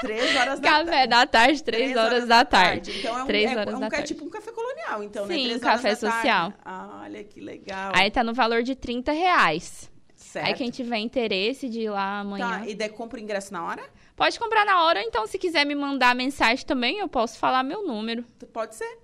3 0.00 0.34
horas 0.34 0.58
da 0.58 0.68
tarde. 0.68 0.90
Café 0.90 1.06
da 1.06 1.26
tarde, 1.26 1.62
3 1.62 1.90
horas, 1.92 2.12
horas 2.12 2.26
da 2.26 2.44
tarde. 2.44 2.90
tarde. 2.90 2.98
Então 2.98 3.18
é 3.18 3.22
um, 3.22 3.26
3 3.26 3.44
é, 3.44 3.56
horas 3.56 3.74
um, 3.74 3.78
da 3.78 3.86
é 3.86 3.90
tarde. 3.90 4.06
tipo 4.08 4.24
um 4.24 4.30
café 4.30 4.50
colonial, 4.50 5.04
então, 5.04 5.26
Sim, 5.28 5.48
né? 5.48 5.54
um 5.54 5.60
café 5.60 5.94
social. 5.94 6.52
Ah, 6.64 7.02
olha 7.04 7.22
que 7.22 7.40
legal. 7.40 7.92
Aí 7.94 8.10
tá 8.10 8.24
no 8.24 8.34
valor 8.34 8.64
de 8.64 8.74
30 8.74 9.12
reais. 9.12 9.88
Certo. 10.16 10.48
Aí 10.48 10.54
quem 10.54 10.70
tiver 10.70 10.98
interesse 10.98 11.68
de 11.68 11.82
ir 11.82 11.90
lá 11.90 12.18
amanhã. 12.18 12.58
Tá, 12.58 12.66
e 12.66 12.74
daí 12.74 12.88
compra 12.88 13.20
o 13.20 13.22
ingresso 13.22 13.52
na 13.52 13.64
hora? 13.64 13.82
Pode 14.16 14.38
comprar 14.38 14.64
na 14.64 14.82
hora, 14.84 15.02
então 15.02 15.26
se 15.26 15.38
quiser 15.38 15.66
me 15.66 15.74
mandar 15.74 16.14
mensagem 16.14 16.64
também, 16.64 16.98
eu 16.98 17.08
posso 17.08 17.38
falar 17.38 17.62
meu 17.62 17.86
número. 17.86 18.24
Pode 18.50 18.74
ser. 18.74 18.98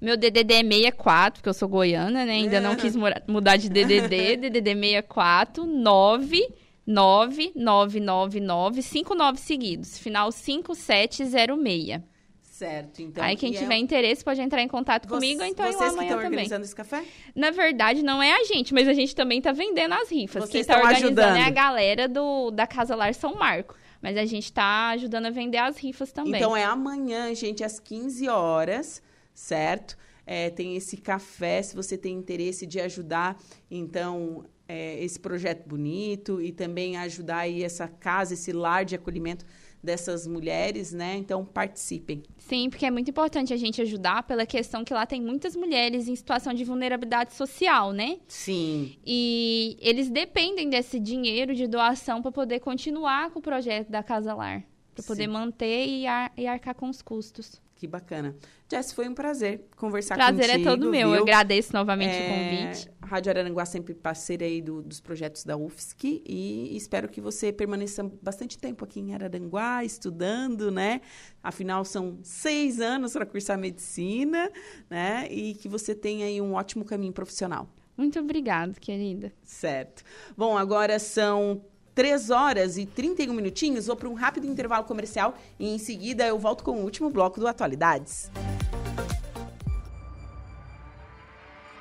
Meu 0.00 0.16
DDD 0.16 0.54
é 0.54 0.62
64, 0.64 1.38
porque 1.38 1.48
eu 1.48 1.54
sou 1.54 1.68
goiana, 1.68 2.24
né? 2.24 2.32
Ainda 2.32 2.56
é. 2.56 2.60
não 2.60 2.74
quis 2.74 2.96
mudar 3.28 3.56
de 3.56 3.68
DDD. 3.68 4.36
DDD 4.36 4.74
64 4.74 5.64
9 5.64 6.52
9999 6.84 8.82
59 8.82 9.38
seguidos, 9.38 9.98
final 9.98 10.32
5706. 10.32 12.02
Certo, 12.42 13.02
então. 13.02 13.22
Aí 13.22 13.36
quem 13.36 13.52
tiver 13.52 13.74
é... 13.74 13.78
interesse 13.78 14.24
pode 14.24 14.40
entrar 14.40 14.62
em 14.62 14.68
contato 14.68 15.06
Você, 15.06 15.14
comigo, 15.14 15.44
então 15.44 15.66
vocês 15.66 15.78
eu 15.78 15.88
amanhã 15.88 15.96
que 15.96 16.04
estão 16.04 16.16
também. 16.16 16.30
organizando 16.30 16.64
esse 16.64 16.74
café? 16.74 17.04
Na 17.34 17.50
verdade, 17.50 18.02
não 18.02 18.22
é 18.22 18.32
a 18.32 18.44
gente, 18.44 18.72
mas 18.72 18.88
a 18.88 18.94
gente 18.94 19.14
também 19.14 19.42
tá 19.42 19.52
vendendo 19.52 19.92
as 19.92 20.10
rifas. 20.10 20.44
Vocês 20.44 20.52
quem 20.52 20.60
está 20.62 20.78
organizando 20.78 21.36
é 21.36 21.42
a 21.42 21.50
galera 21.50 22.08
do, 22.08 22.50
da 22.50 22.66
Casa 22.66 22.96
Lar 22.96 23.14
São 23.14 23.34
Marco. 23.34 23.76
Mas 24.06 24.16
a 24.16 24.24
gente 24.24 24.52
tá 24.52 24.90
ajudando 24.90 25.26
a 25.26 25.30
vender 25.30 25.58
as 25.58 25.78
rifas 25.78 26.12
também. 26.12 26.36
Então 26.36 26.56
é 26.56 26.62
amanhã, 26.62 27.34
gente, 27.34 27.64
às 27.64 27.80
15 27.80 28.28
horas, 28.28 29.02
certo? 29.34 29.98
É, 30.24 30.48
tem 30.48 30.76
esse 30.76 30.96
café, 30.96 31.60
se 31.60 31.74
você 31.74 31.98
tem 31.98 32.14
interesse 32.14 32.66
de 32.66 32.78
ajudar, 32.78 33.36
então, 33.68 34.44
é, 34.68 35.02
esse 35.02 35.18
projeto 35.18 35.68
bonito 35.68 36.40
e 36.40 36.52
também 36.52 36.96
ajudar 36.98 37.38
aí 37.38 37.64
essa 37.64 37.88
casa, 37.88 38.34
esse 38.34 38.52
lar 38.52 38.84
de 38.84 38.94
acolhimento 38.94 39.44
dessas 39.82 40.24
mulheres, 40.24 40.92
né? 40.92 41.16
Então 41.16 41.44
participem. 41.44 42.22
Sim, 42.46 42.70
porque 42.70 42.86
é 42.86 42.90
muito 42.92 43.10
importante 43.10 43.52
a 43.52 43.56
gente 43.56 43.82
ajudar 43.82 44.22
pela 44.22 44.46
questão 44.46 44.84
que 44.84 44.94
lá 44.94 45.04
tem 45.04 45.20
muitas 45.20 45.56
mulheres 45.56 46.06
em 46.06 46.14
situação 46.14 46.54
de 46.54 46.62
vulnerabilidade 46.62 47.34
social, 47.34 47.92
né? 47.92 48.18
Sim. 48.28 48.96
E 49.04 49.76
eles 49.80 50.08
dependem 50.08 50.70
desse 50.70 51.00
dinheiro 51.00 51.56
de 51.56 51.66
doação 51.66 52.22
para 52.22 52.30
poder 52.30 52.60
continuar 52.60 53.30
com 53.30 53.40
o 53.40 53.42
projeto 53.42 53.90
da 53.90 54.00
Casa 54.00 54.32
Lar, 54.32 54.62
para 54.94 55.02
poder 55.02 55.26
manter 55.26 55.88
e, 55.88 56.06
ar 56.06 56.32
e 56.36 56.46
arcar 56.46 56.76
com 56.76 56.88
os 56.88 57.02
custos. 57.02 57.60
Que 57.74 57.88
bacana. 57.88 58.36
Jess, 58.68 58.92
foi 58.92 59.08
um 59.08 59.14
prazer 59.14 59.64
conversar 59.76 60.16
prazer 60.16 60.34
contigo. 60.34 60.48
Prazer 60.48 60.66
é 60.66 60.70
todo 60.70 60.90
meu. 60.90 61.08
Viu? 61.08 61.16
Eu 61.18 61.22
agradeço 61.22 61.72
novamente 61.72 62.14
é, 62.14 62.20
o 62.20 62.28
convite. 62.28 62.90
A 63.00 63.06
Rádio 63.06 63.30
Araranguá 63.30 63.64
sempre 63.64 63.94
parceira 63.94 64.44
aí 64.44 64.60
do, 64.60 64.82
dos 64.82 65.00
projetos 65.00 65.44
da 65.44 65.56
UFSC 65.56 66.22
e 66.26 66.76
espero 66.76 67.08
que 67.08 67.20
você 67.20 67.52
permaneça 67.52 68.02
bastante 68.20 68.58
tempo 68.58 68.84
aqui 68.84 68.98
em 68.98 69.14
Araranguá, 69.14 69.84
estudando, 69.84 70.70
né? 70.72 71.00
Afinal, 71.40 71.84
são 71.84 72.18
seis 72.22 72.80
anos 72.80 73.12
para 73.12 73.24
cursar 73.24 73.56
medicina, 73.56 74.50
né? 74.90 75.28
E 75.30 75.54
que 75.54 75.68
você 75.68 75.94
tenha 75.94 76.26
aí 76.26 76.40
um 76.40 76.54
ótimo 76.54 76.84
caminho 76.84 77.12
profissional. 77.12 77.68
Muito 77.96 78.18
obrigada, 78.18 78.74
querida. 78.78 79.32
Certo. 79.42 80.02
Bom, 80.36 80.58
agora 80.58 80.98
são 80.98 81.64
3 81.96 82.30
horas 82.30 82.76
e 82.76 82.84
31 82.84 83.32
minutinhos. 83.32 83.86
Vou 83.86 83.96
para 83.96 84.08
um 84.08 84.14
rápido 84.14 84.46
intervalo 84.46 84.84
comercial 84.84 85.34
e 85.58 85.74
em 85.74 85.78
seguida 85.78 86.26
eu 86.26 86.38
volto 86.38 86.62
com 86.62 86.72
o 86.72 86.84
último 86.84 87.08
bloco 87.08 87.40
do 87.40 87.48
Atualidades. 87.48 88.30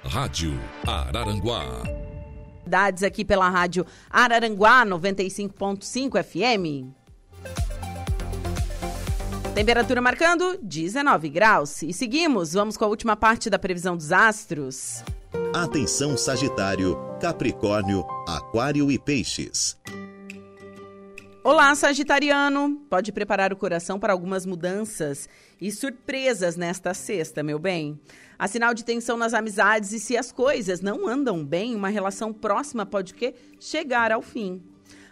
Rádio 0.05 0.57
Araranguá. 0.87 1.65
Atualidades 2.61 3.03
aqui 3.03 3.25
pela 3.25 3.49
Rádio 3.49 3.85
Araranguá 4.09 4.85
95.5 4.85 6.23
FM. 6.23 6.95
Temperatura 9.53 10.01
marcando 10.01 10.57
19 10.63 11.29
graus. 11.29 11.81
E 11.83 11.91
seguimos, 11.91 12.53
vamos 12.53 12.77
com 12.77 12.85
a 12.85 12.87
última 12.87 13.17
parte 13.17 13.49
da 13.49 13.59
previsão 13.59 13.97
dos 13.97 14.13
astros. 14.13 15.03
Atenção 15.53 16.17
Sagitário, 16.17 16.97
Capricórnio, 17.19 18.05
Aquário 18.27 18.89
e 18.89 18.97
Peixes. 18.97 19.77
Olá, 21.47 21.75
Sagitariano! 21.75 22.81
Pode 22.89 23.11
preparar 23.11 23.53
o 23.53 23.55
coração 23.55 23.99
para 23.99 24.11
algumas 24.11 24.47
mudanças 24.47 25.29
e 25.61 25.71
surpresas 25.71 26.55
nesta 26.55 26.91
sexta, 26.91 27.43
meu 27.43 27.59
bem. 27.59 27.99
Há 28.39 28.47
sinal 28.47 28.73
de 28.73 28.83
tensão 28.83 29.15
nas 29.15 29.31
amizades 29.31 29.91
e 29.91 29.99
se 29.99 30.17
as 30.17 30.31
coisas 30.31 30.81
não 30.81 31.07
andam 31.07 31.45
bem, 31.45 31.75
uma 31.75 31.89
relação 31.89 32.33
próxima 32.33 32.83
pode 32.83 33.13
o 33.13 33.15
quê? 33.15 33.35
chegar 33.59 34.11
ao 34.11 34.23
fim. 34.23 34.59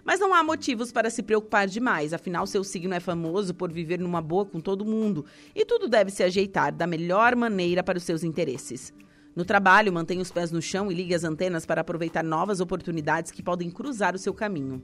Mas 0.04 0.20
não 0.20 0.34
há 0.34 0.44
motivos 0.44 0.92
para 0.92 1.12
se 1.12 1.22
preocupar 1.22 1.68
demais, 1.68 2.14
afinal 2.14 2.48
seu 2.48 2.64
signo 2.64 2.96
é 2.96 3.00
famoso 3.00 3.54
por 3.54 3.72
viver 3.72 4.00
numa 4.00 4.20
boa 4.20 4.44
com 4.44 4.60
todo 4.60 4.84
mundo 4.84 5.28
e 5.54 5.64
tudo 5.64 5.88
deve 5.88 6.10
se 6.10 6.24
ajeitar 6.24 6.74
da 6.74 6.88
melhor 6.88 7.36
maneira 7.36 7.84
para 7.84 8.00
os 8.00 8.04
seus 8.04 8.24
interesses. 8.24 8.92
No 9.36 9.46
trabalho, 9.46 9.94
mantenha 9.94 10.24
os 10.24 10.32
pés 10.32 10.52
no 10.52 10.64
chão 10.64 10.92
e 10.92 10.96
ligue 10.96 11.14
as 11.14 11.24
antenas 11.24 11.64
para 11.64 11.82
aproveitar 11.82 12.24
novas 12.24 12.60
oportunidades 12.60 13.32
que 13.32 13.44
podem 13.44 13.70
cruzar 13.70 14.16
o 14.16 14.20
seu 14.20 14.34
caminho. 14.34 14.84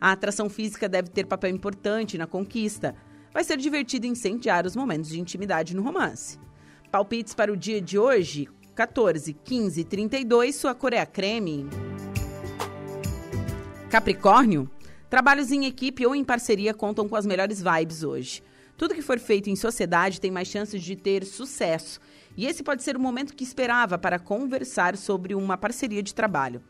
A 0.00 0.12
atração 0.12 0.48
física 0.48 0.88
deve 0.88 1.08
ter 1.08 1.26
papel 1.26 1.50
importante 1.50 2.18
na 2.18 2.26
conquista. 2.26 2.94
Vai 3.32 3.44
ser 3.44 3.56
divertido 3.56 4.06
incendiar 4.06 4.66
os 4.66 4.76
momentos 4.76 5.10
de 5.10 5.20
intimidade 5.20 5.74
no 5.74 5.82
romance. 5.82 6.38
Palpites 6.90 7.34
para 7.34 7.52
o 7.52 7.56
dia 7.56 7.80
de 7.80 7.98
hoje: 7.98 8.48
14, 8.74 9.32
15 9.32 9.80
e 9.80 9.84
32, 9.84 10.54
sua 10.54 10.74
cor 10.74 10.92
é 10.92 11.00
a 11.00 11.06
creme. 11.06 11.66
Capricórnio, 13.90 14.70
trabalhos 15.08 15.50
em 15.50 15.64
equipe 15.64 16.06
ou 16.06 16.14
em 16.14 16.24
parceria 16.24 16.74
contam 16.74 17.08
com 17.08 17.16
as 17.16 17.24
melhores 17.24 17.62
vibes 17.62 18.02
hoje. 18.02 18.42
Tudo 18.76 18.94
que 18.94 19.00
for 19.00 19.18
feito 19.18 19.48
em 19.48 19.56
sociedade 19.56 20.20
tem 20.20 20.30
mais 20.30 20.48
chances 20.48 20.82
de 20.82 20.94
ter 20.94 21.24
sucesso. 21.24 21.98
E 22.36 22.44
esse 22.44 22.62
pode 22.62 22.82
ser 22.82 22.96
o 22.96 23.00
momento 23.00 23.34
que 23.34 23.42
esperava 23.42 23.96
para 23.96 24.18
conversar 24.18 24.96
sobre 24.96 25.34
uma 25.34 25.56
parceria 25.56 26.02
de 26.02 26.14
trabalho. 26.14 26.62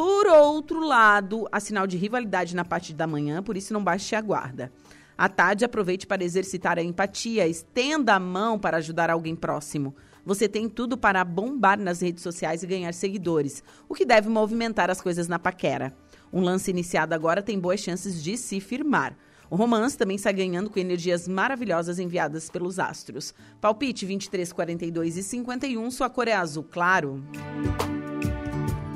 Por 0.00 0.26
outro 0.28 0.80
lado, 0.80 1.46
há 1.52 1.60
sinal 1.60 1.86
de 1.86 1.98
rivalidade 1.98 2.56
na 2.56 2.64
parte 2.64 2.94
da 2.94 3.06
manhã, 3.06 3.42
por 3.42 3.54
isso 3.54 3.74
não 3.74 3.84
baixe 3.84 4.16
a 4.16 4.20
guarda. 4.22 4.72
À 5.14 5.28
tarde, 5.28 5.62
aproveite 5.62 6.06
para 6.06 6.24
exercitar 6.24 6.78
a 6.78 6.82
empatia, 6.82 7.46
estenda 7.46 8.14
a 8.14 8.18
mão 8.18 8.58
para 8.58 8.78
ajudar 8.78 9.10
alguém 9.10 9.36
próximo. 9.36 9.94
Você 10.24 10.48
tem 10.48 10.70
tudo 10.70 10.96
para 10.96 11.22
bombar 11.22 11.78
nas 11.78 12.00
redes 12.00 12.22
sociais 12.22 12.62
e 12.62 12.66
ganhar 12.66 12.94
seguidores, 12.94 13.62
o 13.86 13.94
que 13.94 14.06
deve 14.06 14.30
movimentar 14.30 14.88
as 14.88 15.02
coisas 15.02 15.28
na 15.28 15.38
paquera. 15.38 15.94
Um 16.32 16.40
lance 16.40 16.70
iniciado 16.70 17.14
agora 17.14 17.42
tem 17.42 17.60
boas 17.60 17.80
chances 17.80 18.24
de 18.24 18.38
se 18.38 18.58
firmar. 18.58 19.14
O 19.50 19.54
romance 19.56 19.98
também 19.98 20.16
está 20.16 20.32
ganhando 20.32 20.70
com 20.70 20.80
energias 20.80 21.28
maravilhosas 21.28 21.98
enviadas 21.98 22.48
pelos 22.48 22.78
astros. 22.78 23.34
Palpite 23.60 24.06
23, 24.06 24.50
42 24.50 25.18
e 25.18 25.22
51, 25.22 25.90
sua 25.90 26.08
cor 26.08 26.26
é 26.26 26.32
azul 26.32 26.64
claro. 26.64 27.22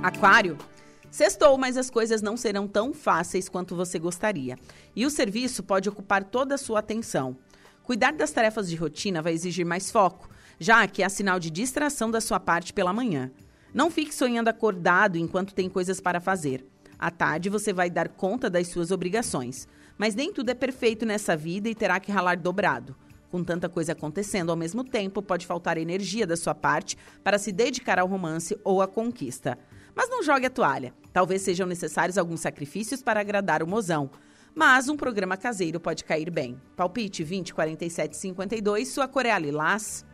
Aquário. 0.02 0.57
Sextou, 1.14 1.56
mas 1.56 1.76
as 1.76 1.90
coisas 1.90 2.20
não 2.20 2.36
serão 2.36 2.66
tão 2.66 2.92
fáceis 2.92 3.48
quanto 3.48 3.76
você 3.76 4.00
gostaria. 4.00 4.58
E 4.96 5.06
o 5.06 5.10
serviço 5.10 5.62
pode 5.62 5.88
ocupar 5.88 6.24
toda 6.24 6.56
a 6.56 6.58
sua 6.58 6.80
atenção. 6.80 7.36
Cuidar 7.84 8.14
das 8.14 8.32
tarefas 8.32 8.68
de 8.68 8.74
rotina 8.74 9.22
vai 9.22 9.32
exigir 9.32 9.64
mais 9.64 9.92
foco, 9.92 10.28
já 10.58 10.84
que 10.88 11.04
há 11.04 11.08
sinal 11.08 11.38
de 11.38 11.50
distração 11.50 12.10
da 12.10 12.20
sua 12.20 12.40
parte 12.40 12.72
pela 12.72 12.92
manhã. 12.92 13.30
Não 13.72 13.92
fique 13.92 14.12
sonhando 14.12 14.48
acordado 14.48 15.16
enquanto 15.16 15.54
tem 15.54 15.68
coisas 15.68 16.00
para 16.00 16.18
fazer. 16.18 16.66
À 16.98 17.12
tarde 17.12 17.48
você 17.48 17.72
vai 17.72 17.88
dar 17.88 18.08
conta 18.08 18.50
das 18.50 18.66
suas 18.66 18.90
obrigações. 18.90 19.68
Mas 19.96 20.16
nem 20.16 20.32
tudo 20.32 20.48
é 20.48 20.54
perfeito 20.54 21.06
nessa 21.06 21.36
vida 21.36 21.68
e 21.68 21.76
terá 21.76 22.00
que 22.00 22.10
ralar 22.10 22.36
dobrado. 22.36 22.96
Com 23.30 23.44
tanta 23.44 23.68
coisa 23.68 23.92
acontecendo 23.92 24.50
ao 24.50 24.56
mesmo 24.56 24.82
tempo, 24.82 25.22
pode 25.22 25.46
faltar 25.46 25.78
energia 25.78 26.26
da 26.26 26.36
sua 26.36 26.56
parte 26.56 26.98
para 27.22 27.38
se 27.38 27.52
dedicar 27.52 28.00
ao 28.00 28.08
romance 28.08 28.58
ou 28.64 28.82
à 28.82 28.88
conquista. 28.88 29.56
Mas 29.95 30.09
não 30.11 30.22
jogue 30.22 30.47
a 30.47 30.51
toalha. 30.51 30.92
Talvez 31.12 31.42
sejam 31.42 31.66
necessários 31.66 32.18
alguns 32.18 32.40
sacrifícios 32.40 33.03
para 33.03 33.20
agradar 33.20 33.62
o 33.62 33.66
mozão. 33.66 34.11
mas 34.55 34.88
um 34.88 34.97
programa 34.97 35.36
caseiro 35.36 35.80
pode 35.80 36.05
cair 36.05 36.30
bem. 36.30 36.61
Palpite 36.76 37.24
20 37.24 37.53
47 37.53 38.16
52, 38.16 38.88
sua 38.88 39.09
cor 39.09 39.26
é 39.26 39.36
lilás. 39.38 40.07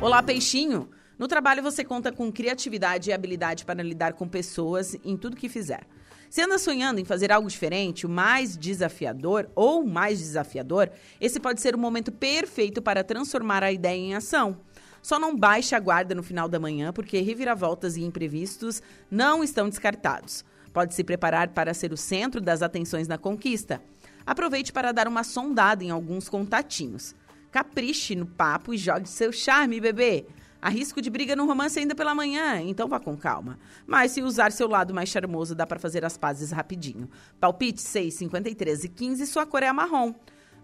Olá, 0.00 0.22
peixinho! 0.22 0.88
No 1.18 1.28
trabalho 1.28 1.62
você 1.62 1.84
conta 1.84 2.10
com 2.10 2.32
criatividade 2.32 3.10
e 3.10 3.12
habilidade 3.12 3.66
para 3.66 3.82
lidar 3.82 4.14
com 4.14 4.26
pessoas 4.26 4.96
em 5.04 5.18
tudo 5.18 5.36
que 5.36 5.50
fizer. 5.50 5.86
Se 6.30 6.40
anda 6.40 6.56
sonhando 6.58 6.98
em 6.98 7.04
fazer 7.04 7.30
algo 7.30 7.48
diferente, 7.48 8.06
o 8.06 8.08
mais 8.08 8.56
desafiador 8.56 9.50
ou 9.54 9.84
mais 9.84 10.18
desafiador, 10.18 10.88
esse 11.20 11.38
pode 11.38 11.60
ser 11.60 11.74
o 11.74 11.78
momento 11.78 12.10
perfeito 12.10 12.80
para 12.80 13.04
transformar 13.04 13.62
a 13.62 13.70
ideia 13.70 13.98
em 13.98 14.14
ação. 14.14 14.56
Só 15.02 15.18
não 15.18 15.36
baixe 15.36 15.74
a 15.74 15.80
guarda 15.80 16.14
no 16.14 16.22
final 16.22 16.48
da 16.48 16.58
manhã, 16.58 16.92
porque 16.92 17.20
reviravoltas 17.20 17.96
e 17.96 18.02
imprevistos 18.02 18.82
não 19.10 19.42
estão 19.42 19.68
descartados. 19.68 20.44
Pode 20.72 20.94
se 20.94 21.02
preparar 21.02 21.48
para 21.48 21.74
ser 21.74 21.92
o 21.92 21.96
centro 21.96 22.40
das 22.40 22.62
atenções 22.62 23.08
na 23.08 23.18
conquista. 23.18 23.82
Aproveite 24.24 24.72
para 24.72 24.92
dar 24.92 25.08
uma 25.08 25.24
sondada 25.24 25.82
em 25.82 25.90
alguns 25.90 26.28
contatinhos. 26.28 27.14
Capriche 27.50 28.14
no 28.14 28.26
papo 28.26 28.72
e 28.72 28.78
jogue 28.78 29.08
seu 29.08 29.32
charme, 29.32 29.80
bebê. 29.80 30.26
Há 30.62 30.68
risco 30.68 31.00
de 31.00 31.08
briga 31.08 31.34
no 31.34 31.46
romance 31.46 31.78
ainda 31.78 31.94
pela 31.94 32.14
manhã, 32.14 32.60
então 32.60 32.86
vá 32.86 33.00
com 33.00 33.16
calma. 33.16 33.58
Mas 33.86 34.12
se 34.12 34.22
usar 34.22 34.52
seu 34.52 34.68
lado 34.68 34.92
mais 34.92 35.08
charmoso, 35.08 35.54
dá 35.54 35.66
para 35.66 35.78
fazer 35.80 36.04
as 36.04 36.18
pazes 36.18 36.50
rapidinho. 36.50 37.08
Palpite 37.40 37.80
6, 37.80 38.14
53 38.14 38.84
e 38.84 38.88
15, 38.88 39.26
sua 39.26 39.46
cor 39.46 39.62
é 39.62 39.72
marrom. 39.72 40.14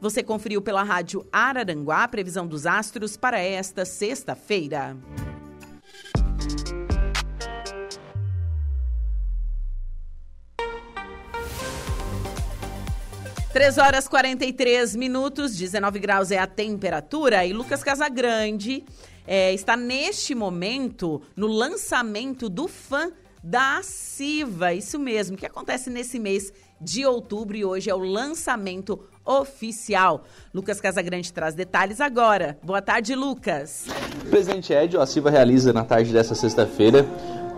Você 0.01 0.23
conferiu 0.23 0.61
pela 0.61 0.83
rádio 0.83 1.27
Araranguá 1.33 2.05
a 2.05 2.09
previsão 2.09 2.47
dos 2.47 2.67
astros 2.67 3.17
para 3.17 3.41
esta 3.41 3.85
sexta-feira. 3.85 4.97
Três 13.53 13.79
horas 13.79 14.07
43 14.07 14.95
minutos, 14.97 15.57
19 15.57 15.99
graus 15.99 16.31
é 16.31 16.37
a 16.37 16.47
temperatura. 16.47 17.47
E 17.47 17.55
Lucas 17.55 17.83
Casagrande 17.83 18.85
é, 19.27 19.55
está 19.55 19.79
neste 19.79 20.35
momento 20.35 21.23
no 21.35 21.47
lançamento 21.47 22.51
do 22.51 22.69
fã 22.69 23.11
da 23.43 23.81
Siva. 23.83 24.75
Isso 24.75 24.99
mesmo, 24.99 25.39
que 25.39 25.47
acontece 25.47 25.89
nesse 25.89 26.19
mês 26.19 26.53
de 26.79 27.07
outubro 27.07 27.57
e 27.57 27.65
hoje 27.65 27.89
é 27.89 27.95
o 27.95 27.99
lançamento 27.99 29.09
oficial. 29.27 30.25
Lucas 30.55 30.81
Casagrande 30.81 31.33
traz 31.33 31.55
detalhes 31.55 32.01
agora. 32.01 32.57
Boa 32.63 32.81
tarde, 32.81 33.15
Lucas. 33.15 33.87
Presidente 34.31 34.73
Ed, 34.73 34.97
a 34.97 35.05
Siva 35.05 35.31
realiza 35.31 35.73
na 35.73 35.85
tarde 35.85 36.13
dessa 36.13 36.35
sexta-feira 36.35 37.07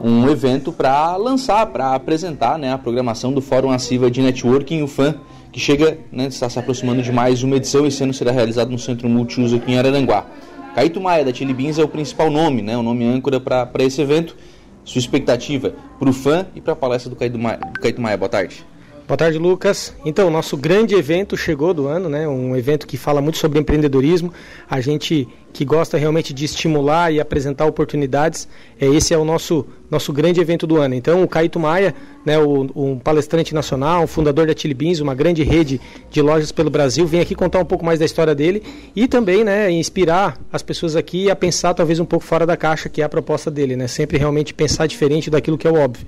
um 0.01 0.29
evento 0.29 0.73
para 0.73 1.17
lançar, 1.17 1.67
para 1.67 1.95
apresentar 1.95 2.59
né, 2.59 2.73
a 2.73 2.79
programação 2.79 3.33
do 3.33 3.41
Fórum 3.41 3.71
Aciva 3.71 4.11
de 4.11 4.23
Networking, 4.23 4.83
o 4.83 4.87
FAN, 4.87 5.17
que 5.51 5.59
chega, 5.59 5.99
né, 6.13 6.27
está 6.27 6.49
se 6.49 6.59
aproximando 6.59 7.03
de 7.03 7.11
mais 7.11 7.43
uma 7.43 7.57
edição. 7.57 7.87
Esse 7.87 8.03
ano 8.03 8.15
será 8.15 8.31
realizado 8.31 8.71
no 8.71 8.79
Centro 8.79 9.09
Multiuso 9.09 9.57
aqui 9.57 9.73
em 9.73 9.79
Araranguá. 9.79 10.27
Caíto 10.75 11.01
Maia, 11.01 11.25
da 11.25 11.35
Chili 11.35 11.53
Beans, 11.53 11.79
é 11.79 11.83
o 11.83 11.89
principal 11.89 12.31
nome, 12.31 12.63
né, 12.63 12.77
o 12.77 12.83
nome 12.83 13.05
âncora 13.05 13.41
para 13.41 13.83
esse 13.83 14.01
evento. 14.01 14.37
Sua 14.85 15.01
expectativa 15.01 15.75
para 15.99 16.09
o 16.09 16.13
fã 16.13 16.47
e 16.55 16.61
para 16.61 16.73
a 16.73 16.77
palestra 16.77 17.11
do 17.11 17.17
Caíto 17.17 17.39
Maia. 17.39 17.61
Maia. 17.99 18.17
Boa 18.17 18.29
tarde. 18.29 18.65
Boa 19.09 19.17
tarde, 19.17 19.39
Lucas. 19.39 19.95
Então, 20.05 20.29
nosso 20.29 20.55
grande 20.55 20.95
evento 20.95 21.35
chegou 21.35 21.73
do 21.73 21.87
ano, 21.87 22.11
né? 22.11 22.29
Um 22.29 22.55
evento 22.55 22.87
que 22.87 22.99
fala 22.99 23.23
muito 23.23 23.39
sobre 23.39 23.59
empreendedorismo. 23.59 24.31
A 24.69 24.83
gente 24.83 25.27
que 25.51 25.65
gosta 25.65 25.97
realmente 25.97 26.35
de 26.35 26.45
estimular 26.45 27.11
e 27.11 27.19
apresentar 27.19 27.65
oportunidades, 27.65 28.47
é, 28.79 28.87
esse 28.87 29.15
é 29.15 29.19
o 29.19 29.25
nosso, 29.25 29.67
nosso 29.91 30.13
grande 30.13 30.43
evento 30.43 30.67
do 30.67 30.77
ano. 30.77 30.95
Então, 30.95 31.23
o 31.23 31.27
Caíto 31.27 31.59
Maia, 31.59 31.95
né, 32.23 32.39
o, 32.39 32.69
um 32.77 32.99
palestrante 32.99 33.55
nacional, 33.55 34.07
fundador 34.07 34.47
da 34.47 34.55
Chili 34.55 34.75
Beans, 34.75 35.01
uma 35.01 35.15
grande 35.15 35.43
rede 35.43 35.81
de 36.11 36.21
lojas 36.21 36.53
pelo 36.53 36.69
Brasil, 36.69 37.07
vem 37.07 37.21
aqui 37.21 37.35
contar 37.35 37.61
um 37.61 37.65
pouco 37.65 37.87
mais 37.87 37.99
da 37.99 38.05
história 38.05 38.35
dele 38.35 38.63
e 38.95 39.09
também 39.09 39.43
né, 39.43 39.71
inspirar 39.71 40.39
as 40.53 40.63
pessoas 40.63 40.95
aqui 40.95 41.31
a 41.31 41.35
pensar 41.35 41.73
talvez 41.73 41.99
um 41.99 42.05
pouco 42.05 42.27
fora 42.27 42.45
da 42.45 42.59
caixa, 42.59 42.91
que 42.91 43.01
é 43.01 43.05
a 43.07 43.09
proposta 43.09 43.51
dele, 43.51 43.75
né? 43.75 43.89
Sempre 43.89 44.19
realmente 44.19 44.53
pensar 44.53 44.87
diferente 44.87 45.31
daquilo 45.31 45.57
que 45.57 45.67
é 45.67 45.71
o 45.71 45.77
óbvio. 45.77 46.07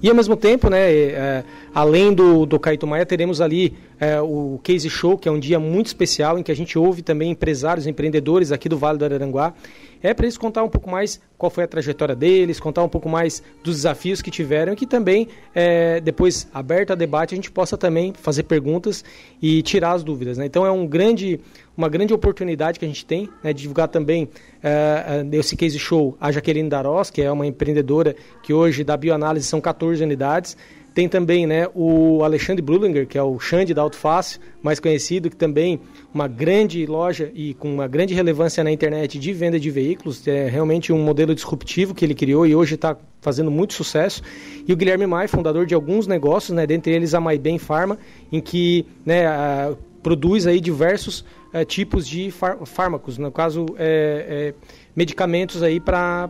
E 0.00 0.08
ao 0.08 0.14
mesmo 0.14 0.36
tempo, 0.36 0.70
né, 0.70 0.92
é, 0.92 1.44
além 1.74 2.14
do, 2.14 2.46
do 2.46 2.58
Caíto 2.58 2.86
Maia, 2.86 3.04
teremos 3.04 3.40
ali 3.40 3.74
é, 3.98 4.20
o 4.20 4.60
Case 4.62 4.88
Show, 4.88 5.18
que 5.18 5.28
é 5.28 5.32
um 5.32 5.40
dia 5.40 5.58
muito 5.58 5.86
especial 5.86 6.38
em 6.38 6.42
que 6.42 6.52
a 6.52 6.56
gente 6.56 6.78
ouve 6.78 7.02
também 7.02 7.32
empresários, 7.32 7.86
empreendedores 7.86 8.52
aqui 8.52 8.68
do 8.68 8.78
Vale 8.78 8.96
do 8.96 9.04
Araranguá. 9.04 9.52
É 10.00 10.14
para 10.14 10.24
eles 10.24 10.38
contar 10.38 10.62
um 10.62 10.68
pouco 10.68 10.88
mais 10.88 11.20
qual 11.36 11.50
foi 11.50 11.64
a 11.64 11.66
trajetória 11.66 12.14
deles, 12.14 12.60
contar 12.60 12.84
um 12.84 12.88
pouco 12.88 13.08
mais 13.08 13.42
dos 13.64 13.76
desafios 13.76 14.22
que 14.22 14.30
tiveram 14.30 14.72
e 14.72 14.76
que 14.76 14.86
também, 14.86 15.26
é, 15.52 16.00
depois, 16.00 16.46
aberto 16.54 16.92
a 16.92 16.94
debate, 16.94 17.34
a 17.34 17.36
gente 17.36 17.50
possa 17.50 17.76
também 17.76 18.12
fazer 18.12 18.44
perguntas 18.44 19.04
e 19.42 19.60
tirar 19.62 19.92
as 19.92 20.04
dúvidas. 20.04 20.38
Né? 20.38 20.46
Então 20.46 20.64
é 20.64 20.70
um 20.70 20.86
grande, 20.86 21.40
uma 21.78 21.88
grande 21.88 22.12
oportunidade 22.12 22.76
que 22.76 22.84
a 22.84 22.88
gente 22.88 23.06
tem 23.06 23.28
né, 23.40 23.52
de 23.52 23.62
divulgar 23.62 23.86
também 23.86 24.28
é, 24.60 25.24
esse 25.30 25.56
Case 25.56 25.78
Show 25.78 26.16
a 26.20 26.32
Jaqueline 26.32 26.68
Darós, 26.68 27.08
que 27.08 27.22
é 27.22 27.30
uma 27.30 27.46
empreendedora 27.46 28.16
que 28.42 28.52
hoje 28.52 28.82
da 28.82 28.96
bioanálise 28.96 29.46
são 29.46 29.60
14 29.60 30.02
unidades. 30.02 30.56
Tem 30.92 31.08
também 31.08 31.46
né, 31.46 31.68
o 31.76 32.24
Alexandre 32.24 32.60
Brulinger, 32.60 33.06
que 33.06 33.16
é 33.16 33.22
o 33.22 33.38
Xande 33.38 33.72
da 33.72 33.82
Autofácil, 33.82 34.40
mais 34.60 34.80
conhecido, 34.80 35.30
que 35.30 35.36
também 35.36 35.78
uma 36.12 36.26
grande 36.26 36.84
loja 36.84 37.30
e 37.32 37.54
com 37.54 37.72
uma 37.72 37.86
grande 37.86 38.12
relevância 38.12 38.64
na 38.64 38.72
internet 38.72 39.16
de 39.16 39.32
venda 39.32 39.60
de 39.60 39.70
veículos. 39.70 40.26
É 40.26 40.48
realmente 40.48 40.92
um 40.92 41.00
modelo 41.00 41.32
disruptivo 41.32 41.94
que 41.94 42.04
ele 42.04 42.14
criou 42.14 42.44
e 42.44 42.56
hoje 42.56 42.74
está 42.74 42.96
fazendo 43.20 43.52
muito 43.52 43.74
sucesso. 43.74 44.20
E 44.66 44.72
o 44.72 44.76
Guilherme 44.76 45.06
Mai, 45.06 45.28
fundador 45.28 45.64
de 45.64 45.74
alguns 45.76 46.08
negócios, 46.08 46.56
né, 46.56 46.66
dentre 46.66 46.92
eles 46.92 47.14
a 47.14 47.20
MyBem 47.20 47.58
Pharma, 47.60 47.96
em 48.32 48.40
que 48.40 48.84
né, 49.06 49.28
a, 49.28 49.76
produz 50.02 50.46
aí 50.46 50.60
diversos 50.60 51.24
é, 51.52 51.64
tipos 51.64 52.06
de 52.06 52.32
fármacos. 52.66 53.18
No 53.18 53.30
caso, 53.30 53.66
é, 53.78 54.54
é 54.56 54.78
medicamentos 54.94 55.62
aí 55.62 55.78
para, 55.78 56.28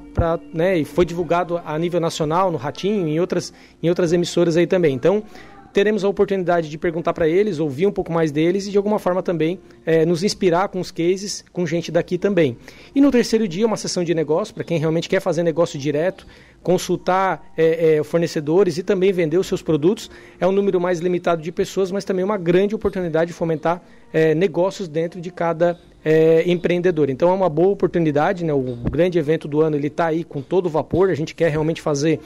né, 0.52 0.78
e 0.78 0.84
foi 0.84 1.06
divulgado 1.06 1.60
a 1.64 1.78
nível 1.78 2.00
nacional, 2.00 2.52
no 2.52 2.58
Ratinho, 2.58 3.08
em 3.08 3.18
outras, 3.18 3.52
em 3.82 3.88
outras 3.88 4.12
emissoras 4.12 4.56
aí 4.56 4.66
também. 4.66 4.94
Então, 4.94 5.24
teremos 5.72 6.04
a 6.04 6.08
oportunidade 6.08 6.68
de 6.68 6.76
perguntar 6.76 7.12
para 7.12 7.28
eles, 7.28 7.58
ouvir 7.58 7.86
um 7.86 7.92
pouco 7.92 8.12
mais 8.12 8.32
deles 8.32 8.66
e 8.66 8.70
de 8.70 8.76
alguma 8.76 8.98
forma 8.98 9.22
também 9.22 9.60
é, 9.86 10.04
nos 10.04 10.22
inspirar 10.22 10.68
com 10.68 10.80
os 10.80 10.90
cases, 10.90 11.44
com 11.52 11.66
gente 11.66 11.92
daqui 11.92 12.18
também. 12.18 12.56
E 12.94 13.00
no 13.00 13.10
terceiro 13.10 13.46
dia, 13.46 13.66
uma 13.66 13.76
sessão 13.76 14.02
de 14.02 14.14
negócio, 14.14 14.54
para 14.54 14.64
quem 14.64 14.78
realmente 14.78 15.08
quer 15.08 15.20
fazer 15.20 15.42
negócio 15.42 15.78
direto, 15.78 16.26
consultar 16.68 17.50
é, 17.56 17.96
é, 17.96 18.02
fornecedores 18.04 18.76
e 18.76 18.82
também 18.82 19.10
vender 19.10 19.38
os 19.38 19.46
seus 19.46 19.62
produtos. 19.62 20.10
É 20.38 20.46
um 20.46 20.52
número 20.52 20.78
mais 20.78 21.00
limitado 21.00 21.40
de 21.40 21.50
pessoas, 21.50 21.90
mas 21.90 22.04
também 22.04 22.22
uma 22.22 22.36
grande 22.36 22.74
oportunidade 22.74 23.28
de 23.28 23.32
fomentar 23.32 23.82
é, 24.12 24.34
negócios 24.34 24.86
dentro 24.86 25.18
de 25.18 25.30
cada 25.30 25.80
é, 26.04 26.42
empreendedor. 26.46 27.08
Então 27.08 27.30
é 27.30 27.32
uma 27.32 27.48
boa 27.48 27.68
oportunidade, 27.68 28.44
né? 28.44 28.52
o 28.52 28.76
grande 28.90 29.18
evento 29.18 29.48
do 29.48 29.62
ano 29.62 29.76
ele 29.76 29.86
está 29.86 30.08
aí 30.08 30.22
com 30.22 30.42
todo 30.42 30.68
vapor, 30.68 31.08
a 31.08 31.14
gente 31.14 31.34
quer 31.34 31.50
realmente 31.50 31.80
fazer 31.80 32.20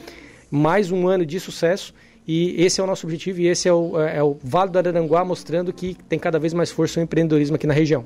mais 0.51 0.91
um 0.91 1.07
ano 1.07 1.25
de 1.25 1.39
sucesso 1.39 1.93
e 2.27 2.61
esse 2.61 2.81
é 2.81 2.83
o 2.83 2.87
nosso 2.87 3.07
objetivo 3.07 3.39
e 3.39 3.47
esse 3.47 3.69
é 3.69 3.73
o, 3.73 3.97
é 3.97 4.21
o 4.21 4.35
Vale 4.43 4.71
do 4.71 4.77
Araranguá 4.77 5.23
mostrando 5.23 5.71
que 5.71 5.95
tem 6.09 6.19
cada 6.19 6.37
vez 6.37 6.53
mais 6.53 6.69
força 6.69 6.99
o 6.99 7.03
empreendedorismo 7.03 7.55
aqui 7.55 7.65
na 7.65 7.73
região. 7.73 8.03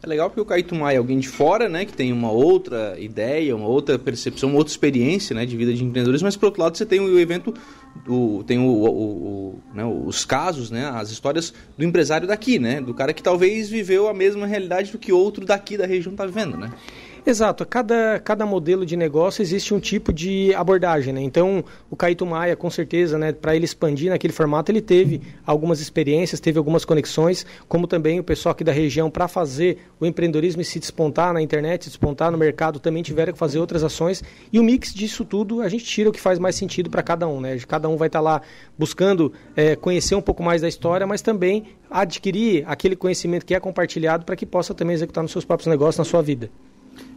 É 0.00 0.06
legal 0.06 0.30
porque 0.30 0.40
o 0.40 0.44
Caíto 0.44 0.76
Maia 0.76 0.94
é 0.94 0.98
alguém 0.98 1.18
de 1.18 1.28
fora, 1.28 1.68
né, 1.68 1.84
que 1.84 1.92
tem 1.92 2.12
uma 2.12 2.30
outra 2.30 2.94
ideia, 3.00 3.56
uma 3.56 3.66
outra 3.66 3.98
percepção, 3.98 4.50
uma 4.50 4.58
outra 4.58 4.70
experiência, 4.70 5.34
né, 5.34 5.44
de 5.44 5.56
vida 5.56 5.74
de 5.74 5.82
empreendedores, 5.82 6.22
mas 6.22 6.36
por 6.36 6.46
outro 6.46 6.62
lado 6.62 6.78
você 6.78 6.86
tem 6.86 7.00
o 7.00 7.18
evento, 7.18 7.52
tem 8.46 8.58
o, 8.58 8.62
o, 8.62 8.86
o 8.86 9.60
né, 9.74 9.84
os 9.84 10.24
casos, 10.24 10.70
né, 10.70 10.88
as 10.88 11.10
histórias 11.10 11.52
do 11.76 11.84
empresário 11.84 12.28
daqui, 12.28 12.60
né, 12.60 12.80
do 12.80 12.94
cara 12.94 13.12
que 13.12 13.22
talvez 13.22 13.68
viveu 13.68 14.08
a 14.08 14.14
mesma 14.14 14.46
realidade 14.46 14.92
do 14.92 14.98
que 14.98 15.12
outro 15.12 15.44
daqui 15.44 15.76
da 15.76 15.84
região 15.84 16.12
está 16.12 16.24
vivendo, 16.24 16.56
né. 16.56 16.70
Exato, 17.28 17.66
cada, 17.66 18.18
cada 18.20 18.46
modelo 18.46 18.86
de 18.86 18.96
negócio 18.96 19.42
existe 19.42 19.74
um 19.74 19.78
tipo 19.78 20.14
de 20.14 20.54
abordagem, 20.54 21.12
né? 21.12 21.20
Então, 21.20 21.62
o 21.90 21.94
Caíto 21.94 22.24
Maia, 22.24 22.56
com 22.56 22.70
certeza, 22.70 23.18
né, 23.18 23.32
para 23.32 23.54
ele 23.54 23.66
expandir 23.66 24.08
naquele 24.08 24.32
formato, 24.32 24.72
ele 24.72 24.80
teve 24.80 25.20
algumas 25.44 25.78
experiências, 25.78 26.40
teve 26.40 26.56
algumas 26.56 26.86
conexões, 26.86 27.44
como 27.68 27.86
também 27.86 28.18
o 28.18 28.24
pessoal 28.24 28.52
aqui 28.52 28.64
da 28.64 28.72
região, 28.72 29.10
para 29.10 29.28
fazer 29.28 29.76
o 30.00 30.06
empreendedorismo 30.06 30.62
e 30.62 30.64
se 30.64 30.80
despontar 30.80 31.34
na 31.34 31.42
internet, 31.42 31.84
se 31.84 31.90
despontar 31.90 32.32
no 32.32 32.38
mercado, 32.38 32.80
também 32.80 33.02
tiveram 33.02 33.34
que 33.34 33.38
fazer 33.38 33.58
outras 33.58 33.84
ações. 33.84 34.24
E 34.50 34.58
o 34.58 34.64
mix 34.64 34.94
disso 34.94 35.22
tudo, 35.22 35.60
a 35.60 35.68
gente 35.68 35.84
tira 35.84 36.08
o 36.08 36.12
que 36.14 36.20
faz 36.22 36.38
mais 36.38 36.56
sentido 36.56 36.88
para 36.88 37.02
cada 37.02 37.28
um, 37.28 37.42
né? 37.42 37.58
Cada 37.68 37.90
um 37.90 37.98
vai 37.98 38.08
estar 38.08 38.20
tá 38.20 38.22
lá 38.22 38.42
buscando 38.78 39.34
é, 39.54 39.76
conhecer 39.76 40.14
um 40.14 40.22
pouco 40.22 40.42
mais 40.42 40.62
da 40.62 40.68
história, 40.68 41.06
mas 41.06 41.20
também 41.20 41.76
adquirir 41.90 42.64
aquele 42.66 42.96
conhecimento 42.96 43.44
que 43.44 43.54
é 43.54 43.60
compartilhado 43.60 44.24
para 44.24 44.34
que 44.34 44.46
possa 44.46 44.72
também 44.72 44.94
executar 44.94 45.20
nos 45.20 45.30
seus 45.30 45.44
próprios 45.44 45.66
negócios, 45.66 45.98
na 45.98 46.06
sua 46.06 46.22
vida. 46.22 46.48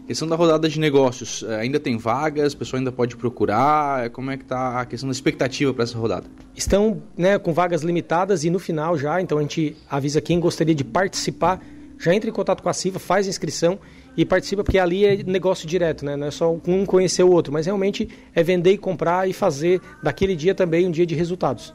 Questão 0.08 0.28
da 0.28 0.36
rodada 0.36 0.68
de 0.68 0.80
negócios, 0.80 1.44
eh, 1.48 1.56
ainda 1.56 1.80
tem 1.80 1.98
vagas, 1.98 2.54
o 2.54 2.58
pessoal 2.58 2.80
ainda 2.80 2.92
pode 2.92 3.16
procurar, 3.16 4.10
como 4.10 4.32
é 4.32 4.38
que 4.38 4.44
está 4.44 4.82
a 4.82 4.86
questão 4.86 5.08
da 5.08 5.14
expectativa 5.14 5.74
para 5.74 5.84
essa 5.84 5.98
rodada? 5.98 6.28
Estão 6.56 7.02
né, 7.16 7.38
com 7.40 7.54
vagas 7.54 7.82
limitadas 7.82 8.44
e 8.44 8.50
no 8.50 8.60
final 8.60 8.98
já, 8.98 9.22
então 9.22 9.38
a 9.38 9.42
gente 9.42 9.76
avisa 9.90 10.20
quem 10.20 10.40
gostaria 10.40 10.76
de 10.76 10.84
participar, 10.84 11.62
já 11.98 12.14
entre 12.14 12.30
em 12.30 12.34
contato 12.34 12.62
com 12.62 12.68
a 12.68 12.74
CIVA, 12.74 13.00
faz 13.00 13.28
a 13.28 13.30
inscrição 13.30 13.80
e 14.18 14.26
participa, 14.26 14.64
porque 14.64 14.80
ali 14.80 15.06
é 15.06 15.24
negócio 15.24 15.68
direto, 15.68 16.04
né? 16.04 16.18
não 16.18 16.28
é 16.28 16.32
só 16.32 16.52
um 16.68 16.86
conhecer 16.86 17.24
o 17.24 17.32
outro, 17.32 17.54
mas 17.54 17.68
realmente 17.68 18.10
é 18.36 18.44
vender 18.44 18.72
e 18.72 18.78
comprar 18.78 19.30
e 19.30 19.34
fazer 19.34 19.80
daquele 20.04 20.36
dia 20.36 20.54
também 20.54 20.88
um 20.88 20.92
dia 20.92 21.06
de 21.06 21.16
resultados. 21.16 21.74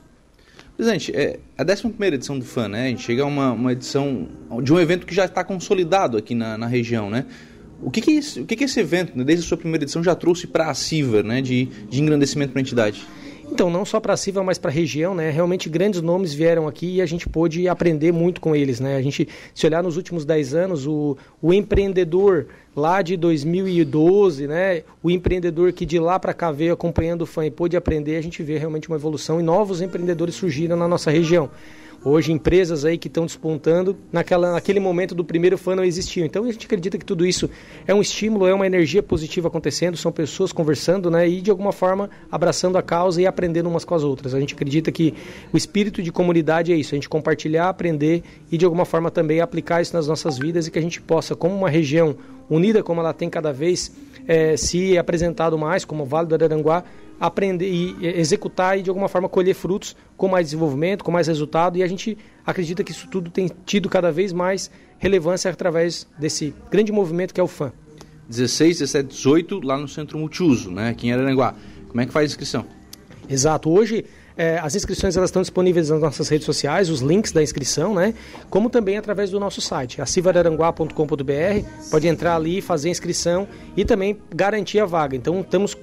Presidente, 0.77 1.11
é 1.17 1.39
a 1.57 1.63
11 1.63 1.95
edição 2.03 2.39
do 2.39 2.45
FAN, 2.45 2.69
né? 2.69 2.85
A 2.85 2.89
gente 2.89 3.03
chega 3.03 3.23
a 3.23 3.25
uma, 3.25 3.53
uma 3.53 3.73
edição 3.73 4.29
de 4.63 4.75
um 4.75 4.79
evento 4.79 5.07
que 5.07 5.15
já 5.15 5.25
está 5.25 5.43
consolidado 5.43 6.19
aqui 6.19 6.35
na, 6.35 6.59
na 6.59 6.67
região, 6.67 7.09
né? 7.09 7.25
O 7.83 7.91
que, 7.91 8.01
que, 8.01 8.13
esse, 8.13 8.41
o 8.41 8.47
que, 8.47 8.57
que 8.57 8.65
esse 8.65 8.81
evento, 8.81 9.17
né, 9.17 9.25
desde 9.25 9.45
a 9.45 9.49
sua 9.49 9.59
primeira 9.59 9.85
edição, 9.85 10.03
já 10.03 10.15
trouxe 10.15 10.47
para 10.47 10.71
a 10.71 10.75
CIVA, 10.75 11.23
né, 11.23 11.43
de, 11.43 11.67
de 11.89 12.01
engrandecimento 12.01 12.53
para 12.53 12.61
a 12.61 12.63
entidade? 12.63 13.07
Então, 13.51 13.71
não 13.71 13.85
só 13.85 14.01
para 14.01 14.13
a 14.13 14.17
Silva, 14.17 14.43
mas 14.43 14.59
para 14.59 14.71
a 14.71 14.75
região, 14.75 15.15
né? 15.15 15.31
Realmente 15.31 15.69
grandes 15.69 16.03
nomes 16.03 16.35
vieram 16.35 16.67
aqui 16.67 16.97
e 16.97 17.01
a 17.01 17.07
gente 17.07 17.29
pôde 17.29 17.69
aprender 17.69 18.13
muito 18.13 18.41
com 18.41 18.57
eles, 18.57 18.81
né? 18.81 18.97
A 18.97 19.03
gente, 19.03 19.29
se 19.55 19.67
olhar 19.67 19.83
nos 19.83 19.97
últimos 19.97 20.25
10 20.25 20.55
anos, 20.55 20.87
o, 20.87 21.17
o 21.41 21.55
empreendedor 21.55 22.47
lá 22.75 23.01
de 23.03 23.17
2012, 23.17 24.47
né? 24.47 24.83
O 25.03 25.11
empreendedor 25.11 25.73
que 25.73 25.87
de 25.87 25.99
lá 25.99 26.19
para 26.19 26.35
cá 26.35 26.51
veio 26.51 26.73
acompanhando 26.73 27.23
o 27.23 27.27
fã 27.27 27.47
e 27.47 27.51
pôde 27.51 27.77
aprender, 27.77 28.17
a 28.17 28.21
gente 28.21 28.43
vê 28.43 28.59
realmente 28.59 28.89
uma 28.89 28.97
evolução 28.97 29.41
e 29.41 29.43
novos 29.43 29.81
empreendedores 29.81 30.35
surgiram 30.35 30.77
na 30.77 30.89
nossa 30.89 31.11
região. 31.11 31.49
Hoje, 32.09 32.31
empresas 32.31 32.85
aí 32.85 32.97
que 32.97 33.09
estão 33.09 33.27
despontando, 33.27 33.97
naquela, 34.13 34.53
naquele 34.53 34.79
momento 34.79 35.13
do 35.13 35.25
primeiro 35.25 35.59
fã 35.59 35.75
não 35.75 35.83
existiam. 35.83 36.25
Então, 36.25 36.45
a 36.45 36.53
gente 36.53 36.65
acredita 36.65 36.97
que 36.97 37.05
tudo 37.05 37.27
isso 37.27 37.51
é 37.85 37.93
um 37.93 38.01
estímulo, 38.01 38.47
é 38.47 38.55
uma 38.55 38.65
energia 38.65 39.03
positiva 39.03 39.49
acontecendo, 39.49 39.97
são 39.97 40.13
pessoas 40.13 40.53
conversando 40.53 41.11
né, 41.11 41.29
e, 41.29 41.41
de 41.41 41.51
alguma 41.51 41.73
forma, 41.73 42.09
abraçando 42.31 42.79
a 42.79 42.83
causa 42.83 43.21
e 43.21 43.27
aprendendo 43.27 43.69
umas 43.69 43.85
com 43.85 43.93
as 43.93 44.05
outras. 44.05 44.37
A 44.37 44.39
gente 44.39 44.55
acredita 44.55 44.93
que 44.93 45.15
o 45.53 45.57
espírito 45.57 46.01
de 46.01 46.13
comunidade 46.13 46.73
é 46.73 46.77
isso, 46.77 46.95
a 46.95 46.97
gente 46.97 47.09
compartilhar, 47.09 47.69
aprender 47.69 48.23
e, 48.53 48.57
de 48.57 48.65
alguma 48.65 48.85
forma, 48.85 49.11
também 49.11 49.41
aplicar 49.41 49.83
isso 49.83 49.93
nas 49.93 50.07
nossas 50.07 50.39
vidas 50.39 50.69
e 50.69 50.71
que 50.71 50.79
a 50.79 50.83
gente 50.83 51.03
possa, 51.03 51.35
como 51.35 51.57
uma 51.57 51.69
região 51.69 52.15
unida, 52.49 52.85
como 52.85 53.01
ela 53.01 53.13
tem 53.13 53.29
cada 53.29 53.53
vez 53.53 53.91
é, 54.29 54.57
se 54.57 54.97
apresentado 54.97 55.59
mais, 55.59 55.85
como 55.85 56.05
o 56.05 56.07
Vale 56.07 56.29
do 56.29 56.37
Araranguá, 56.37 56.85
aprender 57.21 57.69
e 57.69 58.07
executar 58.07 58.79
e 58.79 58.83
de 58.83 58.91
alguma 58.91 59.09
forma 59.09 59.29
colher 59.29 59.55
frutos 59.55 59.97
com 60.17 60.29
mais 60.29 60.47
desenvolvimento, 60.47 61.03
com 61.03 61.11
mais 61.11 61.27
resultado 61.27 61.79
e 61.79 61.83
a 61.83 61.87
gente 61.87 62.17
acredita 62.45 62.85
que 62.85 62.93
isso 62.93 63.09
tudo 63.09 63.31
tem 63.31 63.51
tido 63.65 63.89
cada 63.89 64.13
vez 64.13 64.33
mais 64.33 64.71
relevância 64.99 65.51
através 65.51 66.07
desse 66.19 66.55
grande 66.71 66.93
movimento 66.93 67.33
que 67.33 67.41
é 67.41 67.45
o 67.45 67.49
FAM. 67.49 67.73
16, 68.29 68.79
17, 68.81 69.09
18 69.09 69.61
lá 69.61 69.79
no 69.79 69.89
Centro 69.89 70.19
Multiuso, 70.19 70.71
né, 70.71 70.91
aqui 70.91 71.09
em 71.09 71.13
Araranguá. 71.13 71.55
Como 71.89 72.01
é 72.01 72.07
que 72.07 72.13
faz 72.13 72.25
a 72.25 72.27
inscrição? 72.27 72.67
Exato. 73.29 73.71
Hoje 73.71 74.05
é, 74.37 74.59
as 74.59 74.75
inscrições 74.75 75.17
elas 75.17 75.31
estão 75.31 75.41
disponíveis 75.41 75.89
nas 75.89 76.01
nossas 76.01 76.29
redes 76.29 76.45
sociais, 76.45 76.91
os 76.91 77.01
links 77.01 77.33
da 77.33 77.43
inscrição, 77.43 77.95
né? 77.95 78.13
Como 78.51 78.69
também 78.69 78.99
através 78.99 79.31
do 79.31 79.41
nosso 79.41 79.63
site, 79.63 80.03
acivararanguá.com.br. 80.03 81.69
Pode 81.91 82.07
entrar 82.07 82.37
ali, 82.37 82.61
fazer 82.61 82.89
a 82.89 82.91
inscrição 82.91 83.49
e 83.75 83.85
também 83.85 84.21
garantir 84.35 84.79
a 84.79 84.85
vaga. 84.85 85.17
Então 85.17 85.41
estamos 85.41 85.77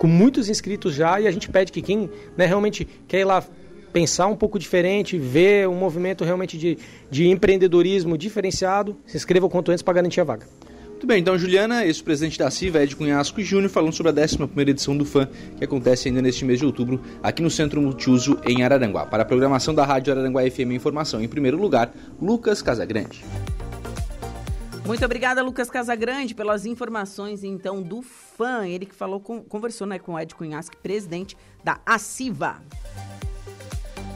com 0.00 0.06
muitos 0.06 0.48
inscritos 0.48 0.94
já 0.94 1.20
e 1.20 1.26
a 1.26 1.30
gente 1.30 1.50
pede 1.50 1.70
que 1.70 1.82
quem 1.82 2.08
né, 2.34 2.46
realmente 2.46 2.88
quer 3.06 3.20
ir 3.20 3.24
lá 3.24 3.44
pensar 3.92 4.28
um 4.28 4.34
pouco 4.34 4.58
diferente, 4.58 5.18
ver 5.18 5.68
um 5.68 5.74
movimento 5.74 6.24
realmente 6.24 6.56
de, 6.56 6.78
de 7.10 7.28
empreendedorismo 7.28 8.16
diferenciado, 8.16 8.96
se 9.04 9.18
inscreva 9.18 9.44
o 9.44 9.50
quanto 9.50 9.70
antes 9.70 9.82
para 9.82 9.92
garantir 9.92 10.22
a 10.22 10.24
vaga. 10.24 10.46
Muito 10.88 11.06
bem, 11.06 11.20
então 11.20 11.36
Juliana, 11.36 11.84
ex-presidente 11.84 12.38
da 12.38 12.50
CIVA, 12.50 12.82
Ed 12.82 12.96
Cunhasco 12.96 13.42
Júnior, 13.42 13.68
falando 13.68 13.92
sobre 13.92 14.10
a 14.10 14.24
11 14.24 14.38
edição 14.70 14.96
do 14.96 15.04
FAM, 15.04 15.28
que 15.58 15.64
acontece 15.64 16.08
ainda 16.08 16.22
neste 16.22 16.46
mês 16.46 16.58
de 16.58 16.64
outubro, 16.64 16.98
aqui 17.22 17.42
no 17.42 17.50
Centro 17.50 17.82
Multiuso, 17.82 18.38
em 18.46 18.62
Araranguá. 18.62 19.04
Para 19.04 19.22
a 19.22 19.26
programação 19.26 19.74
da 19.74 19.84
Rádio 19.84 20.14
Araranguá 20.14 20.42
FM 20.50 20.72
Informação, 20.72 21.22
em 21.22 21.28
primeiro 21.28 21.58
lugar, 21.58 21.92
Lucas 22.18 22.62
Casagrande. 22.62 23.22
Muito 24.86 25.04
obrigada, 25.04 25.42
Lucas 25.42 25.70
Casagrande, 25.70 26.34
pelas 26.34 26.66
informações, 26.66 27.44
então, 27.44 27.82
do 27.82 28.02
fã. 28.02 28.66
Ele 28.66 28.86
que 28.86 28.94
falou, 28.94 29.20
conversou 29.20 29.86
né, 29.86 29.98
com 29.98 30.14
o 30.14 30.18
Ed 30.18 30.34
Cunhasque, 30.34 30.76
presidente 30.76 31.36
da 31.62 31.78
ACIVA. 31.86 32.60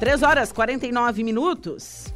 3 0.01 0.23
horas 0.23 0.53
49 0.53 1.23
minutos. 1.23 2.13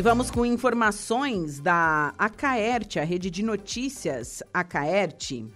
E 0.00 0.02
vamos 0.02 0.30
com 0.30 0.46
informações 0.46 1.60
da 1.60 2.14
Acaerte, 2.16 2.98
a 2.98 3.04
rede 3.04 3.30
de 3.30 3.42
notícias 3.42 4.42
Acaerte. 4.50 5.46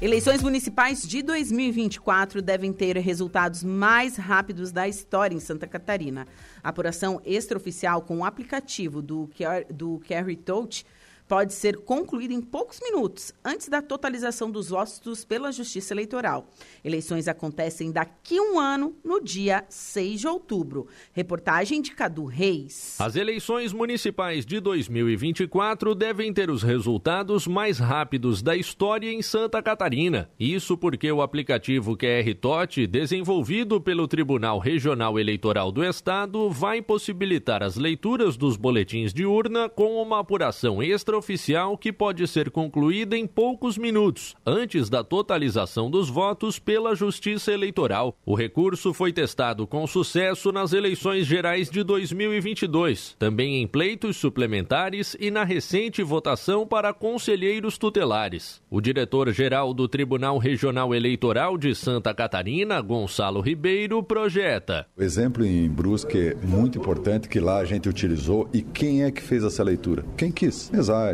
Eleições 0.00 0.42
municipais 0.42 1.06
de 1.06 1.20
2024 1.20 2.40
devem 2.40 2.72
ter 2.72 2.96
resultados 2.96 3.62
mais 3.62 4.16
rápidos 4.16 4.72
da 4.72 4.88
história 4.88 5.36
em 5.36 5.40
Santa 5.40 5.66
Catarina. 5.66 6.26
A 6.64 6.70
apuração 6.70 7.20
extraoficial 7.22 8.00
com 8.00 8.20
o 8.20 8.24
aplicativo 8.24 9.02
do, 9.02 9.28
do 9.68 10.00
Carry 10.08 10.36
Touch 10.36 10.86
pode 11.28 11.52
ser 11.52 11.76
concluída 11.76 12.32
em 12.32 12.40
poucos 12.40 12.80
minutos, 12.82 13.34
antes 13.44 13.68
da 13.68 13.82
totalização 13.82 14.50
dos 14.50 14.70
votos 14.70 15.24
pela 15.24 15.52
Justiça 15.52 15.92
Eleitoral. 15.92 16.48
Eleições 16.82 17.28
acontecem 17.28 17.92
daqui 17.92 18.40
um 18.40 18.58
ano, 18.58 18.96
no 19.04 19.20
dia 19.20 19.64
6 19.68 20.20
de 20.20 20.26
outubro. 20.26 20.86
Reportagem 21.12 21.82
de 21.82 21.90
Cadu 21.90 22.24
Reis. 22.24 22.96
As 22.98 23.14
eleições 23.14 23.74
municipais 23.74 24.46
de 24.46 24.58
2024 24.58 25.94
devem 25.94 26.32
ter 26.32 26.48
os 26.48 26.62
resultados 26.62 27.46
mais 27.46 27.78
rápidos 27.78 28.40
da 28.40 28.56
história 28.56 29.12
em 29.12 29.20
Santa 29.20 29.62
Catarina. 29.62 30.30
Isso 30.40 30.78
porque 30.78 31.12
o 31.12 31.20
aplicativo 31.20 31.96
QR 31.96 32.34
TOT, 32.40 32.86
desenvolvido 32.86 33.80
pelo 33.80 34.08
Tribunal 34.08 34.58
Regional 34.58 35.18
Eleitoral 35.18 35.70
do 35.70 35.84
Estado, 35.84 36.48
vai 36.48 36.80
possibilitar 36.80 37.62
as 37.62 37.76
leituras 37.76 38.36
dos 38.36 38.56
boletins 38.56 39.12
de 39.12 39.26
urna 39.26 39.68
com 39.68 40.00
uma 40.00 40.20
apuração 40.20 40.82
extra 40.82 41.17
oficial 41.18 41.76
que 41.76 41.92
pode 41.92 42.26
ser 42.26 42.50
concluída 42.50 43.16
em 43.16 43.26
poucos 43.26 43.76
minutos, 43.76 44.34
antes 44.46 44.88
da 44.88 45.02
totalização 45.02 45.90
dos 45.90 46.08
votos 46.08 46.58
pela 46.58 46.94
Justiça 46.94 47.52
Eleitoral. 47.52 48.16
O 48.24 48.34
recurso 48.34 48.94
foi 48.94 49.12
testado 49.12 49.66
com 49.66 49.86
sucesso 49.86 50.52
nas 50.52 50.72
eleições 50.72 51.26
gerais 51.26 51.68
de 51.68 51.82
2022, 51.82 53.16
também 53.18 53.60
em 53.60 53.66
pleitos 53.66 54.16
suplementares 54.16 55.16
e 55.18 55.30
na 55.30 55.44
recente 55.44 56.02
votação 56.02 56.66
para 56.66 56.92
conselheiros 56.92 57.76
tutelares. 57.76 58.62
O 58.70 58.80
diretor-geral 58.80 59.74
do 59.74 59.88
Tribunal 59.88 60.38
Regional 60.38 60.94
Eleitoral 60.94 61.58
de 61.58 61.74
Santa 61.74 62.14
Catarina, 62.14 62.80
Gonçalo 62.80 63.40
Ribeiro, 63.40 64.02
projeta. 64.02 64.86
O 64.96 65.02
exemplo 65.02 65.44
em 65.44 65.68
Brusque 65.68 66.18
é 66.18 66.34
muito 66.46 66.78
importante 66.78 67.28
que 67.28 67.40
lá 67.40 67.58
a 67.58 67.64
gente 67.64 67.88
utilizou 67.88 68.48
e 68.52 68.62
quem 68.62 69.02
é 69.02 69.10
que 69.10 69.22
fez 69.22 69.42
essa 69.42 69.64
leitura? 69.64 70.04
Quem 70.16 70.30
quis? 70.30 70.72
Exato 70.72 71.07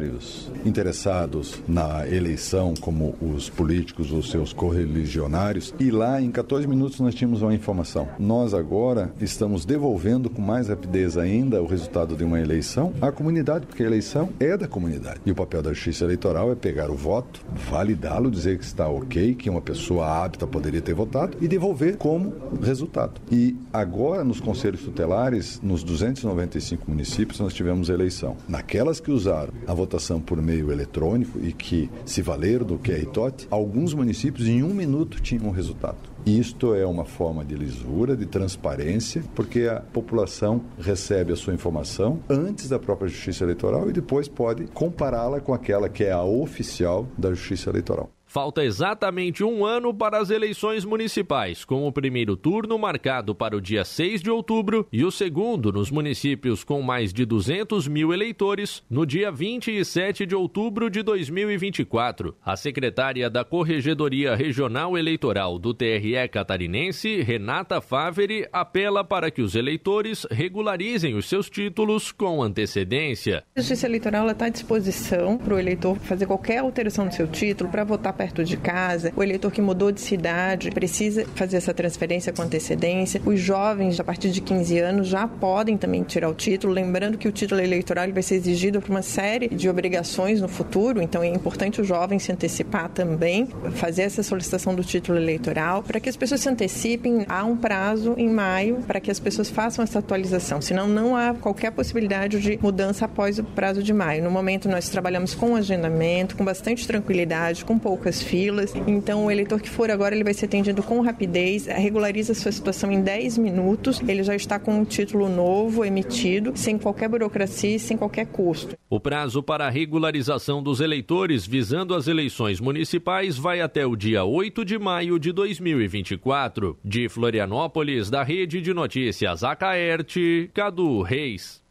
interessados 0.64 1.60
na 1.68 2.06
eleição, 2.08 2.74
como 2.80 3.14
os 3.20 3.48
políticos, 3.48 4.12
os 4.12 4.30
seus 4.30 4.52
correligionários, 4.52 5.74
e 5.78 5.90
lá 5.90 6.20
em 6.20 6.30
14 6.30 6.66
minutos 6.66 7.00
nós 7.00 7.14
tínhamos 7.14 7.42
uma 7.42 7.54
informação. 7.54 8.08
Nós 8.18 8.54
agora 8.54 9.12
estamos 9.20 9.64
devolvendo 9.64 10.28
com 10.28 10.42
mais 10.42 10.68
rapidez 10.68 11.16
ainda 11.16 11.62
o 11.62 11.66
resultado 11.66 12.16
de 12.16 12.24
uma 12.24 12.40
eleição 12.40 12.92
à 13.00 13.10
comunidade, 13.10 13.66
porque 13.66 13.82
a 13.82 13.86
eleição 13.86 14.30
é 14.40 14.56
da 14.56 14.66
comunidade. 14.66 15.20
E 15.24 15.30
o 15.30 15.34
papel 15.34 15.62
da 15.62 15.72
justiça 15.72 16.04
eleitoral 16.04 16.50
é 16.50 16.54
pegar 16.54 16.90
o 16.90 16.94
voto, 16.94 17.40
validá-lo, 17.70 18.30
dizer 18.30 18.58
que 18.58 18.64
está 18.64 18.88
ok, 18.88 19.34
que 19.34 19.50
uma 19.50 19.60
pessoa 19.60 20.24
apta 20.24 20.46
poderia 20.46 20.80
ter 20.80 20.94
votado 20.94 21.36
e 21.40 21.48
devolver 21.48 21.96
como 21.96 22.32
resultado. 22.62 23.20
E 23.30 23.56
agora 23.72 24.24
nos 24.24 24.40
conselhos 24.40 24.82
tutelares, 24.82 25.60
nos 25.62 25.82
295 25.82 26.90
municípios, 26.90 27.40
nós 27.40 27.54
tivemos 27.54 27.88
eleição. 27.88 28.36
Naquelas 28.48 29.00
que 29.00 29.10
usaram 29.10 29.52
a 29.66 29.74
votação 29.74 29.83
por 30.20 30.40
meio 30.40 30.72
eletrônico 30.72 31.38
e 31.40 31.52
que 31.52 31.90
se 32.04 32.22
valeram 32.22 32.66
do 32.66 32.78
QR 32.78 33.06
TOT, 33.06 33.46
alguns 33.50 33.94
municípios 33.94 34.48
em 34.48 34.62
um 34.62 34.74
minuto 34.74 35.20
tinham 35.20 35.46
um 35.46 35.50
resultado. 35.50 36.14
Isto 36.26 36.74
é 36.74 36.86
uma 36.86 37.04
forma 37.04 37.44
de 37.44 37.54
lisura, 37.54 38.16
de 38.16 38.24
transparência, 38.24 39.22
porque 39.34 39.68
a 39.68 39.80
população 39.80 40.62
recebe 40.78 41.34
a 41.34 41.36
sua 41.36 41.52
informação 41.52 42.18
antes 42.30 42.68
da 42.70 42.78
própria 42.78 43.08
Justiça 43.08 43.44
Eleitoral 43.44 43.90
e 43.90 43.92
depois 43.92 44.26
pode 44.26 44.66
compará-la 44.68 45.40
com 45.40 45.52
aquela 45.52 45.86
que 45.86 46.02
é 46.02 46.12
a 46.12 46.22
oficial 46.22 47.06
da 47.18 47.28
Justiça 47.28 47.68
Eleitoral. 47.68 48.10
Falta 48.34 48.64
exatamente 48.64 49.44
um 49.44 49.64
ano 49.64 49.94
para 49.94 50.18
as 50.18 50.28
eleições 50.28 50.84
municipais, 50.84 51.64
com 51.64 51.86
o 51.86 51.92
primeiro 51.92 52.36
turno 52.36 52.76
marcado 52.76 53.32
para 53.32 53.56
o 53.56 53.60
dia 53.60 53.84
6 53.84 54.20
de 54.20 54.28
outubro 54.28 54.88
e 54.92 55.04
o 55.04 55.10
segundo 55.12 55.70
nos 55.70 55.88
municípios 55.88 56.64
com 56.64 56.82
mais 56.82 57.12
de 57.12 57.24
200 57.24 57.86
mil 57.86 58.12
eleitores 58.12 58.82
no 58.90 59.06
dia 59.06 59.30
27 59.30 60.26
de 60.26 60.34
outubro 60.34 60.90
de 60.90 61.00
2024. 61.00 62.34
A 62.44 62.56
secretária 62.56 63.30
da 63.30 63.44
Corregedoria 63.44 64.34
Regional 64.34 64.98
Eleitoral 64.98 65.56
do 65.56 65.72
TRE 65.72 66.28
catarinense, 66.28 67.22
Renata 67.22 67.80
Faveri, 67.80 68.48
apela 68.52 69.04
para 69.04 69.30
que 69.30 69.42
os 69.42 69.54
eleitores 69.54 70.26
regularizem 70.28 71.14
os 71.14 71.28
seus 71.28 71.48
títulos 71.48 72.10
com 72.10 72.42
antecedência. 72.42 73.44
A 73.54 73.60
Justiça 73.60 73.86
Eleitoral 73.86 74.28
está 74.28 74.46
à 74.46 74.48
disposição 74.48 75.38
para 75.38 75.54
o 75.54 75.58
eleitor 75.60 75.96
fazer 76.00 76.26
qualquer 76.26 76.58
alteração 76.58 77.04
no 77.04 77.12
seu 77.12 77.28
título 77.28 77.70
para 77.70 77.84
votar 77.84 78.23
perto 78.24 78.42
de 78.42 78.56
casa, 78.56 79.12
o 79.14 79.22
eleitor 79.22 79.52
que 79.52 79.60
mudou 79.60 79.92
de 79.92 80.00
cidade 80.00 80.70
precisa 80.70 81.26
fazer 81.34 81.58
essa 81.58 81.74
transferência 81.74 82.32
com 82.32 82.40
antecedência. 82.40 83.20
Os 83.26 83.38
jovens, 83.38 84.00
a 84.00 84.04
partir 84.04 84.30
de 84.30 84.40
15 84.40 84.78
anos, 84.78 85.08
já 85.08 85.28
podem 85.28 85.76
também 85.76 86.02
tirar 86.02 86.30
o 86.30 86.34
título, 86.34 86.72
lembrando 86.72 87.18
que 87.18 87.28
o 87.28 87.32
título 87.32 87.60
eleitoral 87.60 88.10
vai 88.10 88.22
ser 88.22 88.36
exigido 88.36 88.80
por 88.80 88.90
uma 88.90 89.02
série 89.02 89.48
de 89.48 89.68
obrigações 89.68 90.40
no 90.40 90.48
futuro, 90.48 91.02
então 91.02 91.22
é 91.22 91.28
importante 91.28 91.82
o 91.82 91.84
jovem 91.84 92.18
se 92.18 92.32
antecipar 92.32 92.88
também, 92.88 93.46
fazer 93.74 94.02
essa 94.02 94.22
solicitação 94.22 94.74
do 94.74 94.82
título 94.82 95.18
eleitoral, 95.18 95.82
para 95.82 96.00
que 96.00 96.08
as 96.08 96.16
pessoas 96.16 96.40
se 96.40 96.48
antecipem. 96.48 97.26
Há 97.28 97.44
um 97.44 97.58
prazo 97.58 98.14
em 98.16 98.30
maio 98.30 98.76
para 98.86 99.00
que 99.00 99.10
as 99.10 99.20
pessoas 99.20 99.50
façam 99.50 99.82
essa 99.82 99.98
atualização, 99.98 100.62
senão 100.62 100.88
não 100.88 101.14
há 101.14 101.34
qualquer 101.34 101.72
possibilidade 101.72 102.40
de 102.40 102.58
mudança 102.62 103.04
após 103.04 103.38
o 103.38 103.44
prazo 103.44 103.82
de 103.82 103.92
maio. 103.92 104.24
No 104.24 104.30
momento, 104.30 104.66
nós 104.66 104.88
trabalhamos 104.88 105.34
com 105.34 105.54
agendamento, 105.54 106.36
com 106.36 106.44
bastante 106.44 106.86
tranquilidade, 106.86 107.66
com 107.66 107.78
poucas 107.78 108.13
filas. 108.22 108.74
Então, 108.86 109.26
o 109.26 109.30
eleitor 109.30 109.60
que 109.60 109.68
for 109.68 109.90
agora, 109.90 110.14
ele 110.14 110.24
vai 110.24 110.34
ser 110.34 110.46
atendido 110.46 110.82
com 110.82 111.00
rapidez, 111.00 111.66
regulariza 111.66 112.34
sua 112.34 112.52
situação 112.52 112.90
em 112.90 113.02
10 113.02 113.38
minutos, 113.38 114.00
ele 114.06 114.22
já 114.22 114.34
está 114.34 114.58
com 114.58 114.78
um 114.78 114.84
título 114.84 115.28
novo 115.28 115.84
emitido, 115.84 116.52
sem 116.54 116.78
qualquer 116.78 117.08
burocracia 117.08 117.76
e 117.76 117.78
sem 117.78 117.96
qualquer 117.96 118.26
custo. 118.26 118.76
O 118.88 119.00
prazo 119.00 119.42
para 119.42 119.66
a 119.66 119.70
regularização 119.70 120.62
dos 120.62 120.80
eleitores 120.80 121.46
visando 121.46 121.94
as 121.94 122.06
eleições 122.06 122.60
municipais 122.60 123.36
vai 123.36 123.60
até 123.60 123.86
o 123.86 123.96
dia 123.96 124.24
8 124.24 124.64
de 124.64 124.78
maio 124.78 125.18
de 125.18 125.32
2024. 125.32 126.78
De 126.84 127.08
Florianópolis, 127.08 128.10
da 128.10 128.22
Rede 128.22 128.60
de 128.60 128.72
Notícias 128.72 129.42
Acaerte, 129.42 130.50
Cadu 130.54 131.02
Reis. 131.02 131.62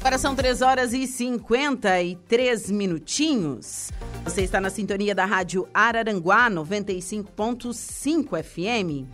Agora 0.00 0.16
são 0.16 0.34
3 0.34 0.62
horas 0.62 0.94
e 0.94 1.06
53 1.06 2.70
minutinhos. 2.70 3.90
Você 4.24 4.40
está 4.40 4.58
na 4.58 4.70
sintonia 4.70 5.14
da 5.14 5.26
Rádio 5.26 5.68
Araranguá 5.74 6.50
95.5 6.50 8.42
FM. 8.42 9.06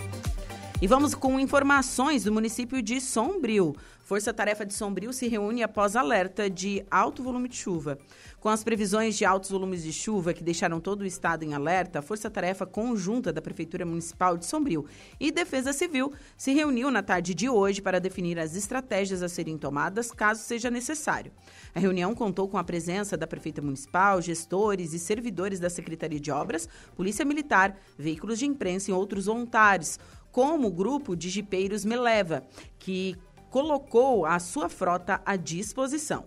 E 0.80 0.86
vamos 0.86 1.12
com 1.12 1.40
informações 1.40 2.22
do 2.22 2.32
município 2.32 2.80
de 2.80 3.00
Sombrio. 3.00 3.74
Força 4.06 4.32
Tarefa 4.32 4.64
de 4.64 4.72
Sombrio 4.72 5.12
se 5.12 5.26
reúne 5.26 5.64
após 5.64 5.96
alerta 5.96 6.48
de 6.48 6.86
alto 6.88 7.24
volume 7.24 7.48
de 7.48 7.56
chuva. 7.56 7.98
Com 8.38 8.48
as 8.48 8.62
previsões 8.62 9.18
de 9.18 9.24
altos 9.24 9.50
volumes 9.50 9.82
de 9.82 9.92
chuva 9.92 10.32
que 10.32 10.44
deixaram 10.44 10.78
todo 10.78 11.00
o 11.00 11.04
estado 11.04 11.42
em 11.42 11.54
alerta, 11.54 11.98
a 11.98 12.02
Força 12.02 12.30
Tarefa 12.30 12.64
Conjunta 12.64 13.32
da 13.32 13.42
Prefeitura 13.42 13.84
Municipal 13.84 14.36
de 14.36 14.46
Sombrio 14.46 14.86
e 15.18 15.32
Defesa 15.32 15.72
Civil 15.72 16.12
se 16.36 16.52
reuniu 16.52 16.88
na 16.88 17.02
tarde 17.02 17.34
de 17.34 17.48
hoje 17.48 17.82
para 17.82 17.98
definir 17.98 18.38
as 18.38 18.54
estratégias 18.54 19.24
a 19.24 19.28
serem 19.28 19.58
tomadas 19.58 20.12
caso 20.12 20.40
seja 20.40 20.70
necessário. 20.70 21.32
A 21.74 21.80
reunião 21.80 22.14
contou 22.14 22.46
com 22.46 22.58
a 22.58 22.62
presença 22.62 23.16
da 23.16 23.26
Prefeita 23.26 23.60
Municipal, 23.60 24.22
gestores 24.22 24.92
e 24.92 25.00
servidores 25.00 25.58
da 25.58 25.68
Secretaria 25.68 26.20
de 26.20 26.30
Obras, 26.30 26.68
Polícia 26.94 27.24
Militar, 27.24 27.76
veículos 27.98 28.38
de 28.38 28.46
imprensa 28.46 28.92
e 28.92 28.94
outros 28.94 29.26
voluntários, 29.26 29.98
como 30.30 30.68
o 30.68 30.72
grupo 30.72 31.16
de 31.16 31.28
jipeiros 31.28 31.84
Meleva, 31.84 32.46
que 32.78 33.16
colocou 33.56 34.26
a 34.26 34.38
sua 34.38 34.68
frota 34.68 35.22
à 35.24 35.34
disposição. 35.34 36.26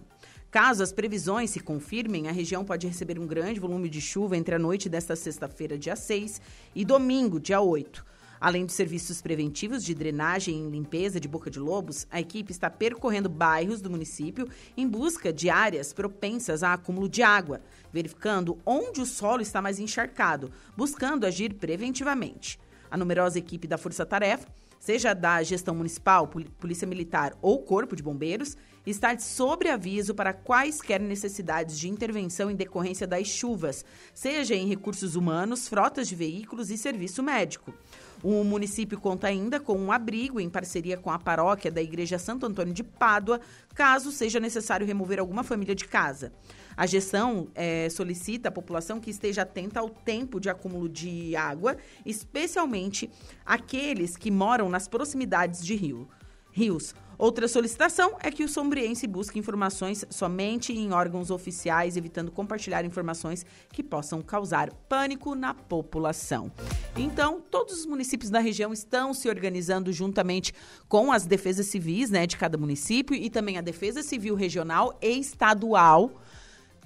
Caso 0.49 0.81
as 0.81 0.91
previsões 0.91 1.51
se 1.51 1.60
confirmem, 1.60 2.27
a 2.27 2.31
região 2.31 2.65
pode 2.65 2.88
receber 2.88 3.19
um 3.19 3.27
grande 3.27 3.60
volume 3.60 3.88
de 3.88 4.01
chuva 4.01 4.35
entre 4.35 4.56
a 4.56 4.57
noite 4.57 4.89
desta 4.89 5.15
sexta-feira, 5.15 5.77
dia 5.77 5.95
6, 5.95 6.41
e 6.73 6.84
domingo, 6.84 7.39
dia 7.39 7.61
8. 7.61 8.03
Além 8.41 8.65
de 8.65 8.73
serviços 8.73 9.22
preventivos 9.22 9.84
de 9.84 9.93
drenagem 9.93 10.65
e 10.65 10.72
limpeza 10.72 11.19
de 11.19 11.27
Boca 11.27 11.51
de 11.51 11.60
Lobos, 11.60 12.07
a 12.10 12.19
equipe 12.19 12.51
está 12.51 12.68
percorrendo 12.68 13.30
bairros 13.30 13.80
do 13.80 13.91
município 13.91 14.49
em 14.76 14.88
busca 14.88 15.31
de 15.31 15.51
áreas 15.51 15.93
propensas 15.93 16.64
a 16.64 16.73
acúmulo 16.73 17.07
de 17.07 17.22
água, 17.22 17.61
verificando 17.93 18.57
onde 18.65 19.01
o 19.01 19.06
solo 19.06 19.43
está 19.43 19.61
mais 19.61 19.77
encharcado, 19.77 20.51
buscando 20.76 21.27
agir 21.27 21.53
preventivamente. 21.53 22.60
A 22.89 22.97
numerosa 22.97 23.38
equipe 23.38 23.68
da 23.68 23.77
Força 23.77 24.03
Tarefa 24.03 24.47
seja 24.80 25.14
da 25.14 25.43
gestão 25.43 25.76
municipal, 25.76 26.27
polícia 26.60 26.88
militar 26.88 27.38
ou 27.41 27.60
corpo 27.60 27.95
de 27.95 28.01
bombeiros, 28.01 28.56
estar 28.85 29.19
sobre 29.19 29.69
aviso 29.69 30.15
para 30.15 30.34
quaisquer 30.34 30.99
necessidades 30.99 31.77
de 31.77 31.89
intervenção 31.89 32.49
em 32.49 32.56
decorrência 32.56 33.06
das 33.06 33.27
chuvas, 33.27 33.85
seja 34.14 34.56
em 34.56 34.68
recursos 34.68 35.15
humanos, 35.15 35.68
frotas 35.68 36.07
de 36.07 36.15
veículos 36.15 36.72
e 36.72 36.77
serviço 36.77 37.22
médico. 37.22 37.73
O 38.22 38.43
município 38.43 38.99
conta 38.99 39.27
ainda 39.27 39.60
com 39.60 39.77
um 39.77 39.91
abrigo 39.91 40.39
em 40.39 40.49
parceria 40.49 40.97
com 40.97 41.10
a 41.10 41.19
paróquia 41.19 41.72
da 41.72 41.81
Igreja 41.81 42.19
Santo 42.19 42.45
Antônio 42.45 42.73
de 42.73 42.84
Pádua, 42.84 43.39
caso 43.73 44.11
seja 44.11 44.39
necessário 44.39 44.85
remover 44.85 45.19
alguma 45.19 45.43
família 45.43 45.76
de 45.76 45.85
casa. 45.85 46.34
A 46.80 46.85
gestão 46.85 47.49
é, 47.56 47.89
solicita 47.89 48.47
à 48.47 48.51
população 48.53 49.01
que 49.01 49.10
esteja 49.10 49.41
atenta 49.41 49.81
ao 49.81 49.89
tempo 49.89 50.39
de 50.39 50.49
acúmulo 50.49 50.88
de 50.88 51.35
água, 51.35 51.76
especialmente 52.06 53.10
aqueles 53.45 54.15
que 54.15 54.31
moram 54.31 54.69
nas 54.69 54.88
proximidades 54.88 55.61
de 55.61 55.76
rio, 55.76 56.07
rios. 56.53 56.95
Outra 57.18 57.49
solicitação 57.49 58.15
é 58.22 58.31
que 58.31 58.45
o 58.45 58.47
sombriense 58.47 59.06
busque 59.06 59.38
informações 59.38 60.06
somente 60.10 60.72
em 60.72 60.93
órgãos 60.93 61.30
oficiais, 61.30 61.97
evitando 61.97 62.31
compartilhar 62.31 62.85
informações 62.85 63.45
que 63.73 63.84
possam 63.84 64.22
causar 64.22 64.72
pânico 64.88 65.35
na 65.35 65.53
população. 65.53 66.49
Então, 66.95 67.41
todos 67.51 67.77
os 67.80 67.85
municípios 67.85 68.31
da 68.31 68.39
região 68.39 68.72
estão 68.72 69.14
se 69.14 69.27
organizando 69.27 69.91
juntamente 69.91 70.53
com 70.88 71.11
as 71.11 71.26
defesas 71.26 71.65
civis 71.65 72.10
né, 72.10 72.26
de 72.26 72.38
cada 72.38 72.57
município 72.57 73.14
e 73.14 73.30
também 73.30 73.57
a 73.57 73.61
defesa 73.61 74.01
civil 74.01 74.34
regional 74.34 74.97
e 75.01 75.19
estadual 75.19 76.14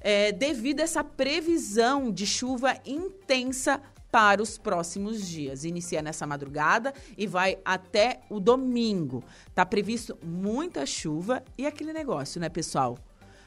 é, 0.04 0.32
devido 0.32 0.82
a 0.82 0.84
essa 0.84 1.04
previsão 1.04 2.12
de 2.12 2.28
chuva 2.28 2.78
intensa 2.86 3.82
para 4.12 4.44
os 4.44 4.60
próximos 4.60 5.28
dias. 5.28 5.64
Inicia 5.64 6.02
nessa 6.02 6.28
madrugada 6.28 6.94
e 7.18 7.26
vai 7.26 7.58
até 7.66 8.20
o 8.30 8.40
domingo. 8.40 9.24
Tá 9.56 9.66
previsto 9.66 10.16
muita 10.22 10.86
chuva 10.86 11.44
e 11.58 11.66
aquele 11.66 11.94
negócio, 11.94 12.40
né, 12.40 12.50
pessoal? 12.50 13.00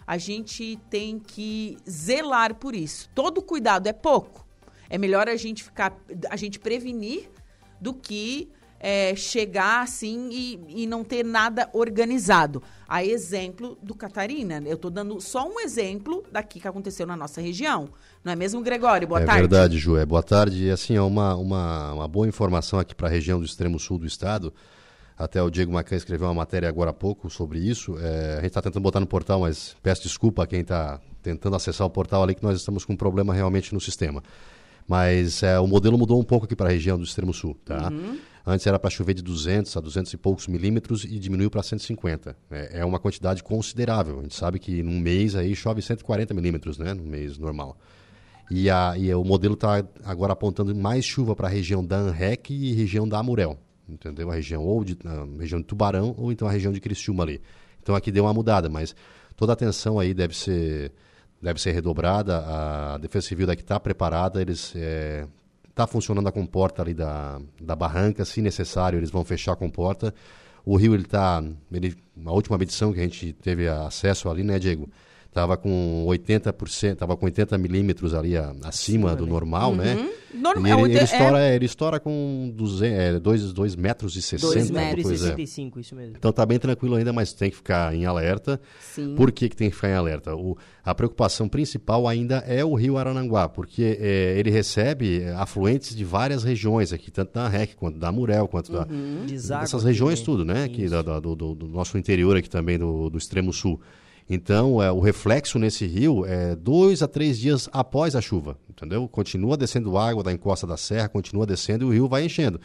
A 0.05 0.19
gente 0.19 0.77
tem 0.89 1.21
que 1.21 1.77
zelar 1.89 2.55
por 2.55 2.75
isso. 2.75 3.09
Todo 3.15 3.43
cuidado 3.43 3.87
é 3.87 3.93
pouco. 3.93 4.45
É 4.89 4.97
melhor 4.97 5.29
a 5.29 5.37
gente 5.37 5.63
ficar, 5.63 5.97
a 6.31 6.37
gente 6.37 6.59
prevenir 6.59 7.29
do 7.81 7.93
que 7.93 8.49
é, 8.79 9.15
chegar 9.15 9.83
assim 9.83 10.29
e, 10.31 10.83
e 10.83 10.87
não 10.87 11.03
ter 11.03 11.25
nada 11.25 11.69
organizado. 11.73 12.63
A 12.89 13.05
exemplo 13.05 13.77
do 13.83 13.95
Catarina. 13.95 14.63
Eu 14.65 14.75
estou 14.75 14.91
dando 14.91 15.21
só 15.21 15.49
um 15.49 15.61
exemplo 15.61 16.25
daqui 16.31 16.61
que 16.61 16.69
aconteceu 16.69 17.07
na 17.07 17.17
nossa 17.17 17.41
região. 17.41 17.89
Não 18.23 18.33
é 18.33 18.37
mesmo, 18.37 18.63
Gregório? 18.63 19.09
Boa 19.09 19.21
é 19.21 19.25
tarde. 19.25 19.39
É 19.39 19.43
verdade, 19.43 19.79
Ju. 19.79 19.97
É 19.97 20.07
boa 20.07 20.23
tarde. 20.23 20.67
E 20.67 20.71
assim, 20.71 20.95
é 20.95 21.03
uma, 21.03 21.35
uma, 21.35 21.93
uma 21.95 22.09
boa 22.09 22.29
informação 22.29 22.79
aqui 22.79 22.95
para 22.95 23.09
a 23.09 23.11
região 23.11 23.39
do 23.41 23.45
extremo 23.45 23.79
sul 23.79 23.99
do 23.99 24.07
estado. 24.07 24.53
Até 25.19 25.43
o 25.43 25.51
Diego 25.51 25.73
Macan 25.73 25.97
escreveu 25.97 26.29
uma 26.29 26.35
matéria 26.35 26.69
agora 26.69 26.91
há 26.91 26.95
pouco 26.95 27.31
sobre 27.31 27.59
isso. 27.59 27.97
É, 27.99 28.33
a 28.33 28.37
gente 28.37 28.49
está 28.49 28.61
tentando 28.61 28.83
botar 28.83 29.01
no 29.01 29.07
portal, 29.07 29.41
mas 29.41 29.75
peço 29.83 30.03
desculpa 30.03 30.45
a 30.45 30.47
quem 30.47 30.61
está 30.61 31.01
tentando 31.23 31.57
acessar 31.57 31.87
o 31.87 31.91
portal 31.91 32.23
ali, 32.23 32.35
que 32.35 32.43
nós 32.43 32.59
estamos 32.59 32.85
com 32.85 32.93
um 32.93 32.97
problema 32.97 33.33
realmente 33.33 33.73
no 33.73 33.81
sistema. 33.81 34.23
Mas 34.87 35.43
é, 35.43 35.59
o 35.59 35.67
modelo 35.67 35.97
mudou 35.99 36.21
um 36.21 36.25
pouco 36.25 36.45
aqui 36.45 36.55
para 36.55 36.69
a 36.69 36.73
região 36.73 36.99
do 36.99 37.05
extremo 37.05 37.33
sul, 37.33 37.57
tá? 37.65 37.89
Uhum. 37.89 38.19
Antes 38.47 38.65
era 38.65 38.79
para 38.79 38.89
chover 38.89 39.15
de 39.15 39.23
200 39.23 39.77
a 39.77 39.81
200 39.81 40.13
e 40.13 40.17
poucos 40.17 40.47
milímetros 40.47 41.03
e 41.03 41.19
diminuiu 41.19 41.51
para 41.51 41.65
150. 41.65 42.37
É, 42.49 42.81
é 42.81 42.85
uma 42.85 43.01
quantidade 43.01 43.43
considerável. 43.43 44.21
A 44.21 44.23
gente 44.23 44.37
sabe 44.37 44.61
que 44.61 44.85
num 44.85 45.01
mês 45.01 45.35
aí 45.35 45.57
chove 45.57 45.83
140 45.83 46.33
milímetros, 46.33 46.79
né? 46.79 46.95
No 46.95 47.03
mês 47.03 47.37
normal. 47.39 47.77
E, 48.49 48.71
a, 48.71 48.95
e 48.97 49.13
o 49.13 49.25
modelo 49.25 49.55
está 49.55 49.85
agora 50.05 50.33
apontando 50.33 50.73
mais 50.77 51.05
chuva 51.05 51.35
para 51.35 51.49
a 51.49 51.51
região 51.51 51.85
da 51.85 51.97
ANREC 51.97 52.55
e 52.55 52.73
região 52.73 53.09
da 53.09 53.19
Amurel. 53.19 53.59
Entendeu? 53.89 54.31
A 54.31 54.35
região 54.37 54.63
ou 54.65 54.85
de, 54.85 54.97
região 55.41 55.61
de 55.61 55.67
Tubarão 55.67 56.15
ou 56.17 56.31
então 56.31 56.47
a 56.47 56.53
região 56.53 56.73
de 56.73 56.81
Criciúma 56.81 57.25
ali. 57.25 57.43
Então 57.83 57.97
aqui 57.97 58.13
deu 58.13 58.25
uma 58.25 58.33
mudada, 58.35 58.69
mas 58.69 58.95
toda 59.37 59.51
a 59.53 59.55
atenção 59.55 59.99
aí 59.99 60.15
deve 60.15 60.37
ser 60.37 60.93
deve 61.43 61.61
ser 61.61 61.73
redobrada. 61.73 62.39
A 62.47 62.99
Defesa 62.99 63.27
Civil 63.27 63.47
daqui 63.47 63.63
está 63.63 63.79
preparada, 63.81 64.41
eles 64.41 64.73
é, 64.77 65.27
tá 65.77 65.87
funcionando 65.87 66.27
a 66.27 66.33
comporta 66.33 66.81
ali 66.81 66.95
da, 66.95 67.39
da 67.61 67.77
barranca, 67.77 68.25
se 68.25 68.41
necessário 68.41 68.99
eles 68.99 69.11
vão 69.11 69.23
fechar 69.23 69.53
a 69.53 69.57
comporta. 69.57 70.13
O 70.65 70.75
rio 70.75 70.95
ele 70.95 71.05
tá, 71.05 71.45
ele, 71.71 71.95
a 72.25 72.33
última 72.33 72.57
medição 72.57 72.95
que 72.95 72.99
a 72.99 73.03
gente 73.03 73.35
teve 73.35 73.69
acesso 73.69 74.31
ali, 74.31 74.43
né, 74.43 74.59
Diego? 74.59 74.89
Tava 75.37 75.55
com 75.59 76.07
80%, 76.09 76.97
tava 76.97 77.15
com 77.15 77.27
80 77.27 77.59
milímetros 77.59 78.15
ali 78.15 78.39
a, 78.39 78.55
acima 78.65 79.15
do 79.15 79.27
normal, 79.27 79.77
né? 79.77 79.95
uhum. 79.95 80.05
né? 80.05 80.11
Normal, 80.33 80.87
ele, 80.87 80.97
ele, 80.97 81.05
estoura, 81.05 81.41
é... 81.41 81.55
ele 81.55 81.67
estoura 81.67 82.01
com 82.01 82.51
2 82.55 82.81
é, 82.81 83.21
dois, 83.21 83.53
dois 83.53 83.77
metros 83.77 84.17
e 84.17 84.23
60. 84.23 84.55
2 84.55 84.71
metros 84.71 85.11
e 85.11 85.19
65, 85.19 85.79
isso 85.79 85.95
mesmo. 85.95 86.15
Então 86.17 86.33
tá 86.33 86.47
bem 86.47 86.59
tranquilo 86.59 86.95
ainda, 86.95 87.13
mas 87.13 87.35
tem 87.35 87.51
que 87.51 87.57
ficar 87.57 87.95
em 87.95 88.07
alerta. 88.07 88.59
Sim. 88.81 89.15
Por 89.15 89.31
que, 89.31 89.51
que 89.51 89.57
tem 89.57 89.69
que 89.69 89.77
ficar 89.77 89.91
em 89.91 89.95
alerta? 89.95 90.35
O, 90.35 90.57
a 90.83 90.95
preocupação 90.95 91.51
principal 91.51 92.09
ainda 92.09 92.37
é 92.47 92.65
o 92.65 92.75
rio 92.75 92.97
Arananguá, 92.97 93.47
porque 93.47 93.99
é, 94.01 94.39
ele 94.39 94.51
recebe 94.51 95.23
afluentes 95.37 95.95
de 95.95 96.03
várias 96.03 96.45
regiões 96.45 96.95
aqui, 96.95 97.11
tanto 97.11 97.35
da 97.35 97.47
REC 97.47 97.75
quanto 97.77 97.99
da 97.99 98.11
Murel, 98.11 98.49
quanto 98.49 98.73
uhum. 98.73 99.27
da, 99.47 99.61
dessas 99.61 99.85
regiões 99.85 100.23
tudo, 100.23 100.47
né? 100.47 100.65
Aqui 100.65 100.89
da, 100.89 101.03
da, 101.03 101.21
do, 101.21 101.37
do, 101.37 101.69
nosso 101.69 101.99
interior 101.99 102.39
aqui 102.39 102.49
também, 102.49 102.79
do, 102.79 103.11
do 103.11 103.19
extremo 103.19 103.53
sul. 103.53 103.79
Então, 104.29 104.83
é, 104.83 104.91
o 104.91 104.99
reflexo 104.99 105.59
nesse 105.59 105.87
rio 105.87 106.25
é 106.27 106.57
dois 106.57 107.03
a 107.03 107.07
três 107.07 107.39
dias 107.39 107.69
após 107.73 108.17
a 108.17 108.21
chuva, 108.21 108.59
entendeu? 108.69 109.07
Continua 109.09 109.57
descendo 109.57 109.97
água 109.97 110.23
da 110.23 110.33
encosta 110.33 110.67
da 110.67 110.77
serra, 110.77 111.09
continua 111.09 111.47
descendo 111.47 111.85
e 111.85 111.89
o 111.89 111.93
rio 111.93 112.09
vai 112.09 112.25
enchendo. 112.25 112.61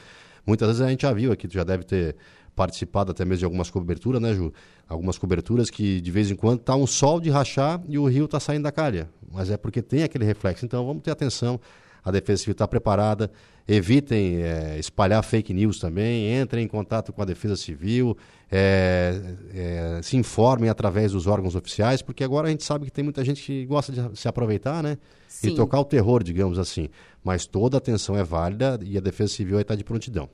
Muitas 0.46 0.68
vezes 0.70 0.82
a 0.82 0.90
gente 0.90 1.04
já 1.04 1.14
viu 1.14 1.32
aqui, 1.32 1.48
tu 1.48 1.54
já 1.54 1.64
deve 1.64 1.84
ter 1.84 2.16
participado 2.56 3.12
até 3.12 3.24
mesmo 3.24 3.40
de 3.40 3.46
algumas 3.46 3.70
coberturas, 3.70 4.20
né, 4.20 4.34
Ju? 4.34 4.52
Algumas 4.88 5.18
coberturas 5.18 5.70
que 5.70 6.02
de 6.02 6.12
vez 6.12 6.32
em 6.32 6.36
quando 6.36 6.60
tá 6.60 6.76
um 6.76 6.88
sol 6.88 7.20
de 7.20 7.30
rachar 7.30 7.80
e 7.88 7.98
o 7.98 8.08
rio 8.08 8.26
está 8.26 8.40
saindo 8.40 8.64
da 8.64 8.72
calha. 8.72 9.08
Mas 9.32 9.52
é 9.52 9.56
porque 9.56 9.82
tem 9.82 10.04
aquele 10.04 10.26
reflexo. 10.26 10.66
Então, 10.66 10.86
vamos 10.86 11.04
ter 11.04 11.12
atenção 11.12 11.60
a 12.04 12.12
Defesa 12.12 12.40
Civil 12.40 12.54
está 12.54 12.68
preparada. 12.68 13.32
Evitem 13.68 14.42
é, 14.42 14.78
espalhar 14.80 15.24
fake 15.24 15.54
news 15.54 15.80
também, 15.80 16.40
entrem 16.40 16.66
em 16.66 16.68
contato 16.68 17.14
com 17.14 17.22
a 17.22 17.26
Defesa 17.26 17.56
Civil, 17.56 18.18
é, 18.52 19.38
é, 19.54 20.02
se 20.04 20.18
informem 20.18 20.70
através 20.70 21.14
dos 21.14 21.26
órgãos 21.26 21.56
oficiais, 21.56 22.02
porque 22.02 22.24
agora 22.24 22.48
a 22.48 22.52
gente 22.52 22.66
sabe 22.66 22.86
que 22.86 22.92
tem 22.92 23.04
muita 23.04 23.24
gente 23.24 23.42
que 23.42 23.66
gosta 23.66 23.94
de 23.94 24.20
se 24.20 24.28
aproveitar, 24.28 24.84
né? 24.84 24.98
Sim. 25.28 25.50
E 25.50 25.56
tocar 25.56 25.80
o 25.80 25.86
terror, 25.86 26.22
digamos 26.22 26.60
assim. 26.60 26.90
Mas 27.24 27.46
toda 27.46 27.78
atenção 27.78 28.18
é 28.18 28.24
válida 28.24 28.78
e 28.84 28.98
a 28.98 29.02
Defesa 29.02 29.34
Civil 29.34 29.60
está 29.62 29.74
de 29.74 29.86
prontidão. 29.86 30.30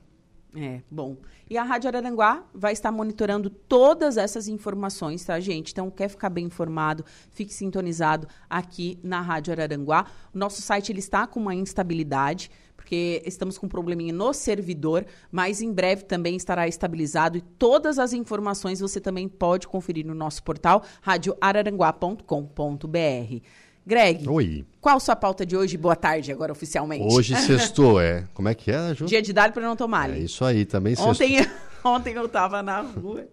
É, 0.56 0.80
bom. 0.90 1.16
E 1.48 1.56
a 1.56 1.62
Rádio 1.62 1.88
Araranguá 1.88 2.44
vai 2.52 2.72
estar 2.72 2.90
monitorando 2.90 3.48
todas 3.48 4.16
essas 4.16 4.48
informações, 4.48 5.24
tá, 5.24 5.38
gente? 5.38 5.72
Então, 5.72 5.90
quer 5.90 6.08
ficar 6.08 6.30
bem 6.30 6.46
informado, 6.46 7.04
fique 7.30 7.54
sintonizado 7.54 8.26
aqui 8.50 8.98
na 9.02 9.20
Rádio 9.20 9.52
Araranguá. 9.52 10.06
O 10.34 10.38
nosso 10.38 10.60
site 10.60 10.90
ele 10.90 10.98
está 10.98 11.26
com 11.26 11.38
uma 11.38 11.54
instabilidade, 11.54 12.50
porque 12.88 13.22
estamos 13.26 13.58
com 13.58 13.66
um 13.66 13.68
probleminha 13.68 14.14
no 14.14 14.32
servidor, 14.32 15.04
mas 15.30 15.60
em 15.60 15.70
breve 15.70 16.04
também 16.04 16.36
estará 16.36 16.66
estabilizado 16.66 17.36
e 17.36 17.42
todas 17.42 17.98
as 17.98 18.14
informações 18.14 18.80
você 18.80 18.98
também 18.98 19.28
pode 19.28 19.68
conferir 19.68 20.06
no 20.06 20.14
nosso 20.14 20.42
portal 20.42 20.82
radioararanguá.com.br. 21.02 23.44
Greg. 23.86 24.26
Oi. 24.26 24.64
Qual 24.80 24.98
sua 25.00 25.14
pauta 25.14 25.44
de 25.44 25.54
hoje? 25.54 25.76
Boa 25.76 25.96
tarde, 25.96 26.32
agora 26.32 26.50
oficialmente. 26.50 27.14
Hoje 27.14 27.36
sextou, 27.44 28.00
é. 28.00 28.26
Como 28.32 28.48
é 28.48 28.54
que 28.54 28.70
é, 28.70 28.94
Ju? 28.94 29.04
Dia 29.04 29.20
de 29.20 29.34
dar 29.34 29.52
para 29.52 29.62
não 29.62 29.76
tomar. 29.76 30.08
É 30.08 30.20
isso 30.20 30.42
aí, 30.42 30.64
também 30.64 30.94
ontem, 30.98 31.46
ontem 31.84 32.14
eu 32.14 32.26
tava 32.26 32.62
na 32.62 32.80
rua. 32.80 33.26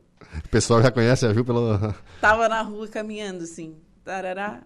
O 0.44 0.50
pessoal 0.50 0.84
já 0.84 0.92
conhece 0.92 1.26
a 1.26 1.34
Ju 1.34 1.46
pelo... 1.46 1.80
Tava 2.20 2.50
na 2.50 2.62
rua 2.62 2.90
caminhando, 2.90 3.46
assim. 3.46 3.78
Tarará. 4.04 4.64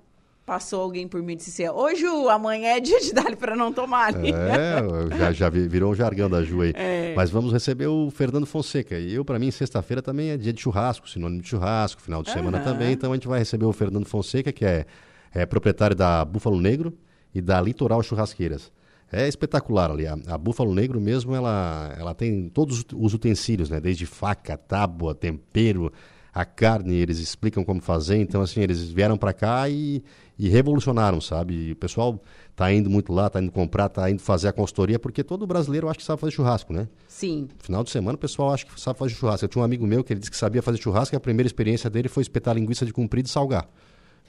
Passou 0.50 0.82
alguém 0.82 1.08
por 1.08 1.22
mim 1.22 1.34
e 1.34 1.36
disse 1.36 1.62
assim, 1.62 1.72
ô 1.72 1.94
Ju, 1.94 2.28
amanhã 2.28 2.70
é 2.70 2.80
dia 2.80 3.00
de 3.00 3.14
dar 3.14 3.36
para 3.36 3.56
não 3.56 3.72
tomar. 3.72 4.14
É, 4.16 5.16
já, 5.16 5.32
já 5.32 5.50
virou 5.50 5.92
um 5.92 5.96
jargão 5.96 6.28
da 6.28 6.42
Ju 6.42 6.62
aí. 6.62 6.74
É. 6.76 7.14
Mas 7.16 7.30
vamos 7.30 7.54
receber 7.54 7.86
o 7.86 8.10
Fernando 8.10 8.48
Fonseca. 8.48 8.98
E 8.98 9.14
eu, 9.14 9.24
para 9.24 9.38
mim, 9.38 9.52
sexta-feira 9.52 10.02
também 10.02 10.32
é 10.32 10.38
dia 10.38 10.52
de 10.52 10.60
churrasco, 10.60 11.08
sinônimo 11.08 11.44
de 11.44 11.48
churrasco, 11.48 12.02
final 12.02 12.24
de 12.24 12.32
semana 12.32 12.60
também. 12.62 12.94
Então 12.94 13.12
a 13.12 13.16
gente 13.16 13.28
vai 13.28 13.38
receber 13.38 13.66
o 13.66 13.72
Fernando 13.72 14.08
Fonseca, 14.08 14.52
que 14.52 14.66
é 14.66 14.88
é 15.34 15.46
proprietário 15.46 15.96
da 15.96 16.26
Búfalo 16.26 16.60
Negro 16.60 16.98
e 17.34 17.42
da 17.42 17.62
Litoral 17.62 18.02
Churrasqueiras. 18.02 18.72
É 19.12 19.28
espetacular 19.28 19.92
ali. 19.92 20.06
A, 20.06 20.18
a 20.28 20.38
Búfalo 20.38 20.74
Negro 20.74 21.00
mesmo, 21.00 21.34
ela, 21.36 21.96
ela 21.98 22.14
tem 22.14 22.50
todos 22.50 22.86
os 22.94 23.14
utensílios, 23.14 23.70
né? 23.70 23.80
Desde 23.80 24.06
faca, 24.06 24.58
tábua, 24.58 25.16
tempero, 25.16 25.92
a 26.34 26.46
carne, 26.46 26.96
eles 26.96 27.20
explicam 27.20 27.64
como 27.64 27.82
fazer. 27.82 28.18
Então, 28.18 28.42
assim, 28.42 28.62
eles 28.62 28.90
vieram 28.90 29.18
para 29.18 29.34
cá 29.34 29.70
e, 29.70 30.04
e 30.38 30.48
revolucionaram, 30.50 31.20
sabe? 31.20 31.54
E 31.54 31.72
o 31.72 31.76
pessoal 31.76 32.22
tá 32.56 32.72
indo 32.72 32.90
muito 32.90 33.12
lá, 33.12 33.30
tá 33.30 33.42
indo 33.42 33.52
comprar, 33.52 33.90
tá 33.90 34.10
indo 34.10 34.22
fazer 34.22 34.48
a 34.48 34.54
consultoria, 34.54 35.00
porque 35.00 35.24
todo 35.24 35.46
brasileiro 35.48 35.88
acha 35.88 35.98
que 35.98 36.04
sabe 36.04 36.20
fazer 36.20 36.34
churrasco, 36.34 36.74
né? 36.74 36.88
Sim. 37.08 37.48
Final 37.60 37.84
de 37.84 37.90
semana 37.90 38.16
o 38.16 38.20
pessoal 38.20 38.54
acha 38.54 38.66
que 38.66 38.80
sabe 38.80 39.00
fazer 39.00 39.14
churrasco. 39.14 39.46
Eu 39.46 39.50
tinha 39.50 39.62
um 39.62 39.66
amigo 39.66 39.86
meu 39.86 40.04
que 40.04 40.14
ele 40.14 40.20
disse 40.20 40.32
que 40.32 40.38
sabia 40.38 40.62
fazer 40.62 40.78
churrasco 40.78 41.16
e 41.16 41.18
a 41.18 41.20
primeira 41.20 41.48
experiência 41.48 41.90
dele 41.90 42.08
foi 42.08 42.22
espetar 42.22 42.56
linguiça 42.56 42.86
de 42.86 42.94
comprido 42.94 43.26
e 43.26 43.30
salgar. 43.30 43.68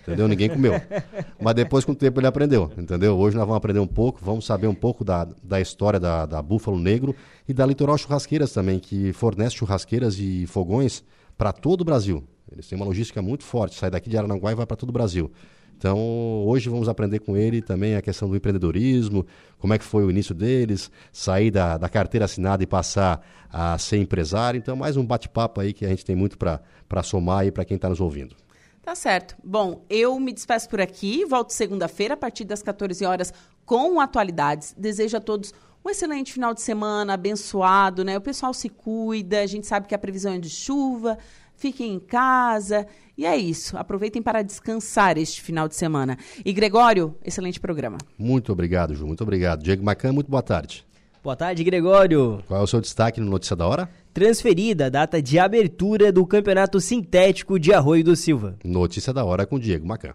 Entendeu? 0.02 0.26
Ninguém 0.26 0.48
comeu. 0.48 0.72
Mas 1.38 1.54
depois, 1.54 1.84
com 1.84 1.92
o 1.92 1.94
tempo, 1.94 2.18
ele 2.20 2.26
aprendeu. 2.26 2.72
Entendeu? 2.76 3.18
Hoje 3.18 3.36
nós 3.36 3.44
vamos 3.44 3.58
aprender 3.58 3.80
um 3.80 3.86
pouco, 3.86 4.18
vamos 4.22 4.46
saber 4.46 4.66
um 4.66 4.74
pouco 4.74 5.04
da, 5.04 5.28
da 5.42 5.60
história 5.60 6.00
da, 6.00 6.24
da 6.24 6.40
Búfalo 6.40 6.78
Negro 6.78 7.14
e 7.46 7.52
da 7.52 7.66
Litoral 7.66 7.98
Churrasqueiras 7.98 8.52
também, 8.52 8.78
que 8.78 9.12
fornece 9.12 9.56
churrasqueiras 9.56 10.18
e 10.18 10.46
fogões 10.46 11.04
para 11.40 11.54
todo 11.54 11.80
o 11.80 11.84
Brasil. 11.86 12.22
Eles 12.52 12.68
têm 12.68 12.76
uma 12.76 12.84
logística 12.84 13.22
muito 13.22 13.44
forte, 13.44 13.74
sai 13.74 13.88
daqui 13.88 14.10
de 14.10 14.18
Aranaguá 14.18 14.52
e 14.52 14.54
vai 14.54 14.66
para 14.66 14.76
todo 14.76 14.90
o 14.90 14.92
Brasil. 14.92 15.32
Então, 15.74 15.98
hoje 16.44 16.68
vamos 16.68 16.86
aprender 16.86 17.20
com 17.20 17.34
ele 17.34 17.62
também 17.62 17.96
a 17.96 18.02
questão 18.02 18.28
do 18.28 18.36
empreendedorismo, 18.36 19.26
como 19.58 19.72
é 19.72 19.78
que 19.78 19.84
foi 19.84 20.04
o 20.04 20.10
início 20.10 20.34
deles, 20.34 20.90
sair 21.10 21.50
da, 21.50 21.78
da 21.78 21.88
carteira 21.88 22.26
assinada 22.26 22.62
e 22.62 22.66
passar 22.66 23.26
a 23.50 23.78
ser 23.78 23.96
empresário. 23.96 24.58
Então, 24.58 24.76
mais 24.76 24.98
um 24.98 25.06
bate-papo 25.06 25.62
aí 25.62 25.72
que 25.72 25.86
a 25.86 25.88
gente 25.88 26.04
tem 26.04 26.14
muito 26.14 26.36
para 26.36 27.02
somar 27.02 27.38
aí 27.38 27.50
para 27.50 27.64
quem 27.64 27.76
está 27.76 27.88
nos 27.88 28.02
ouvindo. 28.02 28.36
Tá 28.82 28.94
certo. 28.94 29.34
Bom, 29.42 29.86
eu 29.88 30.20
me 30.20 30.34
despeço 30.34 30.68
por 30.68 30.82
aqui, 30.82 31.24
volto 31.24 31.54
segunda-feira 31.54 32.12
a 32.12 32.18
partir 32.18 32.44
das 32.44 32.62
14 32.62 33.02
horas 33.06 33.32
com 33.64 33.98
atualidades. 33.98 34.74
Desejo 34.76 35.16
a 35.16 35.20
todos 35.20 35.54
um 35.84 35.90
excelente 35.90 36.32
final 36.32 36.52
de 36.52 36.60
semana, 36.60 37.14
abençoado, 37.14 38.04
né? 38.04 38.16
O 38.16 38.20
pessoal 38.20 38.52
se 38.52 38.68
cuida, 38.68 39.40
a 39.40 39.46
gente 39.46 39.66
sabe 39.66 39.86
que 39.86 39.94
a 39.94 39.98
previsão 39.98 40.32
é 40.32 40.38
de 40.38 40.50
chuva, 40.50 41.18
fiquem 41.56 41.94
em 41.94 42.00
casa. 42.00 42.86
E 43.16 43.26
é 43.26 43.36
isso. 43.36 43.76
Aproveitem 43.76 44.22
para 44.22 44.42
descansar 44.42 45.18
este 45.18 45.42
final 45.42 45.68
de 45.68 45.74
semana. 45.74 46.16
E 46.44 46.52
Gregório, 46.52 47.16
excelente 47.24 47.60
programa. 47.60 47.98
Muito 48.18 48.52
obrigado, 48.52 48.94
Ju. 48.94 49.06
Muito 49.06 49.22
obrigado. 49.22 49.62
Diego 49.62 49.84
Macan, 49.84 50.12
muito 50.12 50.30
boa 50.30 50.42
tarde. 50.42 50.86
Boa 51.22 51.36
tarde, 51.36 51.62
Gregório. 51.62 52.42
Qual 52.48 52.60
é 52.60 52.62
o 52.62 52.66
seu 52.66 52.80
destaque 52.80 53.20
no 53.20 53.30
Notícia 53.30 53.54
da 53.54 53.66
Hora? 53.66 53.90
Transferida 54.12 54.86
a 54.86 54.88
data 54.88 55.20
de 55.20 55.38
abertura 55.38 56.10
do 56.10 56.26
Campeonato 56.26 56.80
Sintético 56.80 57.58
de 57.58 57.74
Arroio 57.74 58.02
do 58.02 58.16
Silva. 58.16 58.56
Notícia 58.64 59.12
da 59.12 59.22
Hora 59.22 59.44
com 59.44 59.58
Diego 59.58 59.86
Macan. 59.86 60.14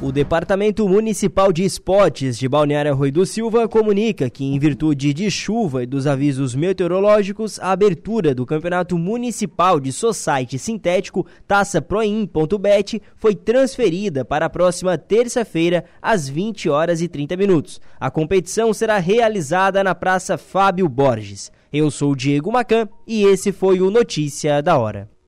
O 0.00 0.12
Departamento 0.12 0.88
Municipal 0.88 1.52
de 1.52 1.64
Esportes 1.64 2.38
de 2.38 2.48
Balneário 2.48 2.94
Rui 2.94 3.10
do 3.10 3.26
Silva 3.26 3.66
comunica 3.66 4.30
que, 4.30 4.44
em 4.44 4.56
virtude 4.56 5.12
de 5.12 5.28
chuva 5.28 5.82
e 5.82 5.86
dos 5.86 6.06
avisos 6.06 6.54
meteorológicos, 6.54 7.58
a 7.58 7.72
abertura 7.72 8.32
do 8.32 8.46
Campeonato 8.46 8.96
Municipal 8.96 9.80
de 9.80 9.90
Society 9.90 10.56
Sintético 10.56 11.26
Taça 11.48 11.82
Proin.bet 11.82 13.02
foi 13.16 13.34
transferida 13.34 14.24
para 14.24 14.46
a 14.46 14.50
próxima 14.50 14.96
terça-feira, 14.96 15.84
às 16.00 16.28
20 16.28 16.68
horas 16.68 17.02
e 17.02 17.08
30 17.08 17.36
minutos. 17.36 17.80
A 17.98 18.08
competição 18.08 18.72
será 18.72 18.98
realizada 18.98 19.82
na 19.82 19.96
Praça 19.96 20.38
Fábio 20.38 20.88
Borges. 20.88 21.50
Eu 21.72 21.90
sou 21.90 22.12
o 22.12 22.16
Diego 22.16 22.52
Macan 22.52 22.88
e 23.04 23.24
esse 23.24 23.50
foi 23.50 23.80
o 23.80 23.90
Notícia 23.90 24.62
da 24.62 24.78
Hora. 24.78 25.17